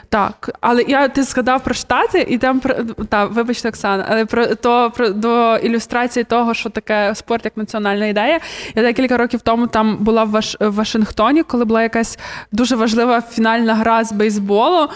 Так, 0.08 0.50
але 0.60 0.82
я 0.82 1.08
ти 1.08 1.22
згадав 1.22 1.64
про 1.64 1.74
штати, 1.74 2.26
і 2.28 2.38
там 2.38 2.60
та 3.08 3.24
вибачте, 3.24 3.68
Оксана, 3.68 4.06
але 4.08 4.24
про 4.24 4.46
то 4.46 4.90
про 4.90 5.10
до 5.10 5.56
ілюстрації 5.56 6.24
того, 6.24 6.54
що 6.54 6.70
таке 6.70 7.14
спорт 7.14 7.44
як 7.44 7.56
національна 7.56 8.06
ідея. 8.06 8.40
Я 8.74 8.82
декілька 8.82 9.16
років 9.16 9.40
тому 9.40 9.66
там 9.66 9.96
була 9.96 10.24
в, 10.24 10.30
Ваш, 10.30 10.56
в 10.60 10.74
Вашингтоні, 10.74 11.42
коли 11.42 11.64
була 11.64 11.82
якась 11.82 12.18
дуже 12.52 12.76
важлива 12.76 13.20
фінальна 13.20 13.74
гра 13.74 14.04
з 14.04 14.12
бейсболу. 14.12 14.88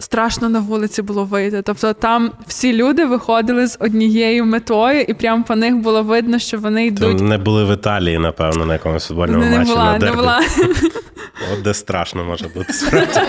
Страшно 0.00 0.48
на 0.48 0.60
вулиці 0.60 1.02
було 1.02 1.24
вийти. 1.24 1.62
Тобто 1.62 1.92
там 1.92 2.32
всі 2.46 2.72
люди 2.72 3.04
виходили 3.04 3.66
з 3.66 3.76
однією 3.80 4.44
метою, 4.44 5.00
і 5.00 5.14
прямо 5.14 5.44
по 5.44 5.56
них 5.56 5.76
було 5.76 6.02
видно, 6.02 6.38
що 6.38 6.58
вони 6.58 6.86
йдуть. 6.86 7.18
То 7.18 7.24
не 7.24 7.38
були 7.38 7.64
в 7.64 7.74
Італії, 7.74 8.18
напевно, 8.18 8.66
на 8.66 8.72
якомусь 8.72 9.06
футбольному 9.06 9.44
не, 9.44 9.58
матчі. 9.58 9.70
Була, 9.70 9.98
на 9.98 9.98
не 9.98 10.12
була. 10.12 10.40
От 11.52 11.62
де 11.62 11.74
страшно 11.74 12.24
може 12.24 12.48
бути 12.48 12.72
справді. 12.72 13.20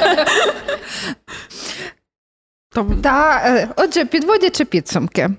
Та, 3.03 3.41
е, 3.45 3.67
Отже, 3.75 4.05
підводячи 4.05 4.65
підсумки. 4.65 5.29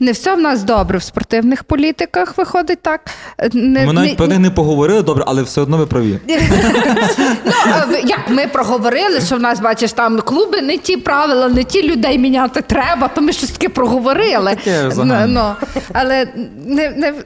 Не 0.00 0.12
все 0.12 0.34
в 0.36 0.40
нас 0.40 0.62
добре 0.62 0.98
в 0.98 1.02
спортивних 1.02 1.64
політиках 1.64 2.38
виходить 2.38 2.82
так. 2.82 3.00
Не, 3.52 3.86
Ми 3.86 3.92
навіть 3.92 4.10
не, 4.10 4.16
про 4.16 4.26
них 4.26 4.38
не 4.38 4.50
поговорили 4.50 5.02
добре, 5.02 5.24
але 5.26 5.42
все 5.42 5.60
одно 5.60 5.76
ви 5.76 5.86
праві. 5.86 6.18
Ну, 7.90 7.96
як 8.04 8.20
ми 8.28 8.46
проговорили, 8.46 9.20
що 9.20 9.36
в 9.36 9.40
нас, 9.40 9.60
бачиш, 9.60 9.92
там 9.92 10.20
клуби 10.20 10.60
не 10.62 10.78
ті 10.78 10.96
правила, 10.96 11.48
не 11.48 11.64
ті 11.64 11.82
людей 11.82 12.18
міняти 12.18 12.60
треба, 12.62 13.08
то 13.08 13.20
ми 13.20 13.32
щось 13.32 13.50
таке 13.50 13.68
проговорили. 13.68 14.56
Ну, 14.96 15.14
ну, 15.26 15.54
Але 15.92 16.26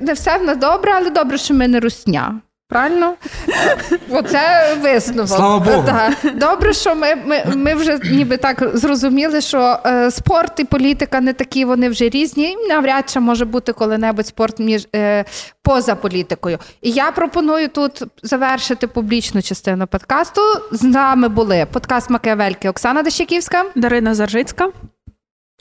не 0.01 0.13
все 0.13 0.39
в 0.39 0.43
нас 0.43 0.57
добре, 0.57 0.93
але 0.97 1.11
добре, 1.11 1.39
що 1.39 1.55
ми 1.55 1.69
не 1.69 1.81
русня. 1.81 2.41
Правильно? 2.73 3.17
Оце 4.11 4.77
висновок. 4.83 5.29
Слава 5.29 5.59
Богу. 5.59 5.87
Так. 5.87 6.35
Добре, 6.35 6.73
що 6.73 6.95
ми 6.95 7.15
ми, 7.15 7.45
ми 7.57 7.75
вже 7.75 7.99
ніби 8.11 8.37
так 8.37 8.71
зрозуміли, 8.75 9.41
що 9.41 9.79
е, 9.87 10.11
спорт 10.11 10.61
і 10.61 10.65
політика 10.65 11.21
не 11.21 11.33
такі, 11.33 11.65
вони 11.65 11.89
вже 11.89 12.09
різні. 12.09 12.57
Навряд 12.69 13.11
чи 13.11 13.21
може 13.21 13.45
бути 13.45 13.73
коли-небудь 13.73 14.27
спорт 14.27 14.59
між 14.59 14.89
е, 14.97 15.25
поза 15.63 15.95
політикою. 15.95 16.59
І 16.83 16.91
я 16.91 17.11
пропоную 17.11 17.69
тут 17.69 18.03
завершити 18.23 18.87
публічну 18.87 19.43
частину 19.43 19.87
подкасту. 19.87 20.41
З 20.71 20.83
нами 20.83 21.29
були 21.29 21.67
подкаст 21.73 22.11
Макіавельки 22.11 22.69
Оксана 22.69 23.03
Дещаківська, 23.03 23.65
Дарина 23.75 24.15
Заржицька. 24.15 24.69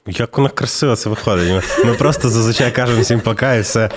Як 0.08 0.38
нас 0.38 0.52
красиво 0.52 0.96
це 0.96 1.10
виходить. 1.10 1.64
Ми 1.86 1.94
просто 1.94 2.30
зазвичай 2.30 2.72
кажемо 2.72 3.02
всім 3.02 3.20
пока 3.20 3.56
і 3.56 3.62
все. 3.62 3.90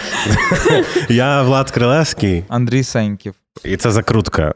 Я 1.09 1.43
Влад 1.43 1.71
Крилевський. 1.71 2.45
Андрій 2.49 2.83
Сеньків. 2.83 3.35
І 3.65 3.77
це 3.77 3.91
закрутка. 3.91 4.55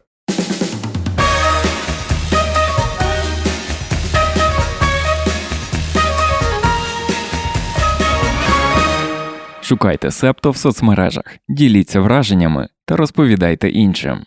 Шукайте 9.61 10.11
Септо 10.11 10.51
в 10.51 10.57
соцмережах, 10.57 11.25
діліться 11.49 12.01
враженнями 12.01 12.69
та 12.85 12.97
розповідайте 12.97 13.69
іншим. 13.69 14.25